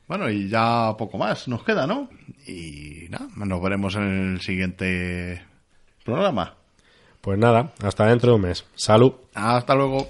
Bueno, 0.06 0.30
y 0.30 0.48
ya 0.48 0.94
poco 0.96 1.18
más 1.18 1.48
nos 1.48 1.62
queda, 1.62 1.86
¿no? 1.86 2.08
Y 2.46 3.06
nada, 3.10 3.28
nos 3.36 3.62
veremos 3.62 3.94
en 3.94 4.34
el 4.34 4.40
siguiente 4.40 5.42
programa. 6.04 6.54
Pues 7.20 7.38
nada, 7.38 7.72
hasta 7.82 8.06
dentro 8.06 8.30
de 8.30 8.36
un 8.36 8.42
mes. 8.42 8.64
Salud. 8.74 9.12
Hasta 9.34 9.74
luego. 9.74 10.08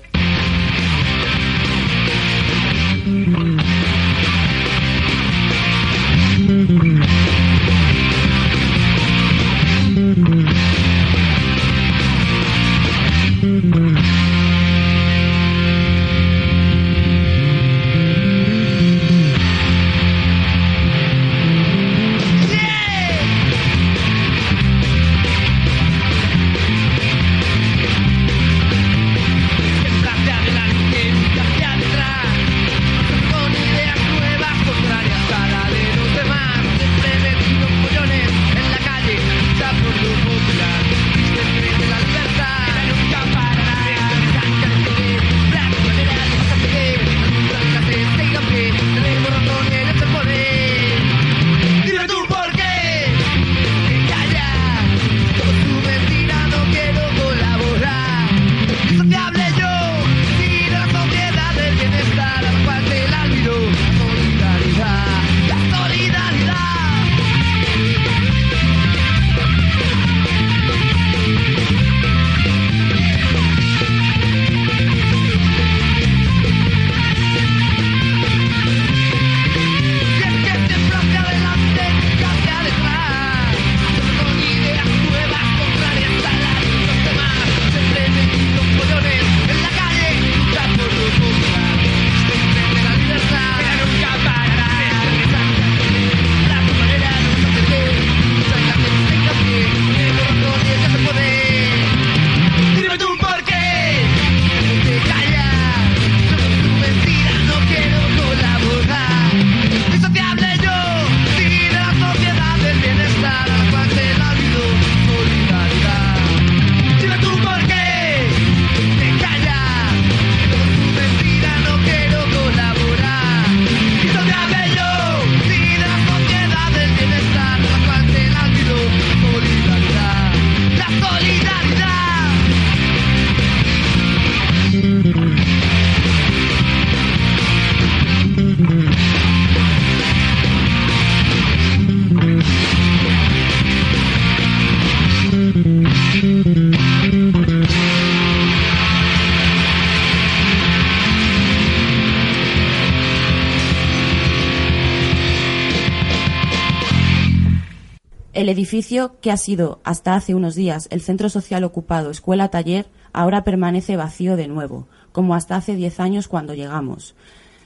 Edificio, 158.78 159.16
que 159.20 159.32
ha 159.32 159.36
sido 159.36 159.80
hasta 159.82 160.14
hace 160.14 160.36
unos 160.36 160.54
días 160.54 160.86
el 160.92 161.00
centro 161.00 161.28
social 161.28 161.64
ocupado 161.64 162.10
Escuela 162.12 162.48
Taller, 162.48 162.86
ahora 163.12 163.42
permanece 163.42 163.96
vacío 163.96 164.36
de 164.36 164.46
nuevo, 164.46 164.86
como 165.10 165.34
hasta 165.34 165.56
hace 165.56 165.74
diez 165.74 165.98
años 165.98 166.28
cuando 166.28 166.54
llegamos. 166.54 167.16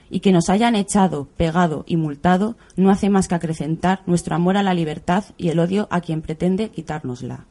Y 0.09 0.21
que 0.21 0.33
nos 0.33 0.49
hayan 0.49 0.75
echado, 0.75 1.29
pegado 1.37 1.85
y 1.87 1.99
multado 1.99 2.57
no 2.77 2.89
hace 2.89 3.11
más 3.11 3.29
que 3.29 3.35
acrecentar 3.35 4.01
nuestro 4.07 4.35
amor 4.35 4.57
a 4.57 4.63
la 4.63 4.73
libertad 4.73 5.25
y 5.37 5.51
el 5.51 5.59
odio 5.59 5.87
a 5.91 6.01
quien 6.01 6.23
pretende 6.23 6.71
quitárnosla. 6.71 7.45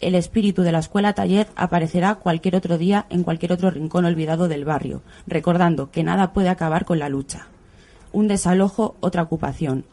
El 0.00 0.14
espíritu 0.14 0.60
de 0.60 0.72
la 0.72 0.80
escuela 0.80 1.14
taller 1.14 1.46
aparecerá 1.56 2.16
cualquier 2.16 2.54
otro 2.54 2.76
día 2.76 3.06
en 3.08 3.22
cualquier 3.22 3.54
otro 3.54 3.70
rincón 3.70 4.04
olvidado 4.04 4.46
del 4.46 4.66
barrio, 4.66 5.00
recordando 5.26 5.90
que 5.90 6.04
nada 6.04 6.34
puede 6.34 6.50
acabar 6.50 6.84
con 6.84 6.98
la 6.98 7.08
lucha. 7.08 7.46
Un 8.12 8.28
desalojo, 8.28 8.96
otra 9.00 9.22
ocupación. 9.22 9.86